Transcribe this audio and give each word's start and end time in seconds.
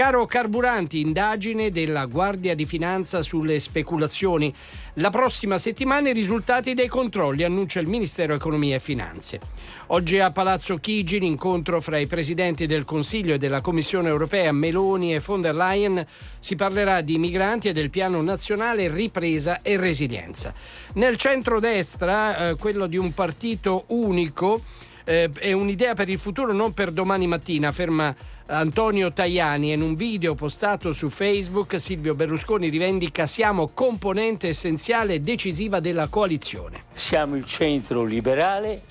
Caro 0.00 0.24
carburanti, 0.24 1.00
indagine 1.00 1.70
della 1.70 2.06
Guardia 2.06 2.54
di 2.54 2.64
Finanza 2.64 3.20
sulle 3.20 3.60
speculazioni. 3.60 4.50
La 4.94 5.10
prossima 5.10 5.58
settimana 5.58 6.08
i 6.08 6.14
risultati 6.14 6.72
dei 6.72 6.88
controlli, 6.88 7.42
annuncia 7.42 7.80
il 7.80 7.86
Ministero 7.86 8.32
Economia 8.32 8.76
e 8.76 8.80
Finanze. 8.80 9.38
Oggi 9.88 10.18
a 10.18 10.30
Palazzo 10.30 10.78
Chigi 10.78 11.20
l'incontro 11.20 11.82
fra 11.82 11.98
i 11.98 12.06
presidenti 12.06 12.64
del 12.64 12.86
Consiglio 12.86 13.34
e 13.34 13.38
della 13.38 13.60
Commissione 13.60 14.08
europea 14.08 14.52
Meloni 14.52 15.14
e 15.14 15.20
von 15.20 15.42
der 15.42 15.54
Leyen 15.54 16.06
si 16.38 16.56
parlerà 16.56 17.02
di 17.02 17.18
migranti 17.18 17.68
e 17.68 17.74
del 17.74 17.90
piano 17.90 18.22
nazionale 18.22 18.88
ripresa 18.88 19.60
e 19.60 19.76
resilienza. 19.76 20.54
Nel 20.94 21.18
centrodestra, 21.18 22.48
eh, 22.48 22.54
quello 22.56 22.86
di 22.86 22.96
un 22.96 23.12
partito 23.12 23.84
unico, 23.88 24.62
eh, 25.04 25.28
è 25.38 25.52
un'idea 25.52 25.92
per 25.92 26.08
il 26.08 26.18
futuro, 26.18 26.54
non 26.54 26.72
per 26.72 26.90
domani 26.90 27.26
mattina, 27.26 27.68
afferma 27.68 28.14
Antonio 28.52 29.12
Tajani 29.12 29.70
in 29.70 29.80
un 29.80 29.94
video 29.94 30.34
postato 30.34 30.92
su 30.92 31.08
Facebook 31.08 31.78
Silvio 31.78 32.16
Berlusconi 32.16 32.68
rivendica 32.68 33.28
siamo 33.28 33.68
componente 33.68 34.48
essenziale 34.48 35.14
e 35.14 35.20
decisiva 35.20 35.78
della 35.78 36.08
coalizione. 36.08 36.82
Siamo 36.92 37.36
il 37.36 37.44
centro 37.44 38.02
liberale, 38.02 38.82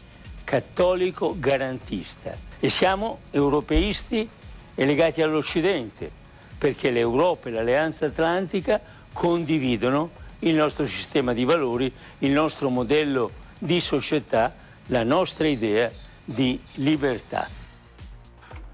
cattolico, 0.45 1.35
garantista 1.37 2.33
e 2.57 2.69
siamo 2.69 3.19
europeisti 3.31 4.29
e 4.75 4.85
legati 4.85 5.21
all'Occidente 5.21 6.09
perché 6.57 6.89
l'Europa 6.89 7.49
e 7.49 7.51
l'Alleanza 7.51 8.05
Atlantica 8.05 8.79
condividono 9.11 10.11
il 10.39 10.55
nostro 10.55 10.87
sistema 10.87 11.33
di 11.33 11.43
valori, 11.43 11.91
il 12.19 12.31
nostro 12.31 12.69
modello 12.69 13.31
di 13.59 13.81
società, 13.81 14.55
la 14.85 15.03
nostra 15.03 15.49
idea 15.49 15.91
di 16.23 16.57
libertà. 16.75 17.58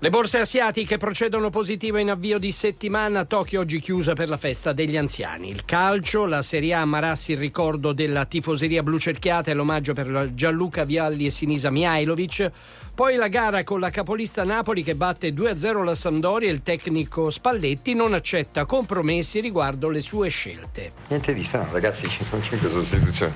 Le 0.05 0.11
borse 0.11 0.37
asiatiche 0.37 0.97
procedono 0.97 1.49
positive 1.49 1.99
in 1.99 2.11
avvio 2.11 2.37
di 2.37 2.51
settimana, 2.51 3.25
Tokyo 3.25 3.61
oggi 3.61 3.79
chiusa 3.79 4.13
per 4.13 4.29
la 4.29 4.37
festa 4.37 4.71
degli 4.71 4.97
anziani. 4.97 5.49
Il 5.49 5.65
calcio, 5.65 6.27
la 6.27 6.43
Serie 6.43 6.75
A 6.75 6.85
Marassi 6.85 7.31
il 7.31 7.39
ricordo 7.39 7.91
della 7.91 8.25
tifoseria 8.25 8.83
blu 8.83 8.99
cerchiata 8.99 9.49
e 9.49 9.55
l'omaggio 9.55 9.95
per 9.95 10.29
Gianluca 10.35 10.83
Vialli 10.83 11.25
e 11.25 11.31
Sinisa 11.31 11.71
Mihailovic. 11.71 12.51
Poi 12.93 13.15
la 13.15 13.29
gara 13.29 13.63
con 13.63 13.79
la 13.79 13.89
capolista 13.89 14.43
Napoli 14.43 14.83
che 14.83 14.93
batte 14.93 15.29
2-0 15.29 15.83
la 15.83 15.95
Sampdoria 15.95 16.49
e 16.49 16.51
il 16.51 16.61
tecnico 16.61 17.31
Spalletti 17.31 17.95
non 17.95 18.13
accetta 18.13 18.65
compromessi 18.65 19.39
riguardo 19.39 19.89
le 19.89 20.01
sue 20.01 20.29
scelte. 20.29 20.91
Niente 21.07 21.33
di 21.33 21.43
strano, 21.43 21.71
ragazzi, 21.71 22.07
ci 22.07 22.23
sono 22.23 22.43
5 22.43 22.69
sostituzioni 22.69 23.33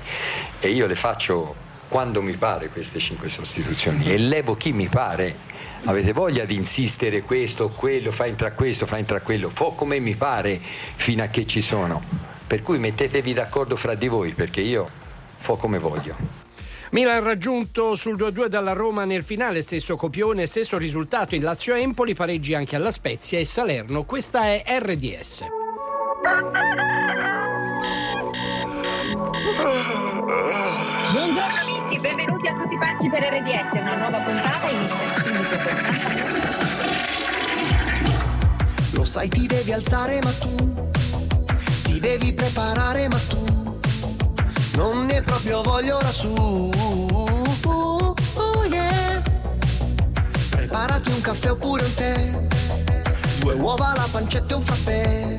e 0.60 0.70
io 0.70 0.86
le 0.86 0.94
faccio 0.94 1.52
quando 1.88 2.22
mi 2.22 2.36
pare 2.36 2.68
queste 2.68 3.00
5 3.00 3.28
sostituzioni 3.28 4.08
e 4.08 4.18
levo 4.18 4.54
chi 4.54 4.70
mi 4.70 4.86
pare 4.86 5.49
avete 5.84 6.12
voglia 6.12 6.44
di 6.44 6.54
insistere 6.54 7.22
questo 7.22 7.64
o 7.64 7.68
quello, 7.68 8.10
fa 8.12 8.26
entrare 8.26 8.54
questo, 8.54 8.86
fa 8.86 8.98
entrare 8.98 9.22
quello, 9.22 9.48
fo 9.48 9.72
come 9.72 9.98
mi 9.98 10.14
pare 10.14 10.60
fino 10.60 11.22
a 11.22 11.26
che 11.28 11.46
ci 11.46 11.60
sono. 11.60 12.02
Per 12.46 12.62
cui 12.62 12.78
mettetevi 12.78 13.32
d'accordo 13.32 13.76
fra 13.76 13.94
di 13.94 14.08
voi 14.08 14.32
perché 14.34 14.60
io 14.60 14.88
fo 15.36 15.56
come 15.56 15.78
voglio. 15.78 16.16
Milan 16.90 17.22
raggiunto 17.22 17.94
sul 17.94 18.16
2-2 18.16 18.46
dalla 18.46 18.72
Roma 18.72 19.04
nel 19.04 19.22
finale, 19.22 19.62
stesso 19.62 19.94
copione, 19.94 20.46
stesso 20.46 20.76
risultato 20.76 21.36
in 21.36 21.42
Lazio 21.42 21.74
Empoli, 21.74 22.14
pareggi 22.14 22.54
anche 22.54 22.74
alla 22.74 22.90
Spezia 22.90 23.38
e 23.38 23.44
Salerno. 23.44 24.02
Questa 24.02 24.42
è 24.42 24.64
RDS. 24.66 25.44
Buongiorno 31.12 31.69
amici, 31.90 31.98
benvenuti 31.98 32.46
a 32.46 32.54
tutti 32.54 32.78
pazzi 32.78 33.10
per 33.10 33.22
RDS, 33.22 33.72
una 33.72 33.96
nuova 33.96 34.20
puntata 34.20 34.68
inizia 34.68 35.08
subito 35.14 35.56
Lo 38.92 39.04
sai 39.04 39.28
ti 39.28 39.46
devi 39.46 39.72
alzare 39.72 40.20
ma 40.22 40.30
tu 40.32 40.54
ti 41.82 41.98
devi 41.98 42.32
preparare 42.32 43.08
ma 43.08 43.18
tu 43.28 43.44
non 44.76 45.06
ne 45.06 45.20
proprio 45.22 45.62
voglio 45.62 46.00
su. 46.10 46.32
Oh, 46.32 48.14
oh 48.34 48.64
yeah. 48.64 49.22
Preparati 50.48 51.10
un 51.10 51.20
caffè 51.20 51.50
oppure 51.50 51.84
un 51.84 51.94
tè, 51.94 52.46
due 53.40 53.54
uova, 53.54 53.92
la 53.94 54.08
pancetta 54.10 54.54
e 54.54 54.56
un 54.56 54.62
frappè. 54.62 55.36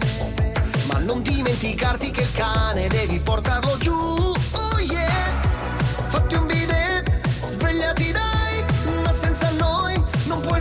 Ma 0.91 1.00
non 1.00 1.23
dimenticarti 1.23 2.11
che 2.11 2.22
il 2.22 2.31
cane 2.34 2.88
devi 2.88 3.19
portarlo 3.19 3.78
giù. 3.78 4.60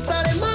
Non 0.08 0.38
puoi 0.38 0.49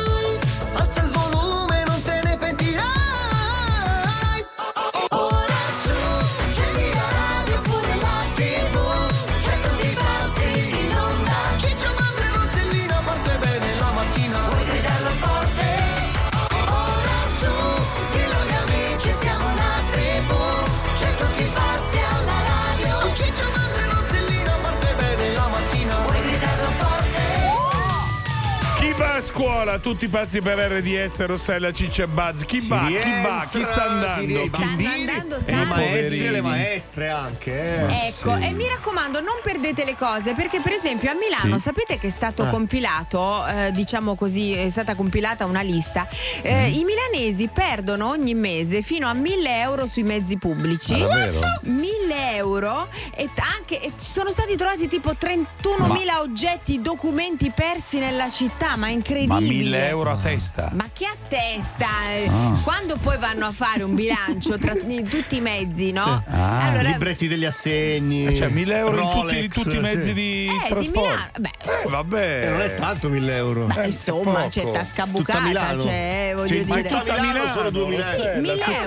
scuola? 29.39 29.79
Tutti 29.79 30.07
pazzi 30.07 30.39
per 30.39 30.57
RDS, 30.57 31.25
Rossella, 31.25 31.73
Ciccia 31.73 32.03
e 32.03 32.07
Buzz. 32.07 32.43
Chi 32.45 32.65
va? 32.65 32.85
Chi 32.87 33.21
va? 33.21 33.47
Chi 33.49 33.63
sta 33.65 33.89
andando? 33.89 34.39
I 34.41 34.49
bambini 34.49 34.87
andando 35.09 35.35
e 35.35 35.45
tanti. 35.45 35.51
i 35.51 35.65
maestri 35.65 35.89
e 35.89 36.01
Poverini. 36.07 36.29
le 36.29 36.41
maestre 36.41 37.09
anche. 37.09 37.51
eh. 37.89 38.07
Ecco, 38.07 38.33
e 38.37 38.51
mi 38.51 38.65
raccomando, 38.65 39.19
non 39.19 39.35
perdete 39.43 39.83
le 39.83 39.95
cose 39.97 40.33
perché, 40.35 40.61
per 40.61 40.71
esempio, 40.71 41.11
a 41.11 41.15
Milano 41.15 41.57
Sì. 41.57 41.63
sapete 41.63 41.97
che 41.97 42.07
è 42.07 42.11
stato 42.11 42.43
Ah. 42.43 42.47
compilato, 42.47 43.45
eh, 43.45 43.71
diciamo 43.73 44.15
così, 44.15 44.53
è 44.53 44.69
stata 44.69 44.95
compilata 44.95 45.43
una 45.45 45.61
lista. 45.61 46.07
Eh, 46.41 46.69
I 46.69 46.85
milanesi 46.85 47.49
perdono 47.53 48.07
ogni 48.07 48.33
mese 48.35 48.81
fino 48.83 49.07
a 49.09 49.13
1000 49.13 49.59
euro 49.59 49.85
sui 49.85 50.03
mezzi 50.03 50.37
pubblici. 50.37 50.93
Ma 50.93 51.07
davvero? 51.07 51.39
1000 51.63 52.35
euro 52.35 52.87
e 53.13 53.29
anche 53.57 53.81
e 53.81 53.91
ci 53.99 54.05
sono 54.07 54.29
stati 54.31 54.55
trovati 54.55 54.87
tipo 54.87 55.13
31.000 55.13 56.19
oggetti, 56.21 56.79
documenti 56.81 57.51
persi 57.53 57.99
nella 57.99 58.31
città, 58.31 58.77
ma 58.77 58.87
incredibile. 58.87 59.23
Ma 59.27 59.39
1000 59.39 59.87
euro 59.87 60.11
a 60.11 60.17
testa. 60.21 60.69
Ma 60.73 60.85
che 60.93 61.05
a 61.05 61.15
testa! 61.27 61.85
eh, 62.11 62.27
Ah. 62.27 62.59
Quando 62.63 62.95
poi 62.97 63.17
vanno 63.17 63.45
a 63.45 63.51
fare 63.51 63.83
un 63.83 63.93
bilancio 63.95 64.57
tra 64.57 64.73
tutti 64.75 65.35
i 65.37 65.41
mezzi, 65.41 65.91
no? 65.91 66.23
Ah. 66.29 66.67
Allora, 66.69 66.89
Libretti 66.89 67.27
degli 67.27 67.45
assegni. 67.45 68.35
Cioè 68.35 68.47
1000 68.47 68.77
euro 68.77 68.97
in 68.99 69.03
tutti, 69.03 69.17
Rolex, 69.19 69.41
in 69.43 69.49
tutti 69.49 69.75
i 69.75 69.79
mezzi 69.79 70.07
sì. 70.07 70.13
di 70.13 70.47
Eh, 70.47 70.51
di 70.63 70.69
trasporto. 70.69 71.01
Milano. 71.09 71.29
Beh, 71.39 71.49
eh, 71.63 71.89
vabbè. 71.89 72.45
E 72.45 72.49
non 72.49 72.61
è 72.61 72.75
tanto 72.75 73.09
1000 73.09 73.35
euro. 73.35 73.65
Ma 73.67 73.81
Eh, 73.83 73.85
insomma, 73.87 74.31
poco. 74.33 74.49
c'è 74.49 74.71
tasca 74.71 75.03
Tutta 75.05 75.17
bucata, 75.17 75.39
Milano. 75.41 75.81
cioè, 75.81 76.31
voglio 76.35 76.47
Cioè, 76.47 76.63
ma 76.65 76.75
dire. 76.75 76.89
tutta 76.89 77.21
Milano 77.21 77.53
sono 77.53 77.69
2000 77.69 78.09
Sì, 78.09 78.15
euro. 78.21 78.39
1000 78.41 78.53
tutta 78.63 78.83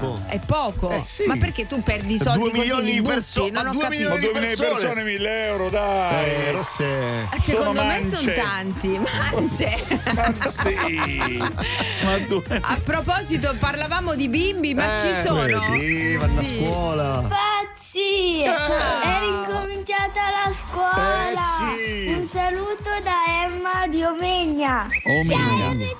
euro. 0.00 0.22
È 0.28 0.38
poco. 0.44 0.90
Eh, 0.90 1.02
sì. 1.04 1.24
Ma 1.26 1.36
perché 1.36 1.66
tu 1.66 1.82
perdi 1.82 2.14
i 2.14 2.18
soldi 2.18 2.38
Due 2.38 2.48
così 2.50 2.60
milioni 2.60 2.84
li 2.86 2.92
di 2.92 3.00
butti? 3.00 3.14
perso- 3.14 3.40
non 3.42 3.52
ma 3.52 3.60
ho 3.68 3.72
due 3.72 3.82
capito. 3.82 4.08
Ma 4.08 4.14
milioni 4.14 4.20
2000 4.20 4.46
persone. 4.46 4.70
persone, 4.78 5.02
1000 5.02 5.46
euro, 5.46 5.68
dai. 5.70 6.24
Eh, 6.24 6.50
Rosse. 6.52 7.28
Secondo 7.40 7.84
me 7.84 8.02
sono 8.02 8.32
tanti, 8.32 8.88
mance. 9.32 9.77
Ma 10.14 10.32
sì. 10.34 11.38
Ma 11.38 12.18
due. 12.26 12.58
A 12.60 12.78
proposito, 12.82 13.54
parlavamo 13.58 14.14
di 14.14 14.28
bimbi, 14.28 14.74
ma 14.74 14.94
Eh, 14.94 14.98
ci 14.98 15.12
sono. 15.26 15.60
Sì, 15.72 16.16
vanno 16.16 16.42
Sì. 16.42 16.46
a 16.46 16.66
scuola. 16.66 17.24
Pazzi! 17.28 18.42
È 18.42 19.18
ricominciata 19.20 20.30
la 20.30 20.52
scuola! 20.52 21.30
Eh, 21.30 21.36
sì. 21.76 22.14
Un 22.16 22.24
saluto 22.24 22.90
da 23.02 23.16
Emma 23.44 23.86
di 23.88 24.02
Omegna! 24.02 24.86
Oh 25.04 25.22
Ciao. 25.24 25.72
RDS! 25.72 25.96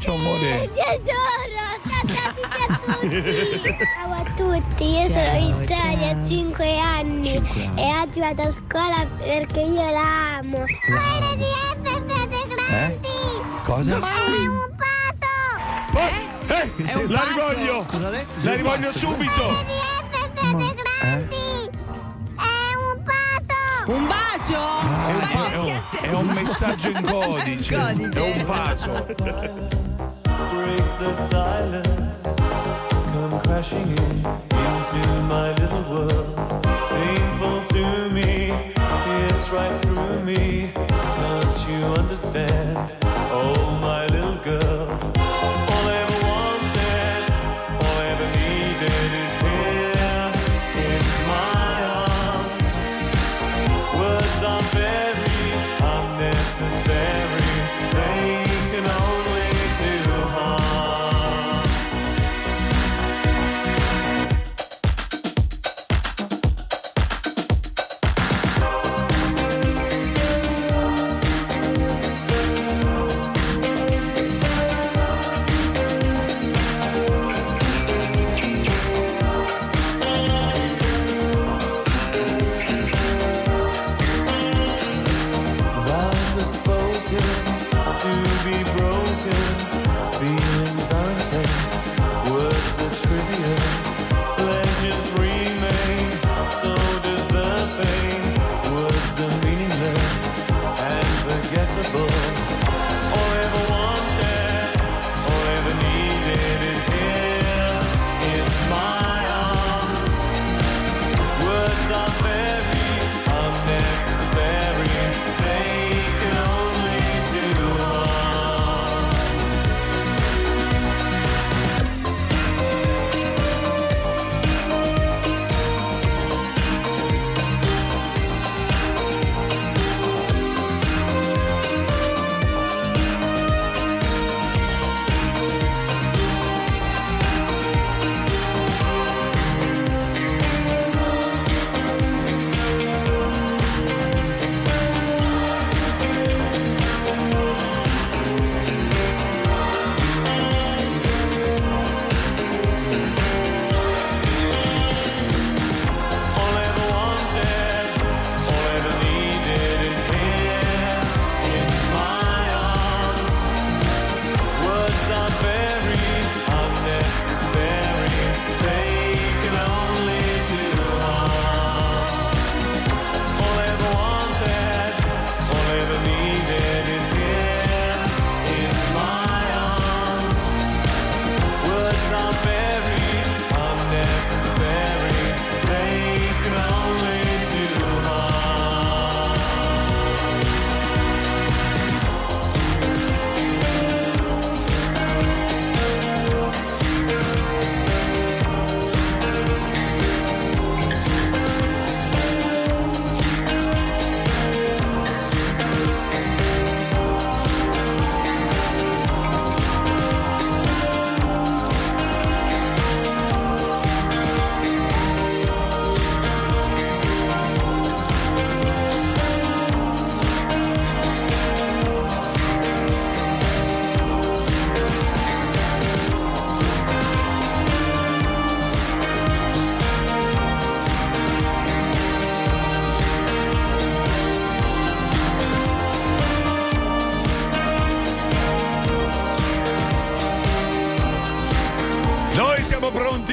Ciao, 0.00 0.14
amore. 0.14 0.70
Ciao 3.94 4.12
a 4.12 4.24
tutti, 4.36 4.84
io 4.84 5.02
sono 5.02 5.60
Italia, 5.62 6.16
ho 6.16 6.26
5 6.26 6.78
anni 6.78 7.34
e 7.76 7.98
oggi 8.00 8.20
vado 8.20 8.42
a 8.42 8.50
scuola 8.50 9.06
perché 9.18 9.60
io 9.60 9.90
la 9.90 10.36
amo. 10.38 10.58
Oh, 10.58 10.64
RDS 10.64 12.06
siete 12.06 12.46
grandi! 12.48 13.08
Cosa? 13.70 13.92
È 13.92 14.48
un 14.48 14.68
pato! 14.76 15.96
Eh, 15.96 16.54
eh, 16.54 16.74
È 16.86 16.94
un 16.94 17.12
la 17.12 17.22
rivoglio. 17.22 17.84
Cosa 17.84 18.08
ha 18.08 18.10
detto? 18.10 18.40
La 18.42 18.54
rivoglio 18.54 18.90
subito. 18.90 19.48
RDS 19.48 20.40
siete 20.40 20.74
grandi! 20.74 21.70
È 22.34 22.74
un 22.74 23.02
pato! 23.04 23.92
Un 23.92 24.08
bacio? 24.08 24.56
Ah, 24.56 25.06
un 25.06 25.18
bacio 25.20 25.46
è, 25.46 25.56
un, 25.56 25.82
è 26.00 26.12
un 26.12 26.26
messaggio 26.26 26.88
in 26.88 27.00
codice. 27.00 27.74
Un 27.76 27.86
codice. 27.96 28.20
È 28.20 28.38
un 28.38 28.44
vaso. 28.44 28.90
break 30.50 30.98
the 30.98 31.14
silence, 31.14 32.34
come 33.14 33.40
crashing 33.40 33.96
in 33.96 34.49
into 34.80 35.06
my 35.24 35.52
little 35.52 35.82
world. 35.92 36.36
Painful 36.90 37.60
to 37.68 38.08
me, 38.10 38.50
right 39.52 39.76
through 39.82 40.24
me. 40.24 40.70
Can't 40.74 41.68
you 41.68 41.84
understand? 42.00 42.96
Oh, 43.30 43.78
my 43.82 44.06
little 44.06 44.36
girl, 44.42 44.86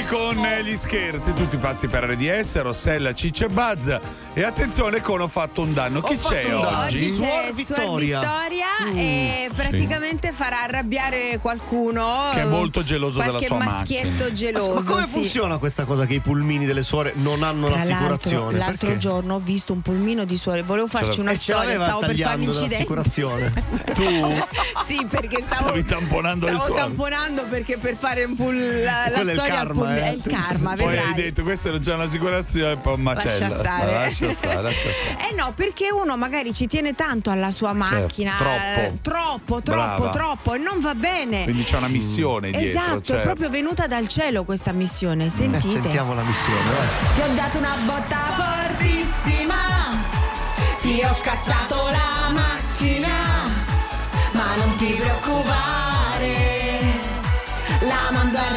con 0.10 0.38
gli 0.64 0.76
scherzi, 0.76 1.34
tutti 1.34 1.58
pazzi 1.58 1.88
per 1.88 2.06
RDS, 2.06 2.62
Rossella, 2.62 3.14
Ciccia 3.14 3.46
e 3.46 3.50
Buzz. 3.50 3.88
E 4.34 4.44
attenzione 4.44 5.02
con 5.02 5.22
ho 5.22 5.28
fatto 5.28 5.62
un 5.62 5.74
danno. 5.74 6.02
Chi 6.02 6.18
c'è 6.18 6.56
oggi? 6.56 6.98
Oggi 6.98 7.10
Suor 7.10 7.54
Vittoria. 7.54 7.56
Suor 7.56 8.00
Vittoria 8.00 8.47
e 8.94 9.50
praticamente 9.56 10.32
farà 10.32 10.64
arrabbiare 10.64 11.40
qualcuno. 11.42 12.30
Che 12.34 12.42
è 12.42 12.46
molto 12.46 12.84
geloso 12.84 13.18
della 13.20 13.32
qualche 13.32 13.48
sua 13.48 13.58
maschietto 13.58 14.08
macchina. 14.10 14.32
geloso. 14.34 14.74
Ma 14.74 14.84
come 14.84 15.04
sì. 15.04 15.10
funziona 15.10 15.58
questa 15.58 15.86
cosa 15.86 16.06
che 16.06 16.16
i 16.16 16.20
pulmini 16.20 16.66
delle 16.66 16.84
suore 16.84 17.14
non 17.16 17.44
hanno 17.44 17.68
Tra 17.68 17.78
l'altro, 17.78 17.92
l'assicurazione? 17.94 18.58
l'altro 18.58 18.88
Perché? 18.88 18.98
giorno 19.02 19.36
ho 19.36 19.40
visto 19.40 19.74
un 19.74 19.82
pulmino 19.82 20.26
di 20.26 20.38
suore, 20.38 20.64
volevo 20.64 20.88
farci 20.88 21.20
una 21.20 21.32
E 21.32 21.38
ce 21.38 21.52
storia, 21.54 21.76
stavo 21.82 22.00
per 22.00 22.18
fare 22.18 22.36
un 22.36 22.42
incidente. 22.44 22.86
Tu 23.94 24.04
sì, 24.86 25.06
perché 25.10 25.44
stavo, 25.46 25.64
Stavi 25.68 25.86
tamponando 25.86 26.46
le 26.46 26.52
stavo 26.54 26.66
suore. 26.68 26.82
tamponando 26.82 27.46
perché 27.46 27.78
per 27.78 27.96
fare 27.96 28.24
un 28.24 28.36
pull, 28.36 28.84
la, 28.84 29.06
la 29.08 29.12
Quello 29.12 29.30
è 29.30 29.34
il 29.34 29.40
storia 29.40 29.54
karma, 29.56 29.74
pull- 29.74 29.90
eh. 29.98 30.02
è 30.02 30.12
il 30.12 30.24
karma, 30.24 30.74
poi 30.76 30.86
vedrai. 30.88 31.06
hai 31.08 31.14
detto 31.14 31.44
questa 31.44 31.68
era 31.70 31.80
già 31.80 31.96
un'assicurazione, 31.96 32.78
poi 32.78 32.98
macella. 32.98 33.48
Lascia 33.48 33.58
stare. 33.58 33.92
Lascia 33.92 34.32
stare, 34.32 34.62
lascia 34.62 34.90
stare. 34.92 35.30
Eh 35.30 35.34
no, 35.36 35.54
perché 35.56 35.92
uno 35.92 36.18
magari 36.18 36.54
ci 36.54 36.68
tiene 36.68 36.94
tanto 36.96 37.30
alla 37.30 37.52
sua 37.52 37.74
macchina. 37.74 38.34
Troppo. 38.74 38.80
eh, 38.80 39.02
troppo, 39.02 39.62
troppo, 39.62 39.98
Brava. 40.02 40.10
troppo 40.10 40.54
e 40.54 40.58
non 40.58 40.80
va 40.80 40.94
bene. 40.96 41.44
Quindi 41.44 41.64
c'è 41.64 41.78
una 41.78 41.88
missione 41.88 42.52
dietro. 42.52 42.68
Esatto, 42.70 43.02
cioè- 43.02 43.20
è 43.20 43.24
proprio 43.24 43.50
venuta 43.50 43.88
dal 43.88 44.08
cielo 44.08 44.44
questa 44.44 44.72
missione. 44.72 45.26
Eh, 45.26 45.30
Sentite. 45.30 45.70
sentiamo 45.82 46.14
la 46.14 46.24
missione. 46.24 46.70
Ti 47.16 47.22
ho 47.22 47.34
dato 47.36 47.58
una 47.58 47.76
botta 47.86 48.18
fortissima. 48.36 49.56
Ti 50.82 51.02
ho 51.04 51.14
scassato 51.16 51.76
la 51.92 52.30
macchina. 52.32 53.16
Ma 54.34 54.56
non 54.56 54.76
ti 54.78 54.94
preoccupare. 54.94 56.36
La 57.82 58.10
mando 58.12 58.38
a 58.38 58.52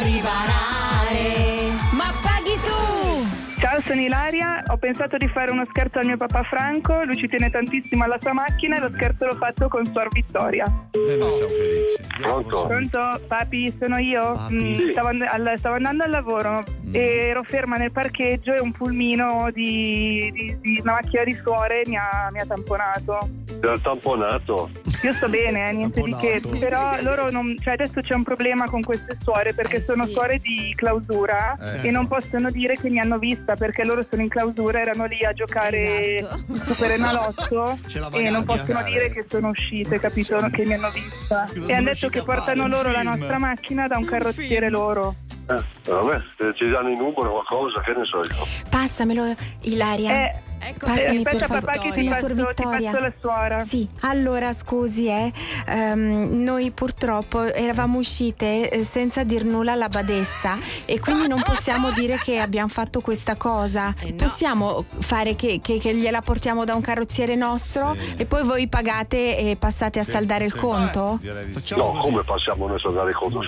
sono 3.91 4.01
Ilaria. 4.01 4.63
Ho 4.67 4.77
pensato 4.77 5.17
di 5.17 5.27
fare 5.27 5.51
uno 5.51 5.65
scherzo 5.69 5.99
al 5.99 6.05
mio 6.05 6.15
papà 6.17 6.43
Franco. 6.43 7.03
Lui 7.03 7.17
ci 7.17 7.27
tiene 7.27 7.49
tantissimo 7.49 8.03
alla 8.05 8.17
sua 8.21 8.31
macchina 8.33 8.77
e 8.77 8.79
lo 8.79 8.89
scherzo 8.93 9.25
l'ho 9.25 9.35
fatto 9.35 9.67
con 9.67 9.85
Suor 9.85 10.07
Vittoria. 10.11 10.63
E 10.91 11.15
noi 11.17 11.31
siamo 11.33 11.49
felici. 11.49 12.21
Pronto? 12.21 12.67
Pronto? 12.67 13.21
Papi, 13.27 13.75
sono 13.77 13.97
io. 13.97 14.31
Papi. 14.31 14.53
Mm, 14.53 14.91
stavo, 14.91 15.07
and- 15.09 15.25
al- 15.27 15.53
stavo 15.57 15.75
andando 15.75 16.03
al 16.03 16.09
lavoro 16.09 16.63
Mm. 16.85 16.93
e 16.95 16.99
ero 17.27 17.43
ferma 17.43 17.75
nel 17.75 17.91
parcheggio 17.91 18.53
e 18.53 18.59
un 18.61 18.71
pulmino 18.71 19.49
di, 19.53 20.29
di- 20.33 20.57
di 20.61 20.79
una 20.81 20.93
macchina 20.93 21.23
di 21.23 21.33
suore 21.43 21.81
mi 21.87 21.97
ha, 21.97 22.27
mi 22.31 22.39
ha 22.39 22.45
tamponato. 22.45 23.29
Ha 23.63 23.77
tamponato. 23.79 24.69
Io 25.03 25.13
sto 25.13 25.29
bene, 25.29 25.69
eh, 25.69 25.73
niente 25.73 26.01
di 26.01 26.15
che, 26.15 26.41
però 26.59 26.99
loro 27.01 27.29
non, 27.31 27.55
cioè 27.61 27.73
adesso 27.73 28.01
c'è 28.01 28.13
un 28.15 28.23
problema 28.23 28.69
con 28.69 28.81
queste 28.81 29.17
suore 29.21 29.53
perché 29.53 29.77
Eh, 29.77 29.81
sono 29.81 30.05
sì. 30.05 30.11
suore 30.13 30.39
di 30.39 30.73
clausura 30.75 31.57
Eh. 31.81 31.87
e 31.87 31.91
non 31.91 32.07
possono 32.07 32.49
dire 32.49 32.75
che 32.75 32.89
mi 32.89 32.99
hanno 32.99 33.17
vista 33.19 33.55
perché 33.55 33.83
loro 33.85 34.05
sono 34.09 34.21
in 34.21 34.29
clausura, 34.29 34.79
erano 34.81 35.05
lì 35.05 35.23
a 35.23 35.33
giocare 35.33 36.15
Esatto. 36.17 36.55
Super 36.65 36.91
Enalotto 36.91 37.79
e 38.17 38.29
non 38.29 38.43
possono 38.45 38.83
dire 38.83 39.11
che 39.11 39.25
sono 39.29 39.49
uscite, 39.49 39.99
capito? 39.99 40.37
Che 40.51 40.65
mi 40.65 40.73
hanno 40.73 40.89
vista. 40.91 41.47
E 41.67 41.73
hanno 41.73 41.85
detto 41.85 42.09
che 42.09 42.23
portano 42.23 42.67
loro 42.67 42.91
la 42.91 43.03
nostra 43.03 43.37
macchina 43.39 43.87
da 43.87 43.97
un 43.97 44.03
Un 44.03 44.09
carrozziere 44.09 44.67
film. 44.67 44.71
loro. 44.71 45.15
Eh, 45.55 45.91
vabbè, 45.91 46.21
se 46.37 46.53
ci 46.55 46.69
danno 46.69 46.89
i 46.89 46.95
numeri 46.95 47.27
o 47.27 47.31
qualcosa, 47.43 47.81
che 47.81 47.93
ne 47.93 48.03
so 48.03 48.17
io. 48.17 48.45
Passamelo, 48.69 49.33
Ilaria. 49.61 50.11
Eh, 50.11 50.41
Ecco, 50.63 50.85
Passami, 50.85 51.15
eh, 51.15 51.17
aspetta 51.17 51.47
papà 51.47 51.71
che 51.71 51.89
ti 51.89 52.03
passo, 52.07 52.27
ti 52.27 52.43
passo 52.63 52.99
la 52.99 53.13
suora. 53.19 53.63
Sì, 53.63 53.89
allora 54.01 54.53
scusi, 54.53 55.07
eh, 55.07 55.33
ehm, 55.65 56.43
noi 56.43 56.69
purtroppo 56.69 57.41
eravamo 57.51 57.97
uscite 57.97 58.69
eh, 58.69 58.83
senza 58.83 59.23
dir 59.23 59.43
nulla 59.43 59.71
alla 59.71 59.89
badessa 59.89 60.59
e 60.85 60.99
quindi 60.99 61.27
non 61.27 61.41
possiamo 61.41 61.89
dire 61.91 62.17
che 62.17 62.37
abbiamo 62.37 62.67
fatto 62.67 63.01
questa 63.01 63.35
cosa. 63.37 63.91
Eh 64.01 64.11
no. 64.11 64.15
Possiamo 64.17 64.85
fare 64.99 65.33
che, 65.33 65.59
che- 65.63 65.79
che 65.79 65.95
gliela 65.95 66.21
portiamo 66.21 66.63
da 66.63 66.75
un 66.75 66.81
carrozziere 66.81 67.33
nostro 67.33 67.95
e 68.15 68.25
poi 68.27 68.43
voi 68.43 68.67
pagate 68.67 69.37
e 69.39 69.55
passate 69.55 69.97
a 69.99 70.03
saldare 70.03 70.45
il 70.45 70.53
conto? 70.55 71.17
Sì. 71.21 71.73
No, 71.75 71.87
così. 71.87 71.99
come 72.01 72.23
passiamo 72.23 72.67
noi 72.67 72.79
a 72.83 72.89
dare 72.91 73.13
conto? 73.13 73.39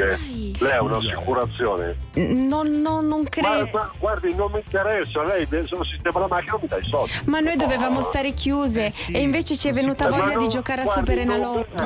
Scusi, 0.00 0.02
eh. 0.02 0.50
Lei 0.64 0.72
ha 0.72 0.82
un'assicurazione? 0.82 1.96
Non, 2.14 2.80
no, 2.80 3.00
non 3.00 3.22
Ma, 3.22 3.28
credo. 3.28 3.68
ma 3.72 3.90
guardi, 3.98 4.34
non 4.34 4.50
mi 4.52 4.60
interessa, 4.64 5.22
lei 5.24 5.46
se 5.50 5.64
non 5.70 5.84
sistema 5.84 6.20
la 6.20 6.26
macchina 6.28 6.58
mi 6.60 6.68
dà 6.68 6.76
i 6.76 6.84
soldi. 6.84 7.12
Ma 7.24 7.40
noi 7.40 7.56
dovevamo 7.56 8.00
stare 8.00 8.32
chiuse 8.32 8.92
e 9.12 9.20
invece 9.20 9.56
ci 9.56 9.68
è 9.68 9.72
venuta 9.72 10.06
Eh, 10.06 10.10
voglia 10.10 10.34
non- 10.34 10.38
di 10.38 10.48
giocare 10.48 10.82
al 10.82 10.86
guardi, 10.86 11.10
Super 11.10 11.24
non- 11.26 11.36
Enalotto. 11.36 11.82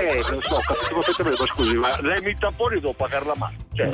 Eh, 0.00 0.16
lo 0.30 0.40
so, 0.40 0.60
perfettamente, 0.94 1.40
ma 1.42 1.46
scusi, 1.54 1.74
ma 1.76 2.00
lei 2.00 2.20
mi 2.22 2.36
tapponi 2.38 2.80
devo 2.80 2.92
pagare 2.94 3.24
la 3.24 3.34
macchina. 3.36 3.58
Cioè, 3.72 3.88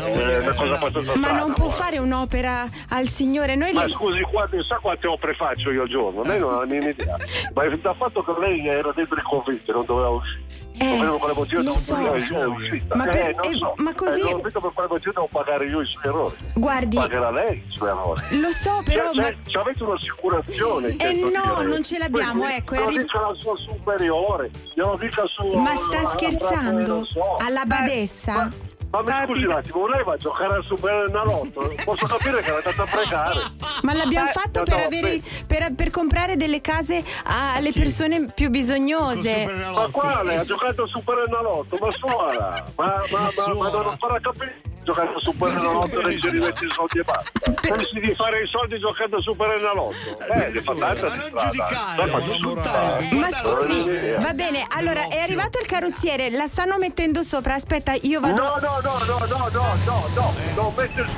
cosa 0.55 0.75
abbastanza 0.75 1.13
Ma 1.15 1.27
strana, 1.27 1.39
non 1.39 1.53
può 1.53 1.67
guarda. 1.67 1.83
fare 1.85 1.99
un'opera 1.99 2.67
al 2.89 3.09
Signore. 3.09 3.55
Noi 3.55 3.73
Ma 3.73 3.85
le- 3.85 3.93
scusi, 3.93 4.21
quante, 4.23 4.63
sa 4.67 4.79
quante 4.81 5.07
opere 5.07 5.35
faccio 5.35 5.71
io 5.71 5.83
al 5.83 5.89
giorno? 5.89 6.23
Lei 6.23 6.41
non 6.41 6.55
ha 6.55 6.59
la 6.61 6.65
minima 6.67 6.89
idea. 6.91 7.17
Ma 7.55 7.65
il 7.65 7.79
dal 7.81 7.95
fatto 7.97 8.23
che 8.25 8.33
lei 8.41 8.67
era 8.67 8.91
dentro 8.93 9.17
i 9.17 9.23
convitti, 9.23 9.71
non 9.71 9.85
doveva 9.85 10.09
uscire. 10.09 10.45
Non 10.85 11.01
vedo 11.01 11.17
quale 11.19 11.33
motivo 11.35 11.63
non 11.63 11.75
so. 11.75 11.97
è 11.97 12.45
uscita. 12.47 12.95
Ma 12.97 13.05
eh, 13.05 13.09
per- 13.11 13.35
non 13.35 13.53
eh, 13.53 13.57
so. 13.59 13.75
ma 13.77 13.95
così- 13.95 14.21
Eh, 14.21 14.31
non 14.33 14.41
per 14.41 14.53
quale 14.75 14.89
motivo 14.91 15.13
devo 15.13 15.29
pagare 15.31 15.67
io 15.67 15.81
i 15.81 15.87
suoi 15.87 16.05
errori. 16.05 16.37
Guardi, 16.55 16.97
Pagherà 16.97 17.31
lei 17.31 17.57
i 17.57 17.65
suoi 17.73 17.89
errori. 17.91 18.41
lo 18.41 18.51
so, 18.51 18.83
però. 18.85 19.05
Cioè, 19.13 19.15
ma- 19.15 19.23
cioè, 19.23 19.37
cioè, 19.47 19.63
avete 19.63 19.83
un'assicurazione. 19.83 20.97
Eh, 20.97 21.13
no, 21.15 21.29
dire. 21.57 21.67
non 21.69 21.83
ce 21.83 21.99
l'abbiamo, 21.99 22.43
Poi, 22.43 22.55
ecco, 22.55 22.75
Glielo 22.75 22.87
arri- 22.89 22.99
dica 22.99 23.21
la 23.21 23.35
sua 23.35 23.57
superiore, 23.57 24.51
glielo 24.75 24.97
dica 25.01 25.23
su. 25.27 25.47
Ma 25.47 25.75
sta 25.75 25.99
alla- 25.99 26.07
scherzando? 26.09 26.87
non. 26.87 27.05
Alla 27.39 27.65
badessa? 27.65 28.51
Ma 28.91 29.03
mi 29.03 29.27
scusi 29.27 29.45
un 29.45 29.51
attimo, 29.53 29.87
lei 29.89 30.05
va 30.05 30.13
a 30.13 30.17
giocare 30.17 30.55
al 30.55 30.65
Super 30.65 31.07
Enalotto? 31.09 31.75
Posso 31.85 32.07
capire 32.07 32.41
che 32.41 32.51
l'avete 32.51 32.81
a 32.81 32.87
pregare. 32.87 33.41
Ma 33.83 33.93
l'abbiamo 33.95 34.29
Eh, 34.29 34.33
fatto 34.33 34.61
no, 34.61 34.65
per, 34.65 34.77
no, 34.79 34.85
avere, 34.85 35.21
per, 35.47 35.75
per 35.75 35.91
comprare 35.91 36.37
delle 36.37 36.61
case 36.61 37.05
alle 37.25 37.73
persone 37.73 38.27
più 38.33 38.49
bisognose. 38.49 39.45
Ma 39.75 39.89
quale? 39.91 40.37
Ha 40.39 40.45
giocato 40.45 40.83
al 40.83 40.89
Super 40.89 41.25
Enalotto? 41.27 41.77
Ma 41.79 41.91
suona! 41.93 42.65
Ma, 42.77 43.03
ma, 43.11 43.31
ma, 43.37 43.55
ma 43.55 43.71
non 43.71 43.97
farà 43.99 44.21
capire 44.21 44.63
giocando 44.87 45.19
su 45.19 45.33
Superenalotto 45.33 46.01
e 46.01 46.21
ci 46.21 46.31
rimetti 46.31 46.65
i 46.65 46.71
soldi 46.71 47.01
e 47.01 47.03
basta. 47.03 47.31
Pensi 47.61 47.99
di 47.99 48.15
fare 48.15 48.43
i 48.43 48.47
soldi 48.47 48.79
giocando 48.79 49.21
su 49.21 49.33
Superenalotto? 49.33 50.19
Eh, 50.33 50.45
eh 50.45 50.49
ne 50.51 50.63
fa 50.63 50.75
tanta 50.75 51.09
di 51.09 51.21
strada. 51.21 51.99
Eh. 51.99 52.07
Ma, 52.07 52.99
eh, 52.99 53.15
ma 53.15 53.31
scusi, 53.31 54.15
va 54.21 54.33
bene, 54.33 54.65
allora 54.69 55.09
è 55.09 55.19
arrivato 55.19 55.59
il 55.59 55.67
carrozziere, 55.67 56.31
la 56.31 56.47
stanno 56.47 56.79
mettendo 56.79 57.25
sopra, 57.25 57.55
aspetta, 57.55 57.95
io 58.03 58.21
vado... 58.21 58.43
No, 58.43 58.57
no, 58.61 58.81
no, 58.81 58.99
no, 59.05 59.19
no, 59.27 59.49
no, 59.51 59.77
no, 59.85 60.09
no, 60.15 60.35
no, 60.55 60.73
mettere... 60.77 61.09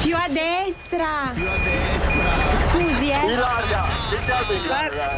Più 0.00 0.14
a 0.14 0.28
destra! 0.28 1.30
Più 1.34 1.46
a 1.46 1.56
destra! 1.58 2.70
Scusi, 2.70 3.10
eh! 3.10 3.32
Ilaria, 3.32 3.84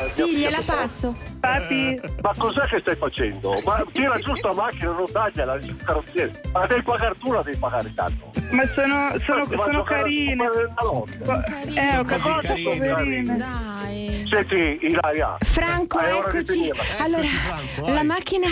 sì, 0.07 0.37
gliela 0.37 0.63
passo. 0.65 1.28
Papi. 1.41 2.01
Ma 2.23 2.33
cos'è 2.37 2.67
che 2.67 2.81
stai 2.81 2.97
facendo? 2.97 3.61
Ma 3.65 3.85
tira 3.93 4.19
giù 4.19 4.35
sta 4.35 4.53
macchina, 4.53 4.93
non 4.93 5.11
tagliala, 5.11 5.55
il 5.55 5.77
carrozziere. 5.85 6.41
Ma 6.53 6.67
devi 6.67 6.83
pagare 6.83 7.15
tu, 7.19 7.33
la 7.33 7.43
devi 7.43 7.57
pagare 7.57 7.93
tanto. 7.95 8.31
Ma 8.51 8.67
sono, 8.67 9.15
sono, 9.25 9.45
Ma- 9.51 9.57
ma 9.57 9.63
sono 9.65 9.83
carine. 9.85 10.45
Super 10.45 10.73
Enalotto. 10.79 11.33
Eh, 11.75 11.81
ho 11.81 11.91
Sono 11.91 12.05
capito, 12.05 12.41
così 12.49 12.63
poverine. 12.63 13.37
Dai. 13.37 14.27
Senti, 14.31 14.79
Ilaria. 14.87 15.37
Franco, 15.41 15.99
di 16.01 16.11
eccoci. 16.11 16.71
Allora, 16.99 17.29
la 17.93 18.03
macchina 18.03 18.49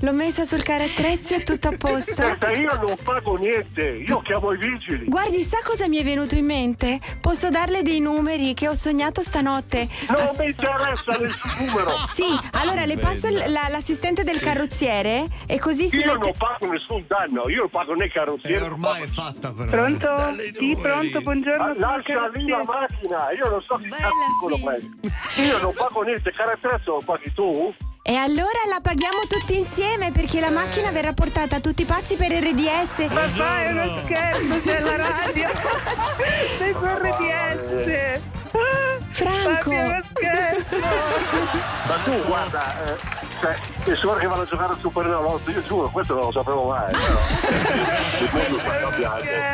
l'ho 0.00 0.12
messa 0.12 0.44
sul 0.44 0.62
carattrezzi, 0.62 1.34
è 1.34 1.42
tutto 1.42 1.68
a 1.68 1.74
posto. 1.76 2.22
Aspetta, 2.22 2.50
io 2.52 2.72
non 2.80 2.96
pago 3.02 3.36
niente, 3.36 3.82
io 4.06 4.20
chiamo 4.20 4.52
i 4.52 4.56
vigili. 4.58 5.04
Guardi, 5.06 5.42
sa 5.42 5.58
cosa 5.64 5.88
mi 5.88 5.98
è 5.98 6.04
venuto 6.04 6.34
in 6.34 6.46
mente? 6.46 6.98
Posso 7.20 7.50
darle 7.50 7.82
dei 7.82 8.00
numeri 8.00 8.54
che 8.54 8.68
ho 8.68 8.74
sognato 8.74 9.20
stanotte. 9.20 9.88
Non 10.08 10.34
mi 10.38 10.46
interessa 10.46 11.18
nessun 11.20 11.66
numero. 11.66 11.90
Sì, 12.14 12.24
allora 12.52 12.84
le 12.84 12.96
passo 12.98 13.26
il- 13.28 13.44
la- 13.48 13.68
l'assistente 13.68 14.22
del 14.24 14.40
carrozziere 14.40 15.26
e 15.46 15.58
così 15.58 15.88
si 15.88 15.96
Io 15.96 16.06
mette... 16.14 16.18
non 16.18 16.32
pago 16.36 16.72
nessun 16.72 17.04
danno, 17.06 17.48
io 17.48 17.60
non 17.60 17.70
pago 17.70 17.94
né 17.94 18.04
E 18.06 18.10
carrozziere. 18.10 18.64
ormai 18.64 19.02
è 19.02 19.06
fatta 19.06 19.52
però. 19.52 19.70
Pronto? 19.70 20.08
Sì, 20.58 20.76
pronto, 20.80 21.20
buongiorno. 21.20 21.62
Ah, 21.64 21.74
sono 21.78 21.96
Lascia 21.96 22.28
lì 22.34 22.46
la 22.48 22.56
carrozziere. 22.56 22.64
macchina, 22.64 23.30
io 23.32 23.50
non 23.50 23.62
so 23.66 23.76
che 23.76 23.88
cazzo 23.88 24.48
lo 24.48 24.58
prendi. 24.64 25.12
Io 25.46 25.58
non 25.60 25.74
pago 25.74 26.02
niente, 26.02 26.32
caratterezzo 26.32 26.90
lo 26.92 27.02
paghi 27.04 27.32
tu? 27.34 27.74
E 28.02 28.14
allora 28.14 28.60
la 28.70 28.80
paghiamo 28.80 29.18
tutti 29.28 29.56
insieme 29.58 30.12
perché 30.12 30.40
la 30.40 30.48
macchina 30.50 30.90
verrà 30.90 31.12
portata 31.12 31.56
a 31.56 31.60
tutti 31.60 31.82
i 31.82 31.84
pazzi 31.84 32.16
per 32.16 32.30
RDS. 32.32 33.06
Papà, 33.12 33.62
è 33.64 33.70
uno 33.70 34.00
scherzo, 34.04 34.60
sei 34.64 34.76
alla 34.76 34.96
radio. 34.96 35.48
Sei 36.56 36.72
su 36.72 36.84
RDS. 36.84 38.20
Franco. 39.10 39.70
È. 39.70 40.00
Ma 41.86 41.94
tu 42.04 42.12
guarda, 42.26 42.84
eh, 42.84 42.96
cioè, 43.40 43.56
suore 43.96 44.20
che 44.20 44.26
vanno 44.26 44.42
a 44.42 44.46
giocare 44.46 44.72
al 44.72 44.78
Super 44.80 45.06
Enalotto, 45.06 45.50
io 45.50 45.62
giuro, 45.62 45.88
questo 45.88 46.14
non 46.14 46.24
lo 46.24 46.32
sapevo 46.32 46.66
mai. 46.68 46.92
però. 46.92 47.16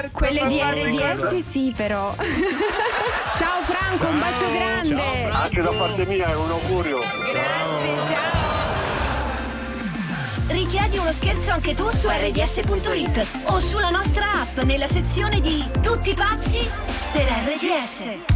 Quelle 0.13 0.47
di 0.47 0.61
RDS 0.61 1.37
sì 1.39 1.73
però. 1.77 2.15
Ciao 3.37 3.63
Franco, 3.63 4.07
un 4.07 4.19
bacio 4.19 4.51
grande. 4.51 5.31
Anche 5.31 5.63
da 5.63 5.71
parte 5.71 6.05
mia 6.07 6.27
è 6.27 6.35
un 6.35 6.51
augurio. 6.51 6.99
Grazie, 6.99 8.15
ciao. 8.15 8.43
Richiedi 10.47 10.99
uno 10.99 11.11
scherzo 11.13 11.51
anche 11.51 11.75
tu 11.75 11.89
su 11.91 12.09
rds.it 12.09 13.27
o 13.45 13.59
sulla 13.59 13.89
nostra 13.91 14.43
app 14.43 14.59
nella 14.59 14.87
sezione 14.87 15.41
di 15.41 15.65
Tutti 15.81 16.15
pazzi 16.15 16.69
per 17.13 17.25
RDS. 17.25 18.34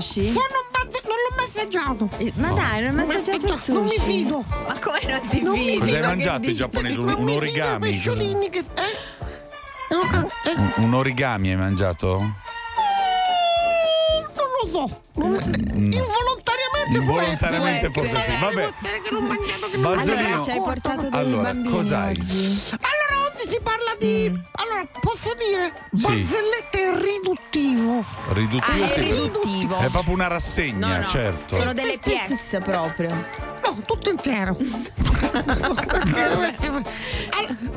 Sushi? 0.00 0.30
Sono 0.30 0.46
un 0.46 0.70
bazz- 0.70 1.02
non 1.04 1.16
l'ho 1.16 1.34
mai 1.36 1.46
assaggiato. 1.46 2.08
Ma 2.36 2.48
dai, 2.52 2.82
non 2.84 2.98
hai 2.98 3.06
mai 3.06 3.16
assaggiato 3.16 3.52
il 3.52 3.58
sushi? 3.60 3.72
Non 3.72 3.84
mi 3.84 3.98
fido. 3.98 4.44
Ma 4.48 4.78
come 4.78 5.00
non 5.06 5.20
ti 5.28 5.42
Non 5.42 5.52
mi 5.52 5.58
fidi? 5.64 5.78
Cosa 5.78 5.94
hai 5.96 6.02
mangiato 6.02 6.48
in 6.48 6.56
giapponese? 6.56 6.98
Un, 7.00 7.08
un 7.08 7.14
mi 7.14 7.18
fido 7.18 7.32
origami? 7.36 7.98
che... 8.50 8.58
Eh? 8.58 8.64
Eh, 9.88 9.94
Un, 10.56 10.72
un 10.84 10.94
origami 10.94 11.50
hai 11.50 11.56
mangiato? 11.56 12.18
non 12.18 12.34
lo 14.62 14.66
so. 14.68 15.00
Non- 15.14 15.34
Involontariamente, 15.36 16.98
Involontariamente 16.98 17.90
può 17.90 18.02
essere. 18.02 18.18
forse 18.20 18.30
sì. 18.32 18.38
Vabbè. 18.40 18.72
Bazzolino. 19.78 20.26
Allora, 20.26 20.42
ci 20.42 20.50
hai 20.50 20.60
portato 20.60 21.08
dei 21.08 21.20
Allora, 21.20 21.42
bambini 21.42 21.74
cos'hai? 21.74 22.16
oggi. 22.18 22.60
Allora, 22.80 23.26
oggi 23.30 23.48
si 23.48 23.60
parla 23.62 23.94
di... 23.98 24.30
Mm. 24.30 24.36
Allora, 24.52 24.86
posso 25.00 25.32
dire? 25.34 25.72
Sì. 25.94 26.02
Barzellette 26.02 26.98
è 28.00 28.32
riduttivo. 28.32 28.84
Ah, 28.84 28.88
è 28.92 29.00
riduttivo. 29.00 29.76
È 29.78 29.88
proprio 29.88 30.14
una 30.14 30.26
rassegna, 30.26 30.86
No, 30.96 31.00
no, 31.02 31.06
certo. 31.08 31.56
sono 31.56 31.72
delle 31.72 31.98
pièce 31.98 32.60
proprio. 32.60 33.08
No, 33.64 33.76
tutto 33.84 34.10
intero. 34.10 34.56
allora, 35.46 35.82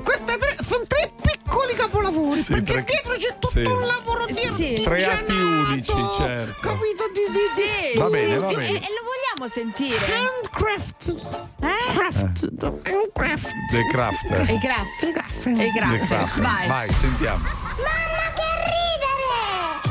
queste 0.04 0.38
tre, 0.38 0.56
sono 0.64 0.84
tre 0.88 1.12
piccoli 1.22 1.74
capolavori. 1.76 2.42
Sì, 2.44 2.52
perché 2.62 2.72
tre- 2.72 2.84
dietro 2.84 3.14
c'è 3.18 3.34
tutto 3.40 3.50
sì. 3.60 3.66
un 3.66 3.86
lavoro 3.86 4.26
di 4.26 4.34
Sì. 4.56 4.82
Tre 4.84 5.06
atti 5.06 5.32
unici, 5.32 5.94
certo. 6.18 6.68
Capito? 6.68 7.06
Di, 7.14 7.22
di, 7.32 7.40
Sì, 7.56 7.98
Va 7.98 8.10
bene, 8.10 8.34
sì, 8.36 8.40
va 8.40 8.50
sì. 8.50 8.56
bene. 8.56 8.68
E, 8.68 8.76
e 8.76 8.80
lo 8.80 9.04
vogliamo 9.10 9.52
sentire? 9.54 10.16
Handcraft. 10.16 11.16
Eh? 11.62 11.94
Craft. 11.94 12.50
Handcraft. 12.84 13.50
The 13.72 13.82
Craft. 13.92 14.50
E 14.50 14.54
i 14.54 14.60
graff. 14.60 15.46
E. 15.46 15.72
Craft. 16.08 16.40
Vai. 16.40 16.68
Vai, 16.68 16.90
sentiamo. 16.94 17.44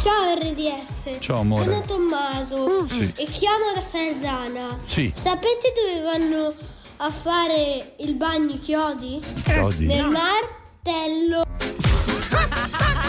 Ciao 0.00 0.34
RDS. 0.38 1.16
Ciao, 1.20 1.40
amore. 1.40 1.64
Sono 1.64 1.82
Tommaso 1.82 2.86
Sì. 2.88 3.12
e 3.16 3.24
chiamo 3.26 3.72
da 3.74 3.80
Sarzana. 3.80 4.78
Sì. 4.84 5.12
Sapete 5.14 5.72
dove 5.74 6.02
vanno 6.02 6.54
a 6.98 7.10
fare 7.10 7.94
il 7.98 8.14
bagno 8.14 8.52
i 8.54 8.58
chiodi? 8.58 9.20
Chiodi. 9.44 9.86
Nel 9.86 10.08
martello. 10.08 11.42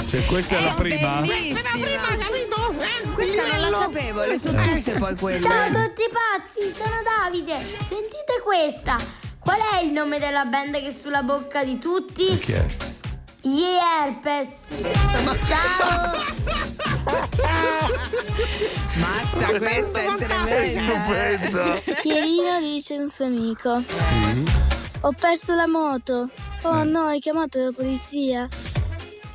Cioè, 0.10 0.26
questa 0.26 0.58
è 0.58 0.64
la 0.64 0.74
prima? 0.74 1.22
Bellissima. 1.22 1.62
capito? 1.62 2.74
Eh, 2.80 3.08
Questa 3.14 3.58
non 3.60 3.70
la 3.72 3.80
sapevo, 3.80 4.26
le 4.26 4.40
so 4.40 4.52
tutte 4.52 4.92
poi 4.98 5.16
quelle. 5.16 5.42
Ciao 5.42 5.62
a 5.62 5.66
tutti 5.68 6.04
pazzi, 6.12 6.74
sono 6.76 6.96
Davide. 7.04 7.58
Sentite 7.88 8.42
questa. 8.44 8.98
Qual 9.40 9.58
è 9.74 9.82
il 9.84 9.92
nome 9.92 10.18
della 10.20 10.46
band 10.46 10.72
che 10.80 10.88
è 10.88 10.92
sulla 10.92 11.22
bocca 11.22 11.64
di 11.64 11.78
tutti? 11.78 12.38
Chi 12.40 12.54
è? 12.54 12.66
Gli 13.42 13.64
Herpes. 13.64 14.68
Ciao. 15.48 16.12
Mazza, 19.00 19.58
questa 19.58 20.02
è 20.02 20.16
tremenda. 20.18 21.82
Pierino 22.02 22.60
dice 22.60 22.96
a 22.96 23.00
un 23.00 23.08
suo 23.08 23.26
amico. 23.26 23.82
Ho 25.02 25.12
perso 25.14 25.56
la 25.56 25.68
moto. 25.68 26.30
Oh 26.64 26.84
no, 26.84 27.06
hai 27.06 27.20
chiamato 27.20 27.60
la 27.60 27.72
polizia? 27.72 28.46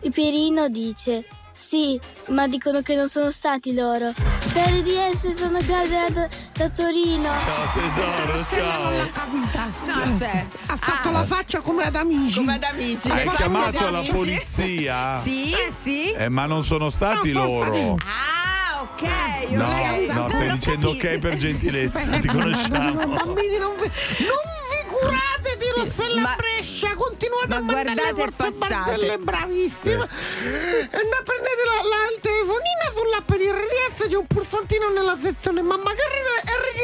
Il 0.02 0.12
Pierino 0.12 0.68
dice. 0.68 1.24
Sì, 1.58 2.00
ma 2.30 2.48
dicono 2.48 2.82
che 2.82 2.96
non 2.96 3.06
sono 3.06 3.30
stati 3.30 3.72
loro. 3.74 4.12
Ciao 4.52 4.66
RDS, 4.66 5.28
sono 5.36 5.58
Claudia 5.60 6.10
da, 6.10 6.28
da 6.52 6.68
Torino. 6.68 7.28
Ciao 7.28 7.72
tesoro, 7.72 8.44
ciao. 8.44 9.08
Capita. 9.12 9.70
No, 9.86 10.02
aspetta. 10.12 10.56
Ha 10.66 10.76
fatto 10.76 11.10
la 11.12 11.24
faccia 11.24 11.60
come 11.60 11.84
ad 11.84 11.94
amici. 11.94 12.38
Come 12.38 12.54
ad 12.54 12.62
amici. 12.64 13.08
Hai 13.08 13.28
chiamato 13.36 13.88
la 13.88 13.98
amici. 13.98 14.12
polizia? 14.12 15.20
Sì, 15.22 15.54
sì. 15.80 16.10
Eh, 16.10 16.28
ma 16.28 16.46
non 16.46 16.64
sono 16.64 16.90
stati 16.90 17.30
No, 17.32 17.42
sono 17.46 17.64
loro. 17.70 17.96
Ah, 18.00 18.82
ok, 18.82 19.50
No, 19.50 19.64
ok. 19.68 20.06
no, 20.12 20.28
stai 20.30 20.50
dicendo 20.54 20.88
ok 20.90 21.18
per 21.18 21.36
gentilezza, 21.36 22.00
ti 22.18 22.26
conosciamo. 22.26 23.06
Bambini, 23.06 23.58
non 23.58 23.74
vi, 23.76 23.90
non 24.26 24.42
vi 24.68 24.88
curate 24.88 25.56
di 25.58 25.63
Rossella 25.84 26.20
Ma- 26.20 26.34
Brescia, 26.36 26.94
continuate 26.94 27.46
ma 27.48 27.56
a 27.56 27.60
mandare 27.60 27.94
guardate 27.94 28.14
le 28.16 28.22
il 28.24 28.32
vostre 28.36 28.52
passato. 28.58 28.90
barzelle, 28.90 29.18
bravissime. 29.18 29.94
Andate 29.94 31.16
a 31.18 31.22
prendere 31.24 31.60
la, 31.64 31.78
la- 31.88 32.10
il 32.14 32.20
telefonino 32.20 32.84
sull'app 32.94 33.30
di 33.34 33.46
RDS, 33.50 34.08
c'è 34.08 34.16
un 34.16 34.26
pulsantino 34.26 34.88
nella 34.88 35.16
sezione 35.20 35.62
mamma 35.62 35.90
che 35.92 36.02
ridere 36.08 36.32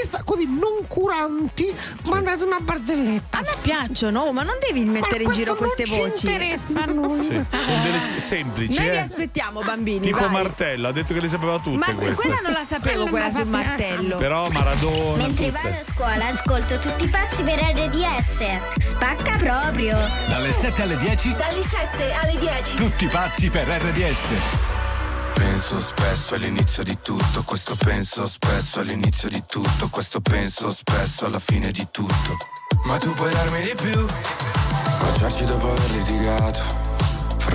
e 0.02 0.22
così 0.24 0.46
non 0.46 0.86
curanti, 0.86 1.74
mandate 2.04 2.44
una 2.44 2.58
barzelletta. 2.60 3.38
A 3.38 3.40
me 3.42 3.54
piacciono, 3.60 4.32
ma 4.32 4.42
non 4.42 4.56
devi 4.60 4.84
mettere 4.84 5.24
in 5.24 5.30
giro 5.32 5.54
queste 5.54 5.84
non 5.86 5.98
voci. 5.98 6.18
Ci 6.18 6.26
interessa 6.26 6.82
a 6.82 6.86
noi. 6.86 7.22
Sì, 7.22 7.28
con 7.50 7.82
delle 7.82 8.20
semplici, 8.20 8.78
Noi 8.78 8.90
vi 8.90 8.96
eh. 8.96 9.00
aspettiamo, 9.00 9.62
bambini. 9.62 10.06
Tipo 10.06 10.20
vai. 10.20 10.30
Martello, 10.30 10.88
ha 10.88 10.92
detto 10.92 11.12
che 11.14 11.20
le 11.20 11.28
sapeva 11.28 11.58
tutte 11.58 11.76
Ma 11.76 11.94
queste. 11.94 12.14
quella 12.14 12.40
non 12.42 12.52
la 12.52 12.64
sapevo, 12.68 13.06
quella 13.06 13.30
sul 13.30 13.46
martello. 13.46 14.16
Però 14.16 14.48
Maradona, 14.50 15.22
Mentre 15.26 15.50
vado 15.50 15.68
tutte. 15.68 15.80
a 15.80 15.84
scuola 15.84 16.26
ascolto 16.26 16.78
tutti 16.78 17.04
i 17.04 17.08
pazzi 17.08 17.42
per 17.42 17.58
RDS. 17.58 18.89
Spacca 18.90 19.36
proprio. 19.36 19.96
Dalle 20.28 20.52
7 20.52 20.82
alle 20.82 20.96
10, 20.96 21.34
Dalle 21.34 21.62
7 21.62 22.12
alle 22.12 22.38
10. 22.38 22.74
tutti 22.74 23.06
pazzi 23.06 23.48
per 23.48 23.68
RDS. 23.68 24.18
Penso 25.32 25.80
spesso 25.80 26.34
all'inizio 26.34 26.82
di 26.82 26.98
tutto, 27.00 27.42
questo 27.44 27.74
penso 27.76 28.26
spesso 28.26 28.80
all'inizio 28.80 29.28
di 29.28 29.42
tutto, 29.46 29.88
questo 29.88 30.20
penso 30.20 30.72
spesso 30.72 31.24
alla 31.24 31.38
fine 31.38 31.70
di 31.70 31.86
tutto. 31.90 32.36
Ma 32.84 32.98
tu 32.98 33.12
puoi 33.14 33.30
darmi 33.30 33.62
di 33.62 33.74
più, 33.74 34.06
baciarci 34.98 35.44
dopo 35.44 35.70
aver 35.70 35.90
litigato, 35.92 36.60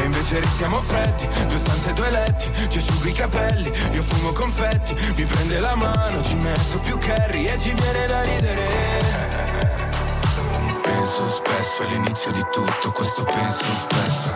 E 0.00 0.04
invece 0.04 0.40
restiamo 0.40 0.80
freddi 0.80 1.28
Due 1.46 1.58
stanze, 1.58 1.92
due 1.92 2.10
letti 2.10 2.50
Ci 2.68 2.78
asciugo 2.78 3.08
i 3.08 3.12
capelli 3.12 3.70
Io 3.92 4.02
fumo 4.02 4.32
confetti 4.32 4.94
Mi 5.14 5.24
prende 5.24 5.60
la 5.60 5.74
mano 5.74 6.22
Ci 6.22 6.36
metto 6.36 6.78
più 6.78 6.96
curry 6.98 7.44
E 7.44 7.58
ci 7.60 7.74
viene 7.74 8.06
da 8.06 8.22
ridere. 8.22 8.68
Penso 10.82 11.28
spesso 11.28 11.82
all'inizio 11.82 12.32
di 12.32 12.44
tutto 12.50 12.92
Questo 12.92 13.24
penso 13.24 13.64
spesso. 13.74 14.32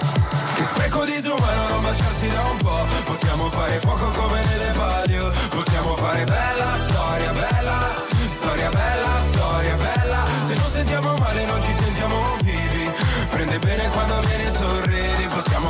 Che 0.55 0.65
spreco 0.65 1.05
di 1.05 1.21
umano 1.27 1.69
non 1.69 1.83
baciarsi 1.83 2.29
da 2.29 2.43
un 2.43 2.57
po' 2.59 2.85
Possiamo 3.05 3.49
fare 3.49 3.79
fuoco 3.79 4.09
come 4.11 4.45
nelle 4.45 4.71
palio 4.73 5.33
Possiamo 5.49 5.97
fare 5.97 6.25
bella 6.25 6.77
storia, 6.89 7.33
bella 7.33 8.03
Storia 8.39 8.69
bella, 8.69 9.23
storia 9.33 9.75
bella. 9.77 10.25
Se 10.47 10.55
non 10.55 10.71
sentiamo 10.71 11.17
male 11.17 11.45
non 11.47 11.63
ci 11.63 11.75
sentiamo 11.79 12.37
vivi. 12.43 12.91
Prende 13.31 13.59
bene 13.59 13.89
quando 13.89 14.21
viene 14.21 14.45
e 14.45 14.53
Possiamo 14.53 14.84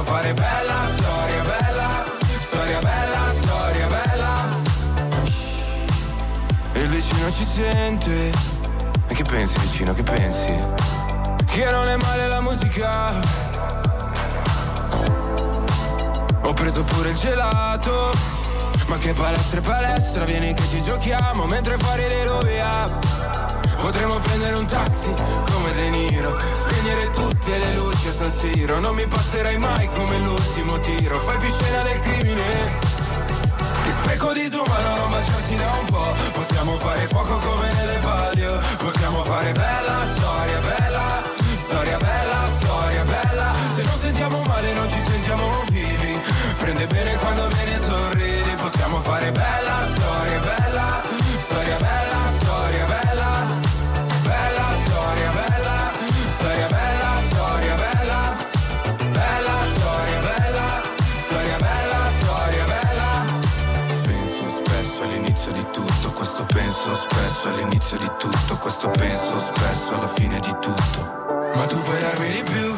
fare 0.05 0.35
bella 0.35 0.89
storia, 0.97 1.43
bella 1.43 2.05
Storia 2.49 2.79
bella, 2.81 3.33
storia 3.41 3.87
bella. 3.87 4.47
E 6.73 6.79
il 6.79 6.89
vicino 6.89 7.33
ci 7.33 7.47
sente. 7.47 8.31
E 9.07 9.15
che 9.15 9.23
pensi 9.23 9.59
vicino, 9.61 9.93
che 9.93 10.03
pensi? 10.03 10.55
Che 11.47 11.71
non 11.71 11.89
è 11.89 11.97
male 11.97 12.29
la 12.29 12.41
musica. 12.41 13.15
Ho 16.43 16.53
preso 16.53 16.83
pure 16.85 17.11
il 17.11 17.17
gelato. 17.17 18.13
Ma 18.87 18.99
che 18.99 19.13
palestra 19.15 19.59
e 19.59 19.63
palestra 19.63 20.25
Vieni 20.25 20.53
che 20.53 20.63
ci 20.67 20.83
giochiamo 20.83 21.47
Mentre 21.47 21.79
fuori 21.79 22.07
l'eroia 22.07 23.24
Potremmo 23.85 24.19
prendere 24.19 24.57
un 24.57 24.65
taxi 24.65 25.13
come 25.53 25.73
De 25.75 25.91
Niro 25.91 26.39
Spegnere 26.55 27.11
tutte 27.11 27.59
le 27.59 27.75
luci 27.75 28.09
a 28.09 28.13
San 28.13 28.33
Siro. 28.33 28.81
Non 28.81 28.95
mi 28.95 29.07
passerai 29.07 29.59
mai 29.59 29.87
come 29.89 30.17
l'ultimo 30.21 30.79
tiro. 30.79 31.21
Fai 31.21 31.37
più 31.37 31.51
scena 31.53 31.83
del 31.83 31.99
crimine. 31.99 32.49
Che 33.85 33.93
spreco 34.01 34.33
di 34.33 34.49
disumano 34.49 34.97
non 34.97 35.11
baciarsi 35.11 35.57
da 35.57 35.71
un 35.79 35.85
po' 35.91 36.15
Possiamo 36.33 36.79
fare 36.79 37.07
fuoco 37.09 37.37
come 37.37 37.73
nelle 37.75 37.99
palio. 37.99 38.59
Possiamo 38.79 39.23
fare 39.23 39.53
bella 39.53 40.07
storia, 40.15 40.59
bella 40.61 41.23
Storia 41.67 41.99
bella, 41.99 42.49
storia 42.61 43.05
bella. 43.05 43.53
Se 43.75 43.83
non 43.83 43.99
sentiamo 44.01 44.43
male 44.47 44.73
non 44.73 44.89
ci 44.89 45.01
sentiamo 45.05 45.63
vivi. 45.69 46.19
Prende 46.57 46.87
bene 46.87 47.17
quando 47.17 47.49
viene 47.49 47.75
e 47.75 47.81
sorridi. 47.83 48.51
Possiamo 48.57 49.01
fare 49.01 49.31
bella 49.31 49.89
storia, 49.95 50.04
spesso 67.45 67.49
all'inizio 67.49 67.99
di 67.99 68.11
tutto 68.19 68.57
Questo 68.57 68.89
penso 68.91 69.39
spesso 69.39 69.95
alla 69.95 70.09
fine 70.09 70.41
di 70.41 70.55
tutto. 70.61 71.53
Ma 71.55 71.67
tu 71.67 71.81
puoi 71.83 71.99
darmi 71.99 72.31
di 72.31 72.43
più 72.43 72.75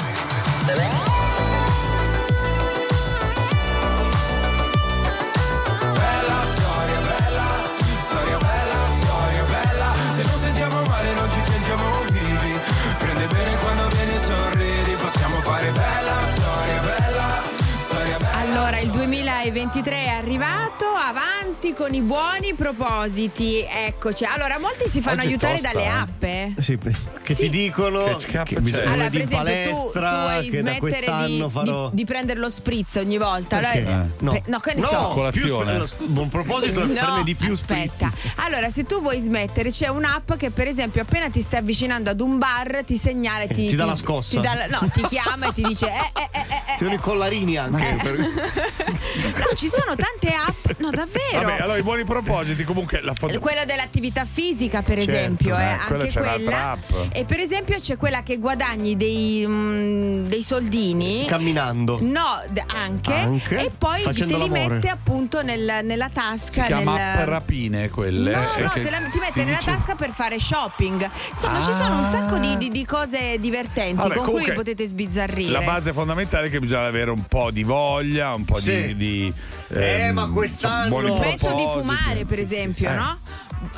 23 19.50 20.04
è 20.04 20.08
arrivato, 20.08 20.86
avanti 20.86 21.72
con 21.72 21.92
i 21.94 22.00
buoni 22.00 22.54
propositi. 22.54 23.64
Eccoci. 23.68 24.24
Allora, 24.24 24.58
molti 24.58 24.88
si 24.88 25.00
fanno 25.00 25.18
Oggi 25.18 25.28
aiutare 25.28 25.58
tosta, 25.58 25.72
dalle 25.72 25.84
eh. 25.84 25.88
app. 25.88 26.22
Eh. 26.22 26.54
Sì, 26.58 26.78
che 27.22 27.34
sì. 27.34 27.42
ti 27.42 27.50
dicono 27.50 28.04
che, 28.16 28.42
che 28.44 28.64
cioè, 28.64 28.86
allora, 28.86 29.10
per 29.10 29.20
esempio, 29.20 29.36
palestra, 29.36 29.72
tu, 29.72 29.90
tu 29.92 30.00
vuoi 30.00 30.50
smettere 30.50 31.26
di, 31.26 31.46
farò... 31.48 31.88
di, 31.88 31.96
di, 31.96 32.04
prendere 32.04 32.38
lo 32.40 32.48
spritz 32.48 32.94
ogni 32.96 33.18
volta. 33.18 33.56
Allora, 33.56 33.72
eh. 33.72 34.08
no. 34.18 34.32
Pe- 34.32 34.42
no, 34.46 34.58
che 34.58 34.74
ne 34.74 34.80
no, 34.80 34.86
so. 34.86 35.08
Colazione. 35.08 35.84
Più, 35.96 36.06
buon 36.06 36.28
proposito 36.28 36.80
no, 36.80 36.92
prendere 36.92 37.22
di 37.24 37.34
più 37.34 37.52
aspetta. 37.52 38.12
Spritz. 38.14 38.34
Allora, 38.44 38.70
se 38.70 38.84
tu 38.84 39.00
vuoi 39.00 39.20
smettere, 39.20 39.70
c'è 39.70 39.88
un'app 39.88 40.34
che, 40.34 40.50
per 40.50 40.66
esempio, 40.66 41.02
appena 41.02 41.28
ti 41.30 41.40
stai 41.40 41.60
avvicinando 41.60 42.10
ad 42.10 42.20
un 42.20 42.38
bar, 42.38 42.82
ti 42.84 42.96
segnala 42.96 43.42
e 43.44 43.48
ti, 43.48 43.54
ti, 43.54 43.66
ti 43.68 43.76
dà 43.76 43.84
la 43.84 43.96
scossa. 43.96 44.36
Ti 44.36 44.42
dà, 44.42 44.66
no, 44.68 44.88
ti 44.92 45.02
chiama 45.08 45.48
e 45.48 45.52
ti 45.52 45.62
dice: 45.62 45.86
eh, 45.86 46.12
eh, 46.14 46.28
eh, 46.32 46.40
eh, 46.40 46.78
Ci 46.78 46.84
sono 46.84 46.94
i 46.94 46.98
collarini 46.98 47.56
anche. 47.56 47.88
Eh. 47.88 47.96
Per... 48.02 49.34
No, 49.38 49.54
ci 49.56 49.68
sono 49.68 49.94
tante 49.94 50.28
app. 50.34 50.78
No, 50.78 50.90
davvero. 50.90 51.40
Vabbè, 51.46 51.60
allora 51.60 51.78
i 51.78 51.82
buoni 51.82 52.04
propositi 52.04 52.64
comunque 52.64 53.00
la 53.02 53.14
foto... 53.14 53.38
Quello 53.38 53.64
dell'attività 53.64 54.24
fisica, 54.30 54.82
per 54.82 54.96
Certo, 54.98 55.10
esempio, 55.12 55.56
eh, 55.56 55.62
eh, 55.62 55.78
anche 55.88 56.12
quella. 56.12 56.70
app. 56.72 56.90
E 57.12 57.24
per 57.24 57.40
esempio 57.40 57.78
c'è 57.78 57.96
quella 57.96 58.22
che 58.22 58.38
guadagni 58.38 58.96
dei, 58.96 59.44
mm, 59.46 60.26
dei 60.28 60.42
soldini. 60.42 61.24
Camminando. 61.26 61.98
No, 62.00 62.42
d- 62.48 62.62
anche, 62.66 63.12
Anche? 63.12 63.56
E 63.56 63.70
poi 63.76 64.02
te 64.02 64.24
li 64.24 64.30
l'amore. 64.32 64.68
mette 64.68 64.88
appunto 64.88 65.42
nel- 65.42 65.80
nella 65.82 66.06
Si 66.08 66.12
tasca. 66.14 66.64
chiama 66.64 66.94
nel... 66.96 67.18
app 67.18 67.28
rapine 67.28 67.88
quelle. 67.90 68.30
No, 68.32 68.54
eh, 68.56 68.62
no, 68.62 68.68
che 68.70 68.82
te 68.82 68.90
la- 68.90 68.98
ti 69.10 69.18
mette 69.18 69.32
ti 69.32 69.44
nella 69.44 69.58
dice- 69.58 69.70
tasca 69.70 69.94
per 69.94 70.10
fare 70.12 70.38
shopping. 70.40 71.08
Insomma, 71.32 71.58
ci 71.62 71.72
sono 71.72 71.98
un 71.98 72.10
sacco 72.10 72.38
di, 72.38 72.56
di- 72.56 72.68
di 72.70 72.84
cose 72.84 73.38
divertenti 73.38 73.96
Vabbè, 73.96 74.14
con 74.14 74.24
comunque, 74.24 74.46
cui 74.48 74.54
potete 74.54 74.86
sbizzarrire. 74.86 75.50
La 75.50 75.60
base 75.60 75.92
fondamentale 75.92 76.46
è 76.46 76.50
che 76.50 76.58
bisogna 76.60 76.86
avere 76.86 77.10
un 77.10 77.24
po' 77.26 77.50
di 77.50 77.62
voglia, 77.62 78.34
un 78.34 78.44
po' 78.44 78.56
Sì. 78.58 78.94
di. 78.94 78.96
di 78.96 79.25
Eh, 79.68 80.00
ehm, 80.00 80.14
ma 80.14 80.28
quest'anno- 80.30 80.88
buoni 80.88 81.10
Smetto 81.10 81.52
di 81.54 81.66
fumare, 81.72 82.24
per 82.24 82.38
esempio, 82.38 82.88
Eh. 82.90 82.94
no? 82.94 83.18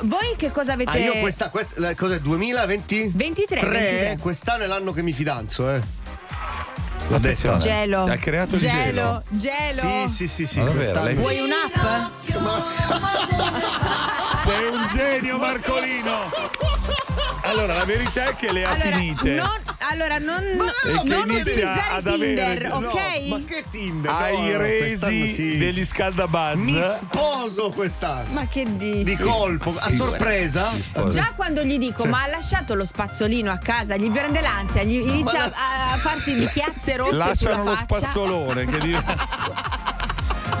Voi 0.03 0.35
che 0.37 0.51
cosa 0.51 0.73
avete 0.73 0.91
Ah, 0.91 0.97
io 0.97 1.19
questa, 1.19 1.49
questa 1.49 1.79
la- 1.79 1.95
cos'è? 1.95 2.19
2020? 2.19 3.11
23, 3.13 3.59
23. 3.61 4.17
Quest'anno 4.21 4.63
è 4.63 4.67
l'anno 4.67 4.91
che 4.91 5.01
mi 5.01 5.13
fidanzo, 5.13 5.69
eh. 5.71 5.81
Attenzione. 7.11 7.57
detto. 7.57 7.67
Gelo. 7.69 8.03
Hai 8.03 8.19
creato 8.19 8.55
il 8.55 8.61
gelo. 8.61 9.23
Gelo. 9.29 9.81
Sì, 10.07 10.13
sì, 10.13 10.27
sì, 10.27 10.45
sì. 10.45 10.59
Ma 10.59 10.65
davvero, 10.65 10.83
quest'anno- 10.83 11.05
lei- 11.05 11.15
Vuoi 11.15 11.39
un'app? 11.39 12.11
Sei 14.43 14.67
un 14.67 14.87
genio, 14.95 15.37
Marcolino! 15.37 16.29
Allora, 17.49 17.73
la 17.75 17.85
verità 17.85 18.25
è 18.29 18.35
che 18.35 18.51
le 18.51 18.63
ha 18.65 18.69
Allora, 18.71 18.97
finite. 18.97 19.31
non, 19.33 19.49
allora, 19.91 20.17
non, 20.19 20.43
che 20.83 20.91
non 20.91 21.29
inizia 21.29 21.41
utilizzare 21.41 21.81
ad 21.95 22.07
avere- 22.07 22.35
Tinder, 22.55 22.67
No, 22.79 22.87
ok? 22.89 23.27
ma 23.27 23.39
che 23.47 23.63
Tinder? 23.71 24.11
Hai 24.11 24.35
No, 24.37 24.51
no, 24.51 24.57
resi 24.57 25.33
sì. 25.33 25.57
degli 25.57 25.85
scaldabuzz. 25.85 26.53
Mi 26.55 26.79
sposo 26.81 27.69
quest'anno. 27.71 28.31
Ma 28.33 28.47
che 28.47 28.65
dici? 28.77 29.03
Di 29.03 29.15
colpo, 29.17 29.73
a 29.77 29.89
Sì, 29.89 29.95
sorpresa. 29.95 30.75
Già 31.09 31.33
quando 31.35 31.63
gli 31.63 31.77
dico, 31.77 32.05
ma 32.05 32.23
ha 32.23 32.27
lasciato 32.27 32.75
lo 32.75 32.85
spazzolino 32.85 33.51
a 33.51 33.57
casa, 33.57 33.95
gli 33.95 34.09
prende 34.11 34.41
l'ansia, 34.41 34.83
gli 34.83 34.93
inizia 34.95 35.45
a, 35.45 35.93
a 35.93 35.97
farsi 35.97 36.35
di 36.35 36.47
chiazze 36.47 36.95
rosse 36.97 37.15
Lasciano 37.15 37.55
sulla 37.61 37.69
lo 37.71 37.75
faccia. 37.75 37.95
spazzolone, 37.95 38.65
che 38.65 38.79
diverso. 38.79 39.07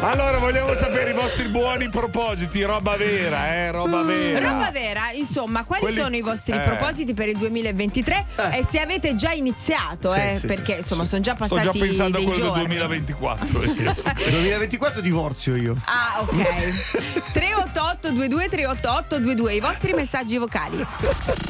Allora, 0.01 0.37
vogliamo 0.37 0.73
sapere 0.75 1.09
i 1.11 1.13
vostri 1.13 1.49
buoni 1.49 1.89
propositi, 1.89 2.63
roba 2.63 2.95
vera, 2.95 3.47
eh, 3.53 3.71
roba 3.71 4.01
vera. 4.01 4.39
Mm, 4.39 4.53
Roba 4.53 4.71
vera, 4.71 5.11
insomma, 5.11 5.65
quali 5.65 5.83
Quelli- 5.83 5.99
sono 5.99 6.15
i 6.15 6.21
vostri 6.21 6.53
eh. 6.53 6.59
propositi 6.61 7.13
per 7.13 7.27
il 7.27 7.37
2023? 7.37 8.25
E 8.53 8.63
se 8.63 8.79
avete 8.79 9.15
già 9.15 9.31
iniziato, 9.31 10.13
Sì, 10.13 10.19
eh, 10.19 10.37
sì, 10.39 10.47
perché 10.47 10.73
sì, 10.75 10.79
insomma 10.79 11.03
sì. 11.03 11.09
sono 11.09 11.21
già 11.21 11.35
Sto 11.35 11.47
passati 11.47 11.77
già 11.77 11.85
pensando 11.85 12.17
a 12.17 12.21
dei 12.21 12.29
quello 12.29 12.51
del 12.53 12.67
giorni. 12.67 12.77
2024. 12.77 13.63
io. 13.63 13.95
2024 14.29 15.01
divorzio 15.01 15.55
io. 15.55 15.75
Ah, 15.83 16.21
ok. 16.21 17.31
388 17.33 18.07
22 18.13 18.47
388 18.49 19.15
22 19.19 19.53
i 19.53 19.59
vostri 19.59 19.93
messaggi 19.93 20.37
vocali. 20.37 20.77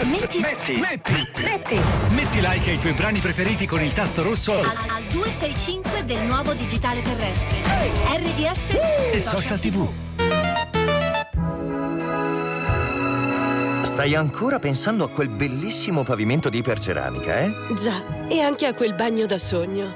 Metti, 0.06 0.40
metti, 0.40 0.74
metti, 0.78 1.80
metti 2.10 2.42
like 2.42 2.70
ai 2.72 2.80
tuoi 2.80 2.94
brani 2.94 3.20
preferiti 3.20 3.68
con 3.68 3.82
il 3.82 3.94
tasto 3.94 4.24
rosso 4.24 4.58
Al, 4.58 4.66
al 4.66 5.04
265 5.12 6.04
del 6.06 6.22
nuovo 6.22 6.54
digitale 6.54 7.02
terrestre. 7.04 7.62
RDS 8.40 8.70
e 9.12 9.22
social 9.22 9.60
tv. 9.60 9.86
Stai 13.84 14.16
ancora 14.16 14.60
pensando 14.60 15.04
a 15.04 15.10
quel 15.10 15.28
bellissimo 15.28 16.04
pavimento 16.04 16.48
di 16.48 16.60
iperceramica, 16.60 17.40
eh? 17.40 17.52
Già, 17.76 18.02
e 18.30 18.40
anche 18.40 18.66
a 18.66 18.74
quel 18.74 18.94
bagno 18.94 19.26
da 19.26 19.38
sogno. 19.38 19.94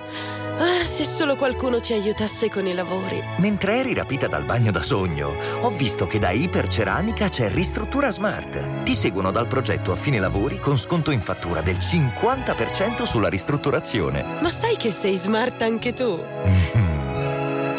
Ah, 0.58 0.86
se 0.86 1.06
solo 1.06 1.38
qualcuno 1.38 1.80
ci 1.80 1.94
aiutasse 1.94 2.50
con 2.50 2.68
i 2.68 2.74
lavori. 2.74 3.24
Mentre 3.38 3.78
eri 3.78 3.94
rapita 3.94 4.28
dal 4.28 4.44
bagno 4.44 4.72
da 4.72 4.84
sogno, 4.84 5.34
ho 5.62 5.70
visto 5.70 6.06
che 6.06 6.20
da 6.20 6.32
Iperceramica 6.32 7.30
c'è 7.30 7.50
Ristruttura 7.50 8.12
Smart. 8.12 8.84
Ti 8.84 8.94
seguono 8.94 9.32
dal 9.32 9.48
progetto 9.48 9.94
a 9.94 9.96
fine 9.96 10.20
lavori 10.20 10.60
con 10.60 10.78
sconto 10.78 11.12
in 11.12 11.22
fattura 11.22 11.62
del 11.62 11.78
50% 11.78 13.04
sulla 13.04 13.30
ristrutturazione. 13.30 14.26
Ma 14.42 14.52
sai 14.52 14.76
che 14.76 14.92
sei 14.92 15.16
smart 15.16 15.62
anche 15.62 15.94
tu? 15.94 16.92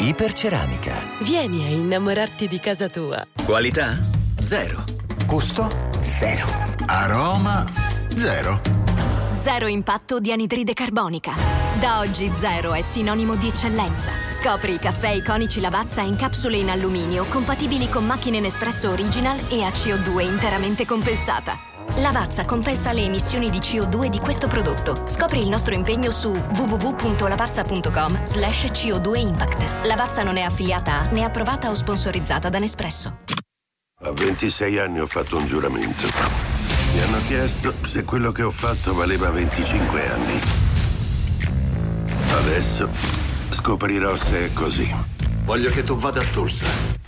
Iperceramica. 0.05 1.01
Vieni 1.21 1.65
a 1.65 1.69
innamorarti 1.69 2.47
di 2.47 2.59
casa 2.59 2.87
tua. 2.87 3.25
Qualità? 3.43 3.97
Zero. 4.39 4.83
Gusto? 5.25 5.89
Zero. 6.01 6.45
Aroma? 6.85 7.65
Zero. 8.13 8.61
Zero 9.41 9.65
impatto 9.65 10.19
di 10.19 10.31
anidride 10.31 10.73
carbonica. 10.73 11.31
Da 11.79 12.01
oggi 12.01 12.31
zero 12.35 12.73
è 12.73 12.83
sinonimo 12.83 13.33
di 13.33 13.47
eccellenza. 13.47 14.11
Scopri 14.29 14.75
i 14.75 14.79
caffè 14.79 15.09
iconici 15.09 15.59
Lavazza 15.59 16.01
in 16.01 16.17
capsule 16.17 16.57
in 16.57 16.69
alluminio 16.69 17.25
compatibili 17.25 17.89
con 17.89 18.05
macchine 18.05 18.39
Nespresso 18.39 18.91
Original 18.91 19.39
e 19.49 19.63
a 19.63 19.69
CO2 19.69 20.21
interamente 20.21 20.85
compensata. 20.85 21.74
Lavazza 21.99 22.43
compensa 22.43 22.91
le 22.91 23.03
emissioni 23.03 23.49
di 23.49 23.59
CO2 23.59 24.07
di 24.07 24.19
questo 24.19 24.47
prodotto. 24.47 25.03
Scopri 25.07 25.39
il 25.39 25.47
nostro 25.47 25.73
impegno 25.73 26.11
su 26.11 26.29
www.lavazza.com 26.29 28.25
slash 28.25 28.65
CO2 28.65 29.17
Impact. 29.17 29.85
Lavazza 29.85 30.21
non 30.23 30.35
è 30.35 30.41
affiliata 30.41 30.99
a 30.99 31.05
né 31.11 31.23
approvata 31.23 31.69
o 31.69 31.73
sponsorizzata 31.73 32.49
da 32.49 32.59
Nespresso. 32.59 33.19
A 34.01 34.11
26 34.11 34.77
anni 34.77 34.99
ho 34.99 35.05
fatto 35.05 35.37
un 35.37 35.45
giuramento. 35.45 36.05
Mi 36.93 36.99
hanno 37.01 37.19
chiesto 37.27 37.73
se 37.81 38.03
quello 38.03 38.33
che 38.33 38.43
ho 38.43 38.51
fatto 38.51 38.93
valeva 38.93 39.29
25 39.29 40.09
anni. 40.09 40.39
Adesso 42.29 42.89
scoprirò 43.51 44.17
se 44.17 44.47
è 44.47 44.53
così. 44.53 44.93
Voglio 45.45 45.69
che 45.69 45.85
tu 45.85 45.95
vada 45.95 46.19
a 46.19 46.25
Tulsa. 46.25 47.04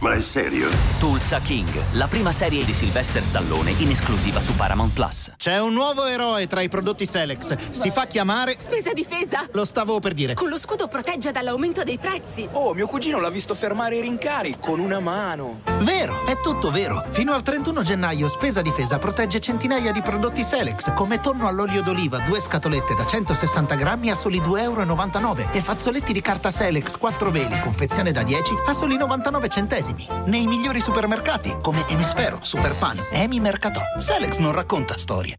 Ma 0.00 0.12
è 0.12 0.20
serio? 0.20 0.68
Tulsa 1.00 1.40
King, 1.40 1.68
la 1.94 2.06
prima 2.06 2.30
serie 2.30 2.64
di 2.64 2.72
Sylvester 2.72 3.24
Stallone 3.24 3.72
in 3.78 3.90
esclusiva 3.90 4.38
su 4.38 4.54
Paramount 4.54 4.92
Plus. 4.92 5.32
C'è 5.36 5.58
un 5.58 5.72
nuovo 5.72 6.06
eroe 6.06 6.46
tra 6.46 6.60
i 6.60 6.68
prodotti 6.68 7.04
Selex. 7.04 7.70
Si 7.70 7.90
fa 7.90 8.06
chiamare. 8.06 8.54
Spesa 8.58 8.92
difesa! 8.92 9.48
Lo 9.50 9.64
stavo 9.64 9.98
per 9.98 10.14
dire. 10.14 10.34
Con 10.34 10.50
lo 10.50 10.56
scudo 10.56 10.86
protegge 10.86 11.32
dall'aumento 11.32 11.82
dei 11.82 11.98
prezzi. 11.98 12.48
Oh, 12.52 12.74
mio 12.74 12.86
cugino 12.86 13.18
l'ha 13.18 13.28
visto 13.28 13.56
fermare 13.56 13.96
i 13.96 14.00
rincari 14.00 14.58
con 14.60 14.78
una 14.78 15.00
mano. 15.00 15.62
Vero, 15.80 16.26
è 16.26 16.38
tutto 16.40 16.70
vero. 16.70 17.04
Fino 17.10 17.32
al 17.32 17.42
31 17.42 17.82
gennaio 17.82 18.28
Spesa 18.28 18.62
Difesa 18.62 19.00
protegge 19.00 19.40
centinaia 19.40 19.90
di 19.90 20.00
prodotti 20.00 20.44
Selex, 20.44 20.94
come 20.94 21.20
tonno 21.20 21.48
all'olio 21.48 21.82
d'oliva, 21.82 22.18
due 22.18 22.40
scatolette 22.40 22.94
da 22.94 23.04
160 23.04 23.74
grammi 23.74 24.10
a 24.10 24.14
soli 24.14 24.40
2,99 24.40 24.60
euro 24.60 25.52
e 25.52 25.60
fazzoletti 25.60 26.12
di 26.12 26.20
carta 26.20 26.52
Selex 26.52 26.96
4 26.96 27.30
veli, 27.32 27.58
confezione 27.60 28.12
da 28.12 28.22
10 28.22 28.52
a 28.64 28.72
soli 28.72 28.96
99 28.96 29.48
centesimi. 29.48 29.86
Nei 30.26 30.46
migliori 30.46 30.80
supermercati, 30.80 31.56
come 31.62 31.84
Emisfero, 31.88 32.38
Superpan, 32.42 33.06
Emi 33.10 33.40
Mercatò. 33.40 33.80
Selex 33.98 34.38
non 34.38 34.52
racconta 34.52 34.96
storie. 34.98 35.34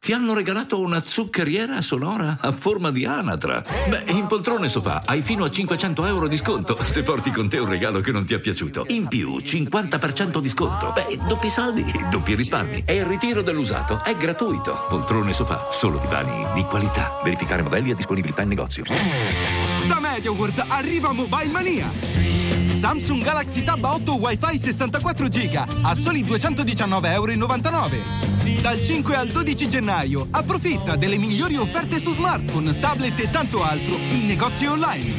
Ti 0.00 0.12
hanno 0.12 0.32
regalato 0.32 0.80
una 0.80 1.02
zuccheriera 1.04 1.82
sonora 1.82 2.38
a 2.40 2.50
forma 2.52 2.90
di 2.90 3.04
anatra. 3.04 3.62
Beh, 3.88 4.04
in 4.12 4.26
poltrone 4.26 4.66
sofà 4.66 5.02
hai 5.04 5.22
fino 5.22 5.44
a 5.44 5.50
500 5.50 6.06
euro 6.06 6.26
di 6.26 6.36
sconto 6.36 6.82
se 6.82 7.02
porti 7.02 7.30
con 7.30 7.48
te 7.48 7.58
un 7.58 7.68
regalo 7.68 8.00
che 8.00 8.10
non 8.10 8.24
ti 8.24 8.34
è 8.34 8.38
piaciuto. 8.38 8.86
In 8.88 9.06
più, 9.06 9.36
50% 9.36 10.38
di 10.38 10.48
sconto. 10.48 10.92
Beh, 10.94 11.18
doppi 11.28 11.48
saldi, 11.48 11.84
doppi 12.10 12.34
risparmi. 12.34 12.84
E 12.86 12.96
il 12.96 13.04
ritiro 13.04 13.42
dell'usato 13.42 14.02
è 14.02 14.16
gratuito. 14.16 14.86
Poltrone 14.88 15.32
sofà, 15.32 15.68
solo 15.70 15.98
divani 15.98 16.46
di 16.54 16.64
qualità. 16.64 17.20
Verificare 17.22 17.62
modelli 17.62 17.90
a 17.90 17.94
disponibilità 17.94 18.42
in 18.42 18.48
negozio. 18.48 18.84
Da 19.86 20.00
MediaWorld 20.00 20.64
arriva 20.68 21.12
Mobile 21.12 21.50
Mania! 21.50 22.47
Samsung 22.78 23.24
Galaxy 23.24 23.64
Tab 23.64 23.82
8 23.82 24.12
Wi-Fi 24.12 24.56
64 24.56 25.26
GB 25.26 25.64
a 25.82 25.96
soli 25.96 26.22
219,99 26.22 27.06
euro. 27.10 28.60
Dal 28.60 28.80
5 28.80 29.16
al 29.16 29.26
12 29.26 29.68
gennaio 29.68 30.28
approfitta 30.30 30.94
delle 30.94 31.16
migliori 31.16 31.56
offerte 31.56 31.98
su 31.98 32.12
smartphone, 32.12 32.78
tablet 32.78 33.18
e 33.18 33.30
tanto 33.30 33.64
altro 33.64 33.96
in 33.96 34.26
negozi 34.26 34.66
online. 34.66 35.12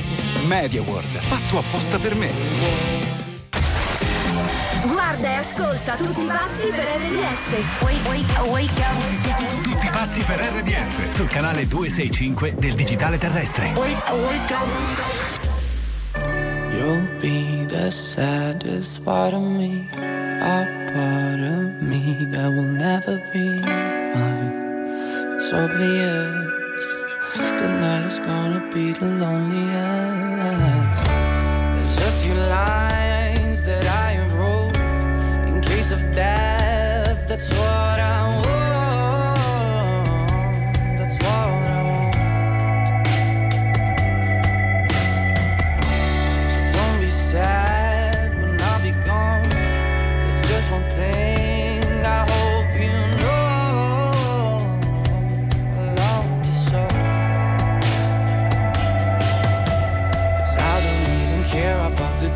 MediaWorld, 0.46 1.20
fatto 1.20 1.58
apposta 1.60 2.00
per 2.00 2.16
me. 2.16 2.32
Guarda 4.86 5.28
e 5.28 5.34
ascolta 5.34 5.96
tutti 5.96 6.24
i 6.24 6.28
passi 6.28 6.68
per 6.68 6.86
RDS. 6.86 7.82
Wake, 7.82 8.08
wake, 8.08 8.40
wake 8.50 8.82
up. 8.82 9.62
Tutti 9.64 9.88
pazzi 9.90 10.22
per 10.22 10.40
RDS 10.40 11.10
sul 11.10 11.28
canale 11.28 11.68
265 11.68 12.56
del 12.58 12.74
digitale 12.74 13.18
terrestre. 13.18 13.74
Wake, 13.76 14.12
wake 14.12 14.54
up. 14.54 15.39
You'll 16.90 17.22
be 17.22 17.66
the 17.66 17.92
saddest 17.92 19.06
part 19.06 19.36
of 19.36 19.44
me, 19.44 19.88
a 19.94 20.66
part 20.92 21.40
of 21.40 21.84
me 21.84 22.26
that 22.32 22.48
will 22.48 22.64
never 22.64 23.18
be 23.32 23.62
mine. 23.62 25.36
It's 25.36 25.54
obvious 25.54 26.34
tonight 27.62 28.08
is 28.08 28.18
gonna 28.18 28.68
be 28.74 28.94
the 28.94 29.06
loneliest. 29.06 31.06
There's 31.76 31.98
a 32.10 32.12
few 32.24 32.34
lines 32.34 33.64
that 33.68 33.86
I 33.86 34.26
wrote 34.34 34.76
in 35.48 35.62
case 35.62 35.92
of 35.92 36.02
death. 36.16 37.28
That's 37.28 37.52
what 37.52 37.89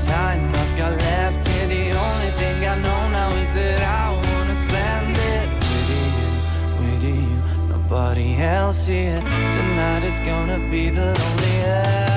time 0.07 0.53
I've 0.53 0.77
got 0.77 0.91
left 0.97 1.47
here. 1.47 1.67
The 1.67 1.91
only 1.91 2.31
thing 2.39 2.65
I 2.67 2.75
know 2.75 3.09
now 3.09 3.35
is 3.35 3.53
that 3.53 3.81
I 3.81 4.11
wanna 4.27 4.55
spend 4.55 5.15
it 5.35 5.49
with 5.59 5.89
you, 5.93 6.17
with 6.79 7.03
you. 7.03 7.67
Nobody 7.69 8.37
else 8.37 8.85
here. 8.85 9.21
Tonight 9.51 10.03
is 10.03 10.19
gonna 10.19 10.59
be 10.69 10.89
the 10.89 11.13
loneliest. 11.19 12.12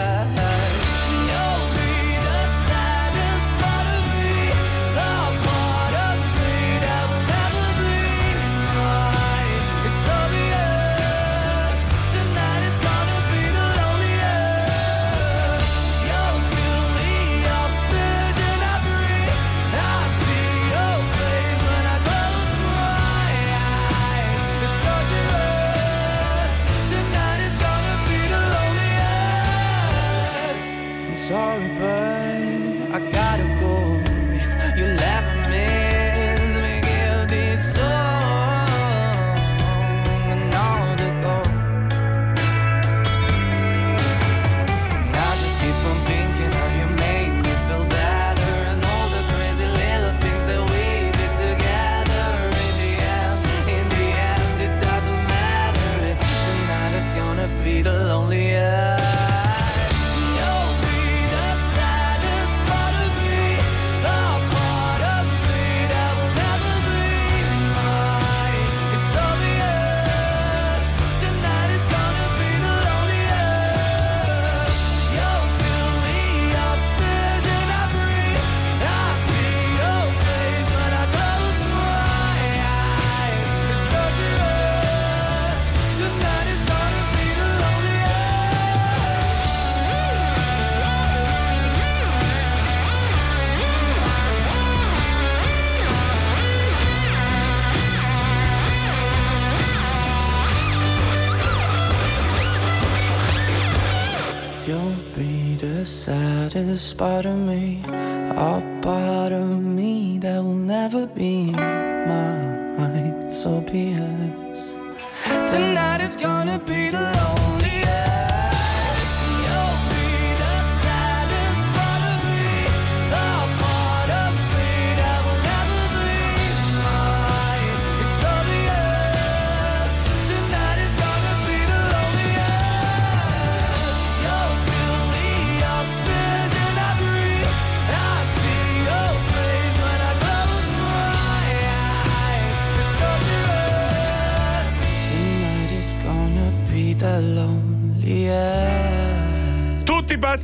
bottom 106.96 107.45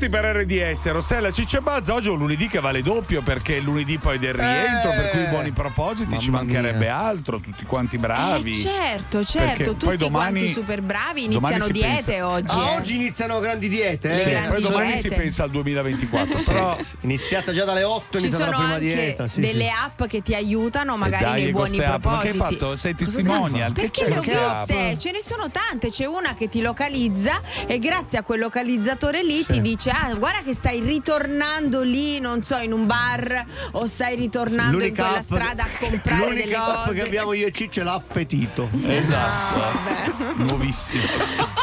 pazzi 0.03 0.09
per 0.09 0.25
RDS, 0.37 0.91
Rossella 0.91 1.31
Ciccia 1.31 1.59
e 1.59 1.61
Buzz. 1.61 1.89
Oggi 1.89 2.09
è 2.09 2.11
un 2.11 2.19
lunedì 2.19 2.49
che 2.49 2.59
vale 2.61 2.83
doppio 2.83 3.23
perché 3.23 3.55
è 3.55 3.59
il 3.59 3.65
lunedì 3.65 3.99
poi 3.99 4.19
del 4.19 4.35
rientro, 4.35 4.91
Eh. 4.91 4.95
per 4.97 5.11
cui 5.11 5.25
buoni 5.27 5.51
propositi, 5.53 6.19
ci 6.19 6.31
mancherebbe 6.31 6.79
mia. 6.87 6.97
altro, 6.99 7.39
tutti 7.39 7.65
quanti 7.65 7.99
bravi. 7.99 8.51
Eh, 8.51 8.55
certo, 8.63 9.25
certo, 9.25 9.75
poi 9.75 9.79
tutti 9.79 9.97
domani- 9.99 10.39
quanti 10.41 10.53
super 10.53 10.83
bravi 10.83 11.25
iniziano 11.25 11.69
diete 11.69 12.03
pensa- 12.05 12.29
oggi. 12.29 12.47
Ah, 12.57 12.71
eh. 12.73 12.77
oggi 12.77 12.95
iniziano 12.97 13.39
grandi 13.39 13.69
diete, 13.69 14.13
eh? 14.13 14.25
Sì, 14.25 14.31
grandi 14.31 14.49
poi 14.49 14.61
domani 14.63 14.87
diete. 14.93 15.01
si 15.03 15.09
pensa 15.15 15.43
al 15.45 15.51
2024. 15.51 16.39
Sì, 16.39 16.45
però 16.47 16.75
sì, 16.77 16.85
sì. 16.85 16.97
Iniziata 17.03 17.53
già 17.53 17.65
dalle 17.65 17.83
8, 17.85 18.19
Ci 18.21 18.31
sono 18.31 18.45
la 18.45 18.57
prima 18.57 18.65
anche 18.75 18.81
dieta. 18.81 19.29
Sì, 19.29 19.41
delle 19.41 19.65
sì. 19.65 19.71
app 19.85 20.05
che 20.07 20.23
ti 20.23 20.35
aiutano 20.35 20.97
magari 20.97 21.23
Eh 21.23 21.27
dai, 21.29 21.43
nei 21.45 21.53
buoni 21.53 21.79
app, 21.79 22.05
ma 22.05 22.19
che 22.21 22.29
hai 22.29 22.35
propositi. 22.35 22.59
fatto? 22.61 22.77
Sei 22.77 22.95
testimonial? 22.95 23.73
Perché 23.73 24.09
le 24.09 24.19
ho 24.19 24.21
viste? 24.21 24.97
Ce 24.99 25.11
ne 25.13 25.21
sono 25.25 25.49
tante, 25.51 25.91
c'è 25.91 26.07
una 26.07 26.35
che 26.35 26.49
ti 26.49 26.61
localizza 26.61 27.41
e 27.67 27.79
grazie 27.79 28.19
a 28.19 28.23
quel 28.25 28.41
localizzatore 28.41 29.23
lì 29.23 29.45
ti 29.47 29.61
dice 29.61 29.91
"Ah, 29.93 30.15
guarda 30.15 30.43
che 30.43 30.55
stai 30.55 30.81
ritornando 30.81 31.83
lì, 31.83 32.19
non 32.19 32.43
so, 32.43 32.57
in 32.57 32.73
un 32.73 32.87
bar 32.87 33.45
o 33.73 33.87
stai 33.87 34.17
ritornando 34.17 34.73
in 34.77 34.79
L'unica 34.79 35.03
quella 35.03 35.19
app- 35.19 35.25
strada 35.25 35.63
a 35.65 35.69
comprare 35.79 36.25
delle 36.31 36.41
L'unica 36.43 36.67
app 36.67 36.87
cose". 36.87 36.95
che 36.95 37.03
abbiamo 37.07 37.33
io 37.35 37.47
e 37.47 37.53
Ciccio 37.53 37.83
l'appetito. 37.83 38.69
Esatto. 38.85 40.25
Nuovissimo. 40.37 41.03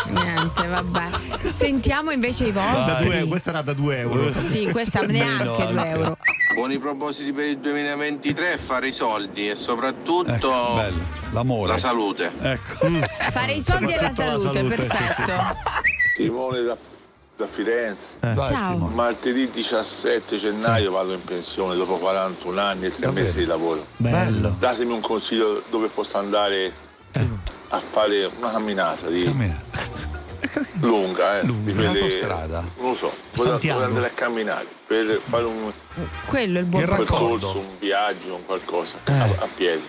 Niente, 0.08 0.68
vabbè. 0.68 1.08
Sentiamo 1.56 2.12
invece 2.12 2.46
i 2.46 2.52
vostri. 2.52 3.06
due- 3.06 3.26
questa 3.28 3.50
era 3.50 3.62
da 3.62 3.74
2 3.74 3.98
euro. 4.00 4.40
Sì, 4.40 4.68
questa 4.72 5.02
neanche 5.02 5.44
2 5.44 5.80
anche. 5.80 5.88
euro. 5.90 6.18
Buoni 6.54 6.80
propositi 6.80 7.32
per 7.32 7.46
il 7.46 7.58
2023 7.60 8.58
fare 8.58 8.88
i 8.88 8.92
soldi 8.92 9.50
e 9.50 9.56
soprattutto 9.56 10.32
Ecco, 10.34 10.74
bello. 10.76 10.98
L'amore. 11.32 11.72
la 11.72 11.78
salute. 11.78 12.32
Ecco. 12.42 12.88
Fare 13.32 13.54
i 13.54 13.62
soldi 13.62 13.94
e 13.94 14.02
la 14.02 14.12
salute, 14.12 14.64
perfetto. 14.64 15.32
Simone 16.16 16.62
da, 16.64 16.78
da 17.40 17.48
Firenze. 17.48 18.18
Eh. 18.20 18.34
Vai, 18.34 18.46
Ciao. 18.46 18.74
Simone. 18.74 18.94
Martedì 18.96 19.50
17 19.50 20.36
gennaio 20.36 20.92
vado 20.92 21.14
in 21.14 21.24
pensione 21.24 21.76
dopo 21.76 21.96
41 21.96 22.60
anni 22.60 22.88
e 22.88 22.92
3 22.92 23.00
Davvero? 23.00 23.26
mesi 23.26 23.40
di 23.40 23.46
lavoro. 23.46 23.86
Bello. 23.96 24.54
Datemi 24.60 24.92
un 24.92 25.00
consiglio 25.00 25.64
dove 25.70 25.88
posso 25.88 26.18
andare 26.18 26.70
a 27.70 27.80
fare 27.80 28.30
una 28.38 28.52
camminata 28.52 29.08
di 29.08 29.24
lunga, 30.82 31.40
eh. 31.40 31.46
di 31.46 31.74
quelle- 31.74 31.88
Un'autostrada? 31.88 32.64
Non 32.78 32.90
lo 32.90 32.96
so, 32.96 33.14
voglio, 33.36 33.84
andare 33.84 34.08
a 34.08 34.12
camminare 34.14 34.66
per 34.86 35.22
fare 35.24 35.46
un, 35.46 35.72
Quello 36.26 36.58
è 36.58 36.62
il 36.62 36.66
buon 36.66 36.82
Il 36.84 36.90
percorso, 36.90 37.58
un 37.58 37.78
viaggio, 37.80 38.36
un 38.36 38.46
qualcosa 38.46 38.98
a, 39.06 39.24
a 39.24 39.48
piedi. 39.56 39.88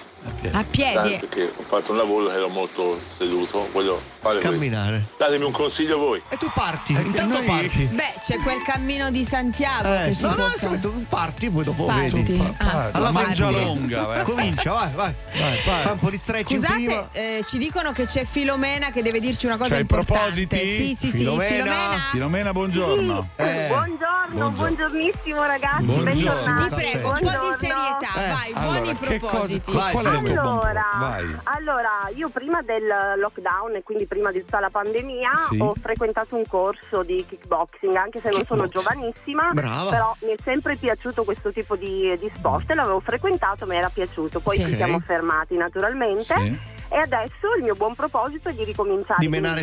A 0.53 0.65
piedi. 0.69 1.17
Perché 1.21 1.53
ho 1.57 1.63
fatto 1.63 1.93
un 1.93 1.97
lavoro 1.99 2.27
che 2.27 2.35
ero 2.35 2.49
molto 2.49 3.01
seduto, 3.07 3.69
voglio 3.73 4.01
fare 4.21 4.39
Camminare. 4.41 4.97
questo. 4.99 5.15
Datemi 5.25 5.45
un 5.45 5.53
consiglio 5.53 5.99
voi. 5.99 6.23
E 6.29 6.37
tu 6.37 6.51
parti, 6.55 6.93
intanto 6.93 7.39
noi- 7.39 7.47
parti. 7.47 7.85
Beh, 7.85 8.15
c'è 8.23 8.37
quel 8.41 8.63
cammino 8.63 9.11
di 9.11 9.25
Santiago 9.25 9.89
Eh, 9.95 10.05
che 10.07 10.13
si 10.15 10.23
no, 10.23 10.35
no, 10.37 10.79
tu 10.81 11.07
parti, 11.09 11.49
poi 11.51 11.65
dopo 11.65 11.85
Parti. 11.87 12.11
vedi. 12.11 12.55
Ah. 12.59 12.91
La 12.99 13.11
mangia 13.11 13.49
longa, 13.51 14.21
eh. 14.21 14.23
Comincia, 14.25 14.73
vai, 14.73 14.91
vai. 14.95 15.15
vai. 15.39 15.57
Fa 15.81 15.93
un 15.93 15.99
po' 15.99 16.11
di 16.11 16.19
stretching 16.19 16.61
Scusate, 16.61 16.75
prima. 16.85 17.09
eh, 17.13 17.45
ci 17.47 17.57
dicono 17.59 17.93
che 17.93 18.05
c'è 18.07 18.25
Filomena 18.25 18.91
che 18.91 19.03
deve 19.03 19.21
dirci 19.21 19.47
una 19.47 19.57
cosa 19.57 19.71
C'hai 19.71 19.81
importante. 19.81 20.21
propositi? 20.21 20.57
Sì, 20.77 20.95
sì, 20.99 21.07
sì. 21.11 21.19
Filomena. 21.19 21.49
Filomena. 21.65 22.09
Filomena, 22.13 22.53
buongiorno. 22.53 23.29
Eh, 23.37 23.67
Buongiorno, 23.69 23.99
Buongiorno. 24.33 24.51
buongiornissimo 24.51 25.43
ragazzi, 25.45 25.83
Buongiorno. 25.85 26.13
bentornati. 26.13 26.63
Ti 26.63 26.75
prego, 26.75 27.09
un 27.09 27.19
po' 27.19 27.47
di 27.49 27.55
serietà, 27.59 28.11
Eh, 28.17 28.29
vai, 28.29 28.53
allora, 28.53 28.81
buoni 28.81 28.99
che 28.99 29.19
cosa- 29.21 30.10
buon 30.19 30.27
Allora, 30.27 31.41
allora, 31.45 31.91
io 32.15 32.29
prima 32.29 32.63
del 32.63 32.87
lockdown 33.19 33.77
e 33.77 33.83
quindi 33.83 34.07
prima 34.07 34.31
di 34.31 34.41
tutta 34.41 34.61
la 34.61 34.71
pandemia 34.71 35.31
Sì. 35.49 35.59
ho 35.61 35.75
frequentato 35.81 36.37
un 36.37 36.45
corso 36.47 37.03
di 37.03 37.25
kickboxing, 37.29 37.95
anche 37.95 38.21
se 38.21 38.31
non 38.31 38.45
sono 38.47 38.67
giovanissima, 38.69 39.51
Brava. 39.53 39.91
però 39.91 40.17
mi 40.23 40.31
è 40.33 40.37
sempre 40.43 40.77
piaciuto 40.77 41.25
questo 41.25 41.53
tipo 41.53 41.77
di, 41.77 42.17
di 42.19 42.31
sport 42.35 42.71
e 42.71 42.75
l'avevo 42.75 43.01
frequentato, 43.01 43.67
mi 43.67 43.77
era 43.77 43.89
piaciuto, 43.89 44.41
poi 44.41 44.57
Sì. 44.59 44.65
ci 44.67 44.77
siamo 44.77 44.99
fermati 45.01 45.57
naturalmente 45.57 46.35
Sì. 46.35 46.61
e 46.91 46.97
adesso 46.99 47.55
il 47.57 47.63
mio 47.63 47.75
buon 47.75 47.95
proposito 47.95 48.49
è 48.49 48.53
di 48.53 48.65
ricominciare 48.65 49.21
Di 49.21 49.29
quindi 49.29 49.47
menare 49.49 49.61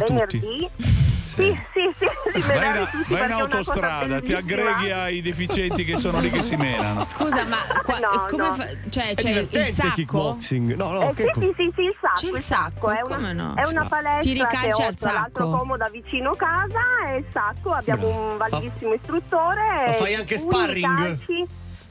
venerdì. 1.38 1.66
Sì, 1.74 1.94
sì, 1.96 2.08
sì, 2.32 2.42
di 2.42 2.42
Vai 2.42 2.80
in, 2.80 2.88
tutti 2.92 3.14
vai 3.14 3.26
in 3.26 3.32
autostrada, 3.32 4.22
ti 4.22 4.34
aggreghi 4.34 4.92
ai 4.92 5.22
deficienti 5.22 5.84
che 5.86 5.98
sono 5.98 6.20
lì 6.20 6.30
che 6.30 6.42
si 6.42 6.56
menano. 6.56 7.04
Scusa, 7.04 7.46
ma 7.46 7.58
qua- 7.84 8.00
No, 8.00 8.26
come 8.30 8.44
no. 8.48 8.54
fa- 8.54 8.68
cioè, 8.90 9.14
c'è 9.16 9.30
il 9.30 9.48
il 9.52 9.74
sacco? 9.74 9.94
kickboxing. 9.96 10.76
No, 10.76 10.92
no, 10.92 11.10
Eh, 11.10 11.14
che 11.14 11.32
sì, 11.34 11.40
sì, 11.42 11.54
sì, 11.58 11.72
sì, 11.76 11.82
il 11.82 11.96
sacco. 12.00 12.20
C'è 12.32 12.38
il 12.38 12.44
sacco, 12.44 12.90
È 12.92 13.00
come 13.02 13.16
una, 13.16 13.34
no? 13.34 13.54
è 13.56 13.68
una 13.68 13.86
palestra 13.88 14.20
Tiri 14.22 14.46
che 14.48 14.74
ho 14.74 14.86
al 14.88 14.96
tra 14.96 15.12
l'altro 15.12 15.50
comoda 15.50 15.90
vicino 15.90 16.36
casa 16.36 16.80
e 17.10 17.18
il 17.18 17.26
sacco 17.32 17.72
abbiamo 17.74 18.08
un 18.32 18.38
validissimo 18.38 18.94
istruttore. 18.94 19.84
Ma 19.88 19.94
fai 19.94 20.16
anche 20.16 20.38
sparring? 20.38 20.96
calci- 20.98 21.48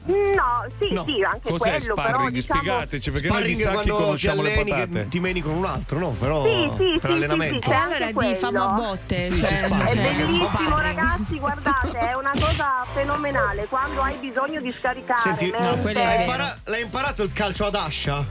No, 0.07 0.65
sì, 0.79 0.93
No. 0.93 1.03
sì, 1.05 1.21
anche 1.21 1.49
Cos'è 1.49 1.77
quello, 1.77 1.93
però 1.95 2.07
sparring? 2.07 2.31
diciamo... 2.31 2.59
Spiegateci, 2.61 3.11
perché 3.11 3.27
noi 3.27 3.43
di 3.43 3.55
Sparring 3.55 3.57
è 3.57 3.61
sacchi 3.61 3.73
quando 3.89 3.93
ti 3.97 4.03
conosciamo 4.05 4.41
le 4.41 4.51
alleni 4.53 4.69
patate. 4.71 4.89
che 4.91 5.07
ti 5.09 5.19
meni 5.19 5.41
con 5.41 5.53
un 5.55 5.65
altro, 5.65 5.99
no? 5.99 6.09
Però 6.11 6.45
Sì, 6.45 6.71
sì, 6.77 6.97
per 7.01 7.09
sì, 7.09 7.15
allenamento. 7.15 7.53
sì, 7.71 7.75
sì, 7.77 7.83
allora 7.83 8.27
di 8.29 8.35
famo 8.35 8.63
a 8.63 8.71
botte. 8.73 9.31
Sì, 9.31 9.39
cioè. 9.39 9.61
È 9.63 9.95
bellissimo 9.95 10.47
sparring. 10.49 10.79
ragazzi, 10.81 11.39
guardate, 11.39 11.99
è 11.99 12.13
una 12.15 12.31
cosa 12.39 12.85
fenomenale. 12.93 13.65
Quando 13.67 14.01
hai 14.01 14.15
bisogno 14.17 14.61
di 14.61 14.73
scaricare 14.79 15.19
Senti, 15.19 15.49
mente- 15.51 15.81
quello 15.81 15.99
è 15.99 16.03
hai, 16.03 16.09
vero. 16.19 16.21
impara- 16.31 16.57
l'hai 16.63 16.81
imparato 16.81 17.23
il 17.23 17.33
calcio 17.33 17.65
ad 17.65 17.75
ascia? 17.75 18.25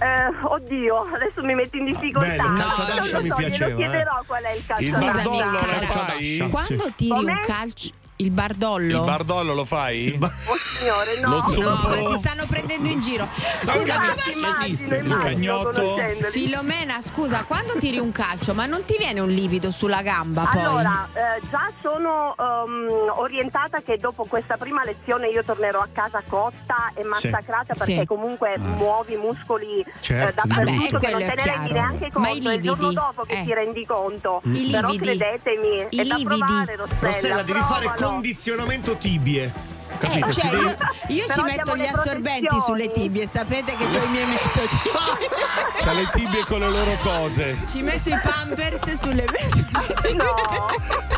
Eh, 0.00 0.44
oddio, 0.44 1.06
adesso 1.14 1.44
mi 1.44 1.54
metti 1.54 1.78
in 1.78 1.84
difficoltà. 1.84 2.28
bello, 2.28 2.48
il 2.52 2.58
calcio 2.58 2.82
ad 2.82 2.90
ascia 2.98 3.20
mi 3.20 3.28
so, 3.28 3.34
piaceva, 3.36 3.66
Glielo 3.66 3.76
chiederò 3.76 4.22
qual 4.26 4.42
è 4.42 4.50
il 4.54 4.62
calcio 4.66 4.82
Il 4.82 4.94
ad 4.94 5.02
ascia. 5.02 5.12
bardollo 5.12 5.50
lo 5.52 5.58
calcio 5.58 5.74
ad 5.76 6.06
fai? 6.08 6.40
ascia. 6.40 6.48
Quando 6.48 6.92
tiri 6.96 7.10
Come? 7.10 7.32
un 7.32 7.40
calcio, 7.46 7.90
il 8.22 8.30
bardollo. 8.30 8.98
Il 8.98 9.04
bardollo 9.04 9.54
lo 9.54 9.64
fai? 9.64 10.18
Oh 10.20 10.56
signore, 10.56 11.18
no. 11.20 11.44
Lo 11.54 11.60
No, 11.72 11.88
ma 11.88 12.10
ti 12.12 12.18
stanno 12.18 12.46
prendendo 12.46 12.88
in 12.88 13.00
giro. 13.00 13.28
Scusa, 13.60 13.74
Infatti, 13.76 14.32
immagino, 14.36 14.64
esiste, 14.64 14.96
il 14.96 15.18
cagnotto? 15.18 15.96
Filomena, 16.30 17.00
scusa, 17.00 17.44
quando 17.46 17.74
tiri 17.78 17.98
un 17.98 18.12
calcio, 18.12 18.54
ma 18.54 18.66
non 18.66 18.84
ti 18.84 18.96
viene 18.98 19.20
un 19.20 19.28
livido 19.30 19.70
sulla 19.70 20.02
gamba 20.02 20.48
poi? 20.50 20.60
Allora, 20.62 21.08
eh, 21.12 21.40
già 21.50 21.70
sono 21.80 22.34
ehm, 22.38 23.12
orientata 23.16 23.80
che 23.80 23.98
dopo 23.98 24.24
questa 24.24 24.56
prima 24.56 24.82
lezione 24.84 25.28
io 25.28 25.42
tornerò 25.44 25.80
a 25.80 25.88
casa 25.92 26.22
cotta 26.26 26.90
e 26.94 27.04
massacrata 27.04 27.74
perché 27.74 28.00
Sì. 28.00 28.04
comunque 28.06 28.56
muovi 28.58 29.16
muscoli 29.16 29.84
Certo, 30.00 30.28
eh, 30.28 30.32
dappertutto 30.48 30.98
che 30.98 31.10
non 31.10 31.20
te 31.20 31.34
ne 31.36 31.44
rendi 31.44 31.72
neanche 31.72 32.10
Ma 32.14 32.28
i 32.30 32.40
conto. 32.40 32.48
È 32.50 32.52
il 32.54 32.62
giorno 32.62 32.82
lividi? 32.88 32.94
dopo 32.94 33.22
che 33.24 33.34
Eh. 33.40 33.44
ti 33.44 33.54
rendi 33.54 33.86
conto. 33.86 34.40
I 34.44 34.68
Però 34.70 34.88
lividi? 34.90 35.04
credetemi, 35.18 35.86
I 35.90 35.98
è 35.98 36.04
da 36.04 36.14
lividi? 36.16 36.24
provare 36.44 36.76
Rossella. 36.76 37.00
Rossella, 37.00 37.42
devi 37.42 37.60
fare 37.60 37.90
provalo. 37.94 38.11
Condizionamento 38.12 38.98
tibie. 38.98 39.71
Eh, 40.02 40.18
Capito? 40.18 40.32
cioè, 40.32 40.48
Ti 40.50 40.56
devi- 40.56 40.76
io, 41.14 41.24
ci 41.32 41.42
metto 41.42 41.76
gli 41.76 41.86
assorbenti 41.86 42.60
sulle 42.64 42.90
tibie, 42.90 43.28
sapete 43.28 43.76
che 43.76 43.84
ho 43.84 44.02
i 44.02 44.08
miei 44.08 44.26
metodi. 44.26 44.68
C'ha 45.78 45.92
le 45.92 46.08
tibie 46.12 46.44
con 46.44 46.58
le 46.60 46.68
loro 46.70 46.96
cose. 47.02 47.58
Ci 47.68 47.82
metto 47.82 48.08
i 48.08 48.18
pampers 48.20 48.92
sulle 49.00 49.24
No. 50.14 50.34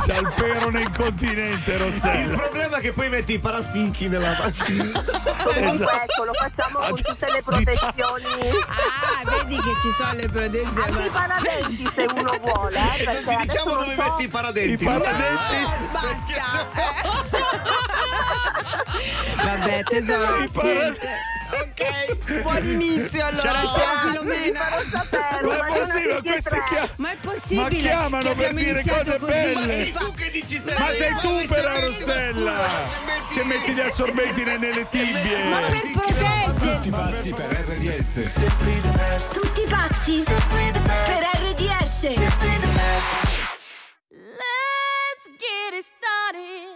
C'ha 0.07 0.17
il 0.17 0.33
perone 0.37 0.83
incontinente, 0.83 1.73
Il 1.73 1.79
Rossella. 1.79 2.37
problema 2.37 2.77
è 2.77 2.81
che 2.81 2.93
poi 2.93 3.09
metti 3.09 3.33
i 3.35 3.39
parastinchi 3.39 4.09
nella 4.09 4.35
Comunque 4.35 5.73
Esatto. 5.73 5.91
ecco, 6.03 6.25
lo 6.25 6.33
facciamo 6.35 6.79
con 6.79 7.01
tutte 7.03 7.27
le 7.33 7.43
protezioni. 7.43 8.25
Ah, 8.67 9.23
vedi 9.25 9.57
che 9.57 9.71
ci 9.81 9.91
sono 9.97 10.13
le 10.13 10.29
protezioni. 10.29 10.83
Anche 10.83 11.03
i 11.07 11.11
paradenti 11.11 11.91
se 11.95 12.03
uno 12.15 12.39
vuole, 12.43 12.77
eh, 12.77 13.05
non 13.05 13.17
adesso 13.17 13.39
diciamo 13.43 13.71
dove 13.77 13.95
so- 13.95 14.03
metti 14.03 14.23
i 14.25 14.29
paradenti. 14.29 14.83
I 14.83 14.87
paradenti. 14.87 15.67
Basta. 15.91 17.83
Vabbè, 19.37 19.83
tesoro. 19.85 20.45
Ok, 21.55 22.41
buon 22.43 22.67
inizio 22.67 23.25
allora. 23.27 23.43
Ciao. 23.43 23.73
Ciao 23.75 24.09
Filomena. 24.09 24.61
Ma 24.61 24.79
è 24.81 25.43
ma 25.43 25.65
possibile 25.67 26.41
tre. 26.43 26.63
chiamate? 26.67 26.93
Ma 26.97 27.11
è 27.13 27.17
possibile 27.21 27.63
Ma 27.63 27.69
chiamano 27.69 28.29
che 28.31 28.35
per 28.35 28.55
dire 28.55 28.83
cose 28.87 29.19
così? 29.19 29.31
belle. 29.33 29.61
Ma 29.61 29.67
Sei 29.67 29.93
tu 29.93 30.15
che 30.15 30.31
dici 30.31 30.57
sempre 30.57 30.79
Ma 30.79 30.87
sei 30.91 31.15
tu 31.21 31.47
però, 31.47 31.75
sei 31.75 31.85
Rossella, 31.85 32.69
che 33.33 33.45
metti 33.45 33.73
gli 33.73 33.81
assorbenti 33.81 34.43
nelle 34.45 34.69
Ma 34.81 34.85
tibie. 34.87 35.37
per 35.45 35.91
proteggere. 35.93 36.53
Tutti 36.59 36.91
pazzi 36.91 37.31
per 37.31 37.67
RDS. 37.69 39.31
Tutti 39.33 39.63
pazzi 39.69 40.23
per 40.25 40.43
RDS. 41.45 42.03
Let's 44.11 45.27
get 45.39 45.73
it 45.79 45.85
started 45.85 46.75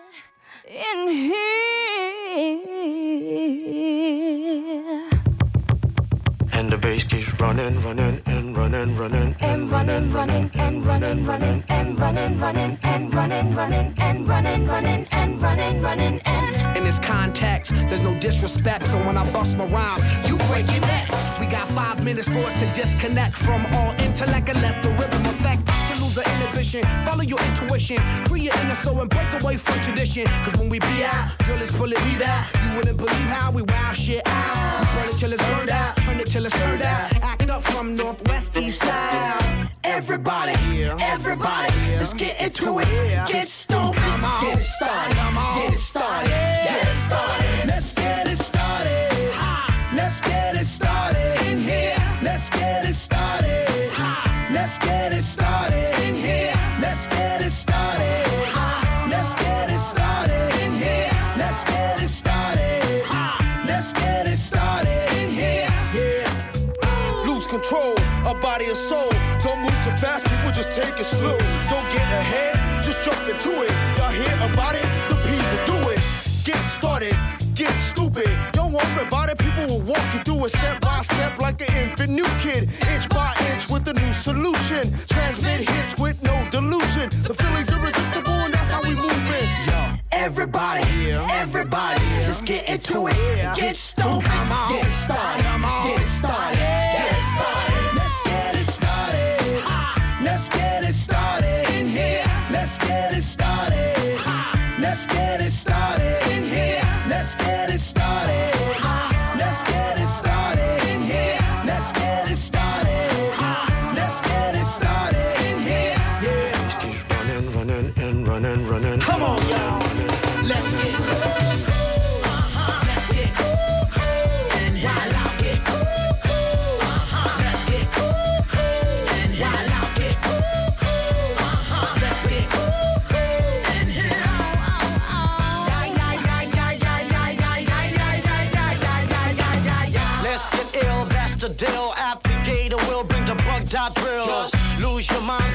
in 0.69 1.09
here. 1.09 1.35
And 6.53 6.71
the 6.71 6.79
bass 6.79 7.05
keeps 7.05 7.33
running, 7.41 7.81
running, 7.81 8.21
and 8.27 8.57
running, 8.57 8.97
running, 8.97 9.37
And 9.41 9.71
running, 9.71 10.13
running, 10.13 10.51
and 10.55 10.85
running, 10.85 11.25
running, 11.25 11.65
and 11.69 11.99
running, 11.99 12.39
running, 12.39 12.79
and 12.83 13.15
running, 13.15 13.55
running, 13.55 13.95
and 13.99 14.29
running, 14.29 14.67
running, 14.67 15.07
and 15.11 15.43
running, 15.43 15.83
running, 15.83 16.21
and. 16.25 16.77
In 16.77 16.85
this 16.85 16.99
context, 16.99 17.73
there's 17.89 18.03
no 18.03 18.19
disrespect, 18.21 18.87
so 18.87 18.99
when 19.07 19.17
I 19.17 19.31
bust 19.33 19.57
my 19.57 19.67
rhyme, 19.67 20.03
you 20.27 20.37
break 20.49 20.71
your 20.71 20.81
necks. 20.81 21.15
We 21.41 21.47
got 21.47 21.69
five 21.69 22.05
minutes 22.05 22.29
for 22.29 22.41
us 22.41 22.55
to 22.55 22.67
disconnect 22.75 23.37
from 23.37 23.65
all 23.73 23.93
intellect 24.01 24.49
and 24.51 24.61
let 24.61 24.83
the 24.83 24.91
rhythm 24.91 25.23
affect. 25.23 25.28
Lose 26.01 26.15
the 26.15 26.25
inhibition. 26.35 26.83
Follow 27.05 27.23
your 27.23 27.41
intuition, 27.49 27.99
free 28.25 28.43
your 28.43 28.57
inner 28.61 28.75
soul 28.75 29.01
and 29.01 29.11
break 29.11 29.29
away 29.41 29.57
from 29.57 29.81
tradition. 29.81 30.27
Cause 30.45 30.57
when 30.59 30.69
we 30.69 30.79
be 30.79 31.05
out, 31.05 31.37
girl, 31.47 31.61
it's 31.61 31.73
pulling 31.73 32.03
me 32.07 32.23
out. 32.23 32.47
You 32.65 32.77
wouldn't 32.77 32.97
believe 32.97 33.29
how 33.37 33.51
we 33.51 33.63
wow 33.63 33.93
shit 33.93 34.23
out. 34.27 34.81
We 34.81 34.87
burn 34.95 35.09
it 35.15 35.19
till 35.19 35.33
it's 35.33 35.45
burned 35.51 35.71
out, 35.71 35.97
turn 35.97 36.21
it 36.21 36.27
till 36.27 36.45
it's 36.47 36.59
turned 36.59 36.83
out. 36.83 37.13
Act 37.23 37.51
up 37.51 37.63
from 37.63 37.97
northwest, 37.97 38.57
east 38.57 38.83
side. 38.83 39.71
Everybody, 39.85 40.53
everybody, 41.01 41.73
let's 41.97 42.13
get 42.13 42.41
into 42.41 42.79
it. 42.79 42.87
Get 43.29 43.49
stoned, 43.49 43.95
get 43.95 44.59
it 44.59 44.63
started, 44.63 45.17
get 45.17 45.73
it 45.73 45.79
started, 45.79 46.29
get 46.29 46.87
it 46.87 46.95
started. 47.07 47.67
Let's 47.67 47.93
get 47.95 48.27
it 48.27 48.37
started. 48.37 48.48
Don't 71.21 71.89
get 71.93 72.09
ahead, 72.23 72.85
just 72.85 73.03
jump 73.05 73.19
into 73.29 73.51
it. 73.63 73.71
Y'all 73.99 74.11
hear 74.11 74.53
about 74.53 74.75
it? 74.75 74.87
The 75.09 75.17
P's 75.27 75.51
will 75.53 75.67
do 75.67 75.89
it. 75.91 76.01
Get 76.45 76.63
started, 76.65 77.17
get 77.55 77.73
stupid. 77.81 78.31
Don't 78.53 78.73
worry 78.73 79.03
about 79.03 79.29
it, 79.29 79.39
people 79.39 79.67
will 79.67 79.81
walk 79.81 80.15
you 80.15 80.23
through 80.25 80.45
it 80.47 80.51
step 80.51 80.81
by 80.81 81.01
step 81.03 81.41
like 81.41 81.61
an 81.61 81.91
infant 81.91 82.11
new 82.11 82.29
kid. 82.39 82.69
Inch 82.93 83.09
by 83.09 83.35
inch 83.51 83.69
with 83.69 83.89
a 83.89 83.95
new 83.95 84.13
solution. 84.13 84.93
Transmit 85.09 85.69
hits 85.69 85.99
with 85.99 86.23
no 86.23 86.49
delusion. 86.51 87.11
The 87.23 87.35
feeling's 87.35 87.71
irresistible 87.71 88.33
and 88.33 88.55
that's 88.55 88.73
how 88.73 88.83
we 88.83 88.95
move 88.95 89.11
it. 89.27 89.49
Everybody, 90.13 91.13
everybody, 91.31 92.01
let's 92.27 92.43
get 92.43 92.69
into 92.69 93.07
it. 93.07 93.57
Get 93.57 93.77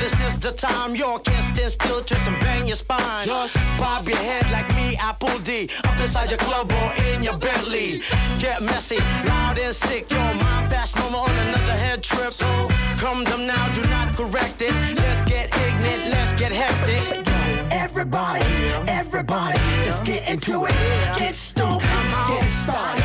this 0.04 0.20
is 0.20 0.38
the 0.38 0.52
time. 0.52 0.96
You 0.96 1.20
can't 1.24 1.56
stand 1.56 1.72
still, 1.72 2.02
twist 2.04 2.28
and 2.28 2.38
bang 2.42 2.68
your 2.68 2.76
spine. 2.76 3.24
Just 3.26 3.56
bob 3.80 4.08
your 4.08 4.18
head 4.18 4.46
like 4.52 4.70
me, 4.76 4.98
Apple 4.98 5.38
D. 5.40 5.70
Up 5.86 5.98
inside 6.00 6.30
your 6.30 6.40
club 6.40 6.70
or 6.72 6.90
in 7.06 7.24
your 7.24 7.38
Bentley. 7.38 8.02
Get 8.40 8.62
messy, 8.62 9.00
loud 9.30 9.58
and 9.58 9.74
sick. 9.74 10.12
Your 10.12 10.34
mind 10.44 10.72
fast, 10.72 10.98
no 10.98 11.10
more 11.10 11.30
on 11.30 11.38
another 11.48 11.78
head 11.86 12.04
trip. 12.04 12.32
So 12.32 12.50
come 12.98 13.24
them 13.24 13.48
now, 13.48 13.64
do 13.74 13.82
not 13.96 14.14
correct 14.14 14.62
it. 14.62 14.74
Let's 14.98 15.24
get 15.24 15.46
ignorant, 15.66 16.04
let's 16.14 16.34
get 16.34 16.52
hectic. 16.52 17.26
Everybody, 17.72 18.44
everybody, 18.88 19.60
let's 19.86 20.02
get 20.02 20.28
into 20.30 20.66
it. 20.66 20.76
Get 21.18 21.34
stoked, 21.34 21.84
get 22.28 22.50
started, 22.50 23.03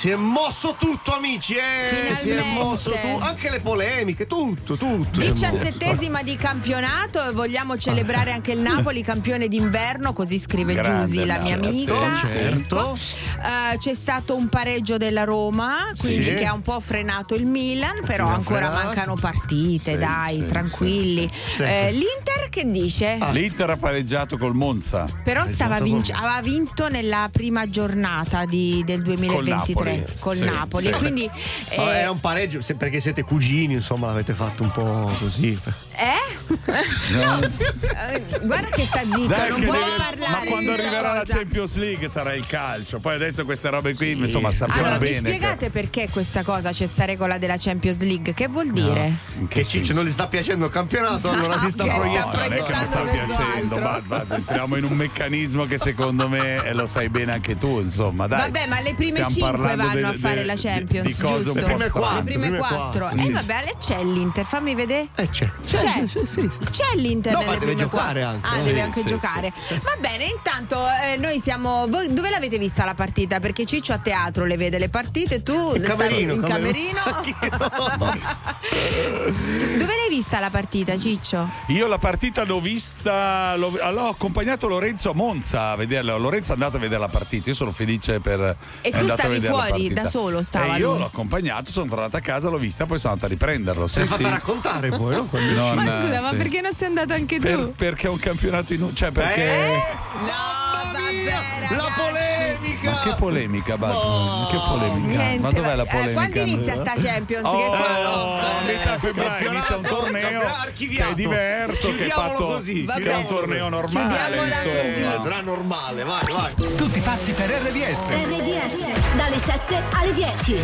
Si 0.00 0.08
è 0.08 0.16
mosso 0.62 0.76
tutto, 0.78 1.14
amici. 1.14 1.54
Eh? 1.54 2.14
Si 2.16 2.28
è 2.28 2.42
mosso 2.52 2.90
tutto. 2.90 3.18
Anche 3.24 3.48
le 3.50 3.60
polemiche, 3.60 4.26
tutto, 4.26 4.76
tutto. 4.76 5.18
Diciassettesima 5.20 6.22
di 6.22 6.36
campionato 6.36 7.24
e 7.26 7.32
vogliamo 7.32 7.78
celebrare 7.78 8.32
anche 8.32 8.52
il 8.52 8.60
Napoli 8.60 9.02
campione 9.02 9.48
d'inverno, 9.48 10.12
così 10.12 10.38
scrive 10.38 10.74
Grande 10.74 11.06
Giusy, 11.14 11.24
la 11.24 11.38
mia 11.38 11.54
amica. 11.54 12.14
Certo. 12.16 12.98
Eh, 13.42 13.78
c'è 13.78 13.94
stato 13.94 14.36
un 14.36 14.48
pareggio 14.48 14.98
della 14.98 15.24
Roma, 15.24 15.92
quindi 15.96 16.24
Sì. 16.24 16.34
che 16.34 16.44
ha 16.44 16.52
un 16.52 16.62
po' 16.62 16.78
frenato 16.80 17.34
il 17.34 17.46
Milan, 17.46 18.00
però 18.04 18.24
Abbiamo 18.24 18.34
ancora 18.34 18.66
frenato. 18.66 18.84
mancano 18.86 19.14
partite, 19.14 19.92
Sì, 19.92 19.98
dai, 19.98 20.36
sì, 20.36 20.46
tranquilli. 20.46 21.30
sì. 21.56 21.62
Eh. 21.62 21.90
L'Inter 21.92 22.48
che 22.50 22.70
dice? 22.70 23.18
L'Inter 23.32 23.70
ha 23.70 23.76
pareggiato 23.78 24.36
col 24.36 24.54
Monza. 24.54 25.06
Però 25.24 25.46
stava 25.46 25.80
vinc- 25.80 26.10
aveva 26.12 26.42
vinto 26.42 26.88
nella 26.88 27.28
prima 27.32 27.68
giornata 27.70 28.44
di- 28.44 28.82
del 28.84 29.02
2023 29.02 29.90
Napoli. 29.96 30.04
col 30.18 30.36
Sì, 30.36 30.48
Napoli. 30.50 30.86
sì. 30.86 30.92
Quindi 30.92 31.30
eh, 31.70 31.82
era 31.82 32.10
un 32.10 32.20
pareggio 32.20 32.60
perché 32.76 33.00
siete 33.00 33.22
cugini, 33.22 33.74
insomma, 33.74 34.08
l'avete 34.08 34.34
fatto 34.34 34.62
un 34.62 34.70
po' 34.70 35.10
così. 35.18 35.58
Eh? 36.00 36.38
Eh, 37.10 38.38
Guarda 38.42 38.68
che 38.70 38.84
sta 38.84 39.00
zitto, 39.00 39.26
Dai, 39.26 39.50
non 39.50 39.60
che 39.60 39.66
può 39.66 39.74
deve- 39.74 39.86
parlare. 39.86 40.16
ma 40.30 40.38
quando 40.48 40.72
di 40.74 40.80
arriverà 40.80 41.12
la. 41.14 41.22
Champions 41.26 41.76
League 41.76 42.08
sarà 42.08 42.34
il 42.34 42.46
calcio. 42.46 42.98
Poi 42.98 43.14
adesso 43.14 43.44
queste 43.44 43.68
robe 43.70 43.94
qui, 43.94 44.12
insomma, 44.12 44.52
sappiamo 44.52 44.80
Allora, 44.82 44.98
mi 44.98 45.10
bene. 45.10 45.12
che- 45.22 45.34
spiegate 45.34 45.70
perché 45.70 46.08
questa 46.10 46.42
cosa 46.42 46.70
c'è 46.70 46.86
sta 46.86 47.04
regola 47.04 47.38
della 47.38 47.56
Champions 47.58 47.98
League? 48.00 48.32
Che 48.34 48.46
vuol 48.48 48.70
dire? 48.72 49.12
Che 49.48 49.64
Ciccio 49.64 49.92
non 49.92 50.04
gli 50.04 50.10
sta 50.10 50.26
piacendo 50.28 50.66
il 50.66 50.72
campionato, 50.72 51.28
allora 51.30 51.58
si 51.58 51.68
sta 51.70 51.84
Che 51.84 51.90
sta 51.90 51.96
No, 51.96 51.98
proiettando. 52.00 52.36
non 52.38 52.52
è 52.52 52.62
che 52.62 52.74
mi 52.74 52.86
sta 52.86 53.00
piacendo, 53.00 53.78
ma, 53.78 54.02
ma 54.04 54.24
entriamo 54.28 54.76
in 54.76 54.84
un 54.84 54.92
meccanismo 54.92 55.64
che 55.66 55.78
secondo 55.78 56.28
me 56.28 56.64
e 56.64 56.72
lo 56.72 56.86
sai 56.86 57.08
bene 57.08 57.32
anche 57.32 57.58
tu, 57.58 57.80
insomma, 57.80 58.26
dai. 58.26 58.40
Vabbè, 58.40 58.66
ma 58.66 58.80
le 58.80 58.94
prime 58.94 59.10
Stiamo 59.24 59.30
5 59.30 59.50
parlando 59.50 59.86
vanno 59.86 60.06
a 60.08 60.10
de- 60.12 60.18
fare 60.18 60.34
de- 60.36 60.44
la 60.44 60.54
di- 60.54 60.60
Champions, 60.62 61.06
di 61.06 61.14
cose 61.14 61.34
giusto? 61.44 61.50
un 61.50 61.54
po' 61.58 61.64
Prime 61.64 61.84
strane. 61.84 61.90
quattro, 61.90 62.16
Le 62.16 62.22
prime 62.24 62.40
prime 62.46 62.58
4. 62.58 62.78
quattro, 62.98 63.18
Eh 63.18 63.24
sì. 63.24 63.32
vabbè, 63.32 63.64
c'è 63.78 64.02
l'Inter, 64.04 64.44
fammi 64.44 64.74
vedere. 64.74 65.08
Eh, 65.16 65.28
c'è. 65.30 65.50
C'è, 65.62 65.89
sì, 66.06 66.26
sì. 66.26 66.50
C'è 66.70 66.94
l'Inter 66.96 67.32
No, 67.32 67.42
ma 67.42 67.56
deve 67.56 67.74
giocare 67.76 68.22
anche. 68.22 68.46
Ah, 68.46 68.58
Sì, 68.58 68.64
deve 68.64 68.80
anche 68.80 69.00
sì, 69.00 69.06
giocare. 69.06 69.52
Va 69.82 69.96
bene, 69.98 70.24
intanto 70.24 70.78
eh, 71.02 71.16
noi 71.16 71.38
siamo. 71.40 71.86
Voi 71.88 72.12
dove 72.12 72.30
l'avete 72.30 72.58
vista 72.58 72.84
la 72.84 72.94
partita? 72.94 73.40
Perché 73.40 73.64
Ciccio 73.66 73.92
a 73.92 73.98
teatro 73.98 74.44
le 74.44 74.56
vede 74.56 74.78
le 74.78 74.88
partite, 74.88 75.42
tu 75.42 75.74
In 75.74 75.82
camerino, 75.82 76.32
in 76.34 76.42
camerino. 76.42 77.00
camerino. 77.02 78.18
dove 79.78 79.89
vista 80.20 80.38
la 80.38 80.50
partita, 80.50 80.98
Ciccio? 80.98 81.48
Io 81.68 81.86
la 81.86 81.96
partita 81.98 82.44
l'ho 82.44 82.60
vista, 82.60 83.56
l'ho, 83.56 83.76
allora, 83.80 84.04
ho 84.04 84.10
accompagnato 84.10 84.68
Lorenzo 84.68 85.10
a 85.10 85.14
Monza 85.14 85.70
a 85.70 85.76
vederla. 85.76 86.14
Lorenzo 86.16 86.50
è 86.50 86.54
andato 86.54 86.76
a 86.76 86.80
vedere 86.80 87.00
la 87.00 87.08
partita, 87.08 87.48
io 87.48 87.54
sono 87.54 87.72
felice 87.72 88.20
per. 88.20 88.56
E 88.82 88.90
tu 88.90 89.08
stavi 89.08 89.40
fuori, 89.40 89.92
da 89.92 90.06
solo 90.06 90.42
stava 90.42 90.76
E 90.76 90.78
io 90.78 90.98
l'ho 90.98 91.06
accompagnato, 91.06 91.70
sono 91.72 91.88
tornato 91.88 92.16
a 92.16 92.20
casa, 92.20 92.50
l'ho 92.50 92.58
vista, 92.58 92.84
poi 92.86 92.98
sono 92.98 93.14
andato 93.14 93.32
a 93.32 93.34
riprenderlo. 93.34 93.86
Se 93.86 94.00
l'hai 94.00 94.08
Sì, 94.08 94.14
fatta 94.14 94.28
sì. 94.28 94.34
raccontare 94.34 94.88
poi, 94.90 95.14
no? 95.14 95.28
Non, 95.60 95.74
ma 95.74 96.00
scusa, 96.00 96.18
eh, 96.18 96.20
ma 96.20 96.30
sì. 96.30 96.36
perché 96.36 96.60
non 96.60 96.74
sei 96.74 96.88
andato 96.88 97.12
anche 97.14 97.36
tu? 97.36 97.42
Per- 97.42 97.72
perché 97.76 98.06
è 98.06 98.10
un 98.10 98.18
campionato 98.18 98.74
in 98.74 98.94
cioè 98.94 99.10
perché 99.10 99.82
No, 100.24 100.69
vabbè, 100.92 101.74
La 101.76 101.92
polemica! 101.96 102.98
che 103.02 103.14
polemica, 103.16 103.76
Buzz. 103.76 104.50
Che 104.50 104.56
polemica. 104.68 105.18
Niente, 105.18 105.38
Ma 105.40 105.50
dov'è 105.50 105.74
la 105.74 105.82
eh, 105.82 105.86
polemica? 105.86 106.14
quando 106.14 106.38
inizia 106.40 106.74
sta 106.76 106.92
Champions? 106.96 107.42
che 107.50 107.56
Oh, 107.56 107.68
qua- 107.70 108.58
a 108.58 108.62
metà 108.64 108.98
febbraio 108.98 109.52
inizia 109.52 109.76
un 109.76 109.82
torneo 109.82 110.40
che 110.74 111.08
è 111.08 111.14
diverso, 111.14 111.88
che 111.88 111.92
è 111.92 111.96
Chiudiamolo 111.96 112.28
fatto 112.32 112.46
così. 112.46 112.84
che 112.84 113.02
è 113.10 113.14
un 113.16 113.26
torneo 113.26 113.68
normale. 113.68 114.36
insomma. 114.36 115.20
Sarà 115.22 115.40
normale, 115.40 116.04
vai, 116.04 116.22
vai. 116.32 116.54
Tutti 116.76 117.00
pazzi 117.00 117.32
per 117.32 117.48
RDS. 117.50 118.08
RDS 118.08 118.88
dalle 119.16 119.38
7 119.38 119.82
alle 119.92 120.12
10. 120.12 120.60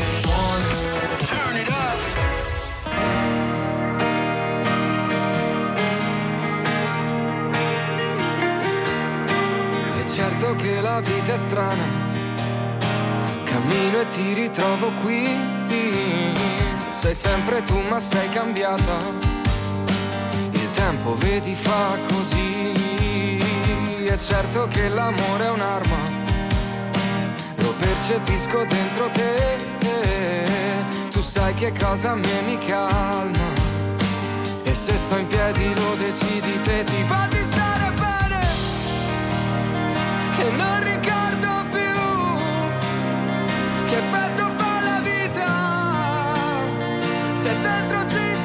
Certo 10.17 10.55
che 10.55 10.81
la 10.81 10.99
vita 11.03 11.35
è 11.35 11.37
strana, 11.37 11.85
cammino 13.45 14.01
e 14.01 14.09
ti 14.09 14.33
ritrovo 14.33 14.91
qui. 15.03 15.29
Sei 16.89 17.13
sempre 17.13 17.63
tu 17.63 17.79
ma 17.91 18.01
sei 18.01 18.27
cambiata, 18.31 18.97
il 20.53 20.71
tempo 20.71 21.17
vedi 21.17 21.55
fa 21.55 21.99
così. 22.09 22.73
È 24.07 24.17
certo 24.17 24.67
che 24.69 24.89
l'amore 24.89 25.45
è 25.45 25.51
un'arma, 25.51 25.99
lo 27.57 27.75
percepisco 27.79 28.65
dentro 28.65 29.11
te. 29.11 29.57
Tu 31.11 31.21
sai 31.21 31.53
che 31.53 31.75
cosa 31.79 32.13
a 32.13 32.15
me 32.15 32.41
mi 32.47 32.57
calma. 32.65 33.53
E 34.63 34.73
se 34.73 34.97
sto 34.97 35.19
in 35.19 35.27
piedi 35.27 35.75
lo 35.75 35.95
decidi 35.97 36.59
te, 36.63 36.85
ti 36.85 37.05
fa 37.05 37.27
di 37.29 37.37
stare 37.37 37.47
bene 37.51 37.56
non 40.45 40.83
ricordo 40.83 41.65
più. 41.71 41.97
Che 43.87 43.97
effetto 43.97 44.51
fa 44.51 44.81
la 44.81 45.01
vita 45.01 45.51
se 47.35 47.61
dentro 47.61 48.07
ci 48.07 48.36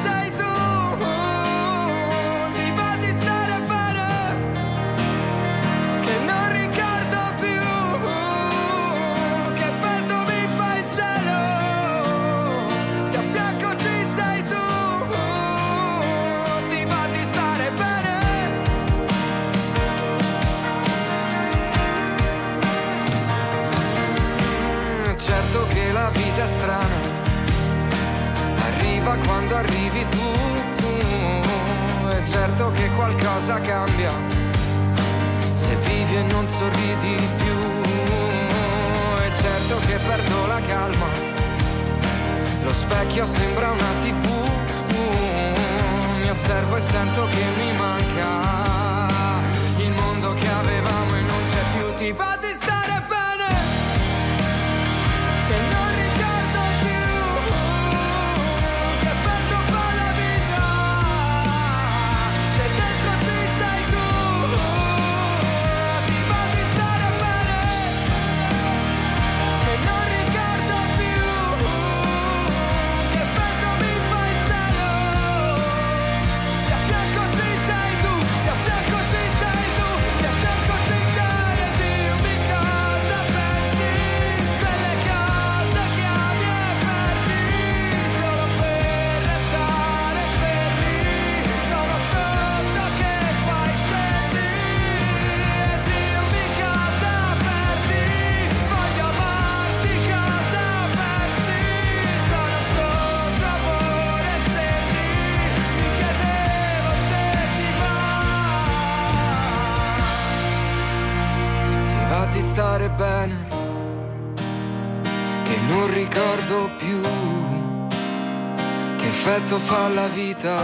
la 119.88 120.06
vita 120.06 120.58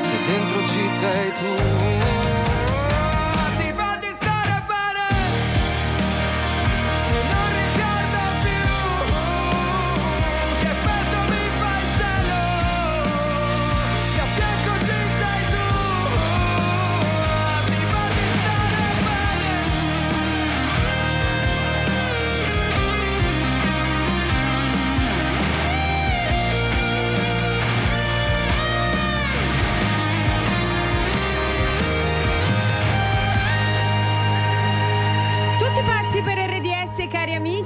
se 0.00 0.16
dentro 0.26 0.58
ci 0.66 0.88
sei 0.98 1.32
tu. 1.32 2.09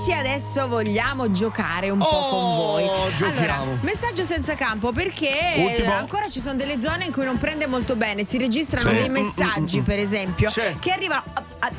Amici. 0.05 0.13
Adesso 0.13 0.69
vogliamo 0.69 1.31
giocare 1.31 1.91
un 1.91 1.99
po' 1.99 2.05
Oh, 2.05 2.31
con 2.31 2.57
voi. 2.57 2.91
giochiamo. 3.17 3.63
Allora, 3.63 3.79
messaggio 3.83 4.25
senza 4.25 4.55
campo 4.55 4.93
perché 4.93 5.55
Ultimo. 5.57 5.93
eh, 5.93 5.97
ancora 5.97 6.29
ci 6.29 6.41
sono 6.41 6.55
delle 6.57 6.81
zone 6.81 7.05
in 7.05 7.13
cui 7.13 7.25
non 7.25 7.39
prende 7.39 7.67
molto 7.67 7.97
bene. 7.97 8.25
Si 8.25 8.39
registrano 8.39 8.91
Sì. 8.91 8.97
dei 8.97 9.09
Mm, 9.09 9.13
messaggi, 9.13 9.79
mm, 9.79 9.81
mm. 9.81 9.85
per 9.85 9.99
esempio, 9.99 10.51
Sì. 10.51 10.63
che 10.79 10.93
arrivano 10.93 11.23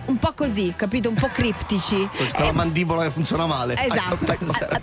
un 0.05 0.17
po' 0.17 0.33
così, 0.33 0.73
capito? 0.75 1.09
Un 1.09 1.15
po' 1.15 1.29
criptici. 1.31 2.07
Con 2.35 2.45
la 2.45 2.51
mandibola 2.51 3.03
che 3.03 3.11
funziona 3.11 3.45
male. 3.45 3.75
Esatto. 3.75 4.37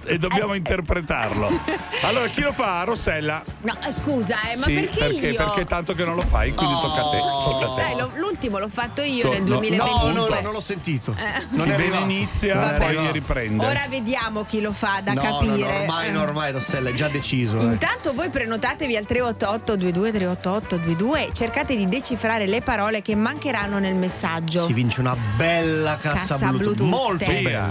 E 0.04 0.18
dobbiamo 0.18 0.54
interpretarlo. 0.54 1.50
Allora, 2.02 2.26
chi 2.28 2.40
lo 2.40 2.50
fa? 2.52 2.82
Rossella. 2.82 3.42
No, 3.60 3.76
eh, 3.86 3.92
scusa, 3.92 4.34
eh, 4.50 4.56
ma 4.56 4.64
sì, 4.66 4.72
perché, 4.74 4.98
perché, 4.98 5.28
io? 5.28 5.36
perché 5.36 5.64
tanto 5.66 5.94
che 5.94 6.04
non 6.04 6.16
lo 6.16 6.22
fai, 6.22 6.52
quindi 6.52 6.74
tocca 6.74 7.00
a 7.00 7.10
te. 7.10 7.18
Tocca 7.18 7.66
a 7.66 7.74
te. 7.76 7.80
Sai, 7.80 7.96
lo- 7.96 8.10
l'ultimo 8.16 8.58
l'ho 8.58 8.68
fatto 8.68 9.02
io 9.02 9.22
To- 9.22 9.28
nel 9.30 9.42
no, 9.42 9.48
2022. 9.58 10.12
No, 10.12 10.20
no, 10.26 10.34
no, 10.34 10.40
non 10.40 10.52
l'ho 10.52 10.60
sentito. 10.60 11.14
Eh. 11.16 11.46
Non 11.50 11.70
è 11.70 11.74
arrivato. 11.74 12.02
inizia, 12.02 12.54
Non 12.56 12.68
è 12.70 12.76
poi 12.76 12.86
arrivato. 12.86 13.12
riprende. 13.12 13.64
Ora 13.64 13.86
vediamo 13.88 14.44
chi 14.44 14.60
lo 14.60 14.72
fa 14.72 15.00
da 15.04 15.12
no, 15.12 15.20
capire. 15.22 15.52
No, 15.64 15.72
no, 15.72 15.80
ormai, 15.82 16.08
Eh. 16.08 16.10
no, 16.10 16.22
ormai 16.22 16.50
Rossella 16.52 16.88
è 16.88 16.92
già 16.94 17.06
deciso. 17.08 17.60
eh. 17.60 17.64
Intanto 17.64 18.12
voi 18.14 18.28
prenotatevi 18.30 18.96
al 18.96 19.06
388 19.06 19.76
22 19.76 20.10
388 20.10 20.76
22 20.78 21.26
e 21.28 21.32
cercate 21.32 21.76
di 21.76 21.88
decifrare 21.88 22.46
le 22.48 22.62
parole 22.62 23.00
che 23.00 23.14
mancheranno 23.14 23.78
nel 23.78 23.94
messaggio. 23.94 24.64
Si 24.66 24.72
vince 24.72 24.98
una 24.98 25.11
bella 25.36 25.96
cassa, 25.96 26.34
Cassa 26.36 26.48
Bluetooth. 26.48 26.76
Bluetooth. 26.76 26.88
Molto 26.88 27.24
bella. 27.42 27.70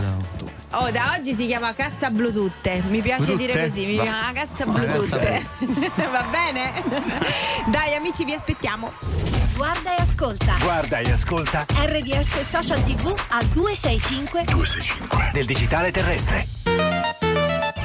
Oh, 0.73 0.89
da 0.89 1.15
oggi 1.17 1.33
si 1.33 1.47
chiama 1.47 1.73
cassa 1.73 2.09
Bluetooth. 2.09 2.65
Mi 2.87 3.01
piace 3.01 3.33
Bluetooth? 3.33 3.51
dire 3.51 3.67
così, 3.67 3.85
mi 3.85 3.95
Va. 3.97 4.03
chiama 4.03 4.31
cassa 4.33 4.65
Bluetooth. 4.65 5.09
Va 6.11 6.25
bene? 6.31 6.71
Dai 7.67 7.93
amici, 7.95 8.23
vi 8.23 8.33
aspettiamo. 8.33 8.93
Guarda 9.55 9.97
e 9.97 10.01
ascolta. 10.01 10.55
Guarda 10.61 10.99
e 10.99 11.11
ascolta 11.11 11.65
RDS 11.75 12.39
Social 12.47 12.81
TV 12.83 13.13
al 13.29 13.45
265 13.47 14.45
del 15.33 15.45
digitale 15.45 15.91
terrestre. 15.91 16.47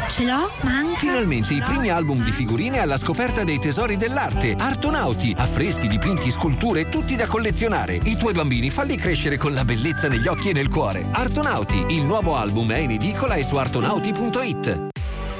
Ce 0.09 0.25
l'ho, 0.25 0.51
manca. 0.63 0.99
Finalmente 0.99 1.55
i 1.55 1.61
primi 1.61 1.91
album 1.91 2.23
di 2.23 2.31
figurine 2.31 2.79
alla 2.79 2.97
scoperta 2.97 3.45
dei 3.45 3.59
tesori 3.59 3.97
dell'arte. 3.97 4.55
Artonauti, 4.57 5.35
affreschi, 5.37 5.89
dipinti, 5.89 6.31
sculture, 6.31 6.89
tutti 6.89 7.17
da 7.17 7.27
collezionare. 7.27 8.01
I 8.05 8.17
tuoi 8.17 8.33
bambini 8.33 8.71
falli 8.71 8.97
crescere 8.97 9.37
con 9.37 9.53
la 9.53 9.65
bellezza 9.65 10.09
negli 10.09 10.29
occhi 10.29 10.51
e 10.51 10.53
nel 10.53 10.69
cuore. 10.69 11.05
Artonauti, 11.11 11.87
il 11.89 12.05
nuovo 12.05 12.37
album 12.37 12.73
è 12.73 12.79
in 12.79 12.93
edicola 12.93 13.35
e 13.35 13.43
su 13.43 13.57
artonauti.it. 13.57 14.89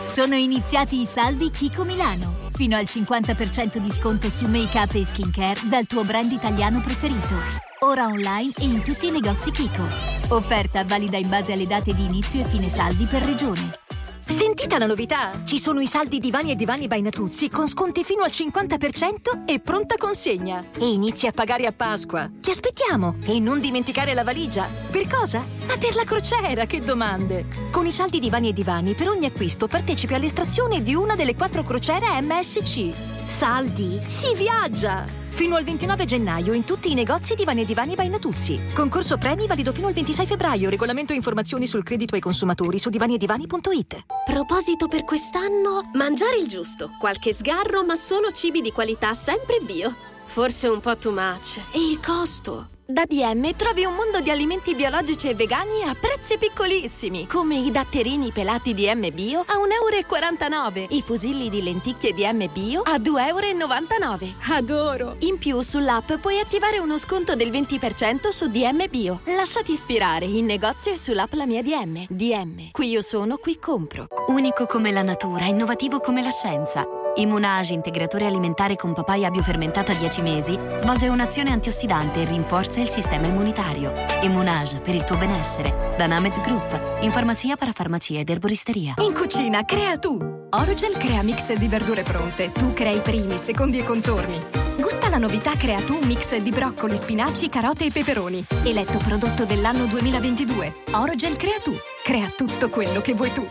Sono 0.05 0.35
iniziati 0.35 1.01
i 1.01 1.07
saldi 1.07 1.51
Kiko 1.51 1.85
Milano. 1.85 2.35
Fino 2.53 2.77
al 2.77 2.85
50% 2.85 3.77
di 3.77 3.91
sconto 3.93 4.31
su 4.31 4.47
make-up 4.47 4.95
e 4.95 5.05
skincare 5.05 5.61
dal 5.65 5.87
tuo 5.87 6.05
brand 6.05 6.33
italiano 6.33 6.81
preferito. 6.81 7.35
Ora 7.81 8.07
online 8.07 8.53
e 8.59 8.65
in 8.65 8.83
tutti 8.83 9.07
i 9.07 9.11
negozi 9.11 9.51
Kiko. 9.51 9.87
Offerta 10.29 10.85
valida 10.85 11.19
in 11.19 11.29
base 11.29 11.53
alle 11.53 11.67
date 11.67 11.95
di 11.95 12.05
inizio 12.05 12.41
e 12.41 12.45
fine 12.45 12.69
saldi 12.69 13.05
per 13.05 13.23
regione. 13.23 13.85
Sentite 14.29 14.77
la 14.77 14.87
novità! 14.87 15.45
Ci 15.45 15.57
sono 15.57 15.81
i 15.81 15.87
saldi 15.87 16.19
divani 16.19 16.51
e 16.51 16.57
divani 16.57 16.89
by 16.89 17.01
Natuzzi 17.01 17.49
con 17.49 17.69
sconti 17.69 18.03
fino 18.03 18.25
al 18.25 18.31
50% 18.31 19.45
e 19.47 19.61
pronta 19.61 19.95
consegna. 19.97 20.65
E 20.77 20.93
inizi 20.93 21.29
a 21.29 21.33
pagare 21.33 21.65
a 21.65 21.73
Pasqua. 21.73 22.29
Ti 22.41 22.51
aspettiamo! 22.51 23.19
E 23.25 23.39
non 23.39 23.61
dimenticare 23.61 24.15
la 24.15 24.25
valigia. 24.25 24.69
Per 24.91 25.07
cosa? 25.07 25.45
Ma 25.69 25.77
per 25.79 25.95
la 25.95 26.03
crociera, 26.03 26.65
che 26.67 26.81
domande! 26.81 27.47
Con 27.71 27.87
i 27.87 27.93
saldi 27.93 28.19
divani 28.19 28.49
e 28.49 28.53
divani 28.53 28.95
per 28.95 29.09
ogni 29.09 29.27
acquisto 29.27 29.69
partecipi 29.69 30.15
all'estrazione 30.15 30.83
di 30.83 30.95
una 30.95 31.15
delle 31.15 31.37
quattro 31.37 31.63
crociere 31.63 32.21
MSC. 32.21 33.16
Saldi? 33.27 33.99
Si 34.01 34.35
viaggia! 34.35 35.05
Fino 35.37 35.57
al 35.57 35.65
29 35.65 36.07
gennaio 36.07 36.55
in 36.55 36.65
tutti 36.65 36.91
i 36.91 36.95
negozi 36.95 37.35
Divani 37.35 37.63
e 37.63 37.65
Divani 37.67 37.95
by 37.95 38.09
Natuzzi. 38.09 38.59
Concorso 38.73 39.19
premi 39.19 39.47
valido 39.47 39.73
fino 39.73 39.87
al 39.89 39.93
26 39.93 40.27
febbraio. 40.27 40.71
Regolamento 40.71 41.13
e 41.13 41.17
informazioni 41.17 41.67
sul 41.67 41.83
credito 41.83 42.15
ai 42.15 42.23
consumatori 42.23 42.79
su 42.79 42.89
divaniedivani.it. 42.89 44.05
Proposito 44.25 44.89
per 44.89 45.05
quest'anno, 45.05 45.91
mangiare 45.95 46.39
il 46.39 46.47
giusto. 46.47 46.93
Qualche 46.99 47.35
sgarro, 47.35 47.85
ma 47.85 47.97
solo 47.97 48.31
cibi 48.31 48.63
di 48.63 48.73
qualità 48.73 49.13
sempre 49.13 49.59
bio. 49.61 49.95
Forse 50.25 50.69
un 50.69 50.81
po' 50.81 50.97
too 50.97 51.13
much. 51.13 51.61
E 51.73 51.79
il 51.79 52.01
costo? 52.01 52.76
Da 52.89 53.03
DM 53.05 53.57
trovi 53.57 53.85
un 53.85 53.95
mondo 53.95 54.21
di 54.21 54.31
alimenti 54.31 54.77
biologici 54.77 55.29
e 55.29 55.35
vegani 55.35 55.83
a 55.83 55.97
prezzi 56.01 56.39
piccolissimi, 56.39 57.27
come 57.27 57.57
i 57.57 57.73
datterini 57.73 58.31
pelati 58.31 58.75
DM 58.75 59.13
Bio 59.13 59.41
a 59.41 59.55
1,49 59.57 60.77
euro, 60.77 60.95
i 60.95 61.03
fusilli 61.03 61.49
di 61.49 61.65
lenticchie 61.65 62.13
DM 62.13 62.47
Bio 62.53 62.83
a 62.83 62.99
2,99 62.99 63.99
euro. 63.99 64.35
Adoro! 64.51 65.17
In 65.23 65.37
più 65.37 65.61
sull'app 65.63 66.13
puoi 66.21 66.39
attivare 66.39 66.79
uno 66.79 66.97
sconto 66.97 67.35
del 67.35 67.51
20% 67.51 68.29
su 68.29 68.47
DM 68.47 68.87
Bio. 68.89 69.19
Lasciati 69.25 69.73
ispirare 69.73 70.27
in 70.27 70.45
negozio 70.45 70.93
e 70.93 70.97
sull'app 70.97 71.33
La 71.33 71.47
Mia 71.47 71.63
DM. 71.63 72.07
DM. 72.09 72.71
Qui 72.71 72.89
io 72.89 73.01
sono, 73.01 73.37
qui 73.39 73.59
compro. 73.59 74.07
Unico 74.29 74.67
come 74.67 74.93
la 74.93 75.03
natura, 75.03 75.47
innovativo 75.47 75.99
come 75.99 76.23
la 76.23 76.31
scienza. 76.31 76.87
Immunage, 77.19 77.73
integratore 77.73 78.27
alimentare 78.27 78.77
con 78.77 78.93
papaya 78.93 79.31
biofermentata 79.31 79.95
10 79.95 80.21
mesi, 80.21 80.59
svolge 80.77 81.09
un'azione 81.09 81.51
antiossidante 81.51 82.21
e 82.21 82.25
rinforza 82.27 82.81
il 82.81 82.91
sistema 82.91 83.27
immunitario. 83.27 83.91
Immunage, 84.21 84.81
per 84.81 84.95
il 84.95 85.05
tuo 85.05 85.17
benessere. 85.17 85.95
Da 85.97 86.07
Named 86.07 86.39
Group, 86.43 86.99
in 87.01 87.11
farmacia, 87.11 87.57
parafarmacia 87.57 88.19
ed 88.19 88.29
erboristeria. 88.29 88.95
In 88.99 89.15
cucina, 89.15 89.65
crea 89.65 89.97
tu! 89.97 90.19
Orogel 90.51 90.97
crea 90.99 91.23
mix 91.23 91.53
di 91.55 91.69
verdure 91.69 92.03
pronte. 92.03 92.53
Tu 92.53 92.75
crei 92.75 93.01
primi, 93.01 93.39
secondi 93.39 93.79
e 93.79 93.85
contorni. 93.85 94.76
La 95.17 95.23
novità 95.23 95.57
Crea 95.57 95.81
tu 95.81 95.99
mix 96.05 96.37
di 96.37 96.51
broccoli, 96.51 96.95
spinaci, 96.95 97.49
carote 97.49 97.87
e 97.87 97.91
peperoni. 97.91 98.45
Eletto 98.65 98.99
prodotto 98.99 99.47
dell'anno 99.47 99.87
2022. 99.87 100.83
Orogel 100.91 101.37
Crea 101.37 101.59
tu. 101.59 101.75
Crea 102.05 102.31
tutto 102.37 102.69
quello 102.69 103.01
che 103.01 103.15
vuoi 103.15 103.33
tu. 103.33 103.49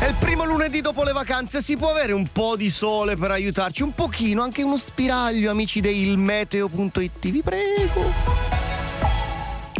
È 0.00 0.04
il 0.08 0.16
primo 0.18 0.44
lunedì 0.44 0.80
dopo 0.80 1.04
le 1.04 1.12
vacanze, 1.12 1.62
si 1.62 1.76
può 1.76 1.90
avere 1.90 2.10
un 2.10 2.26
po' 2.32 2.56
di 2.56 2.68
sole 2.68 3.14
per 3.14 3.30
aiutarci, 3.30 3.84
un 3.84 3.94
pochino, 3.94 4.42
anche 4.42 4.64
uno 4.64 4.76
spiraglio, 4.76 5.52
amici 5.52 5.80
del 5.80 6.16
meteo.it, 6.16 7.28
vi 7.28 7.42
prego. 7.42 8.57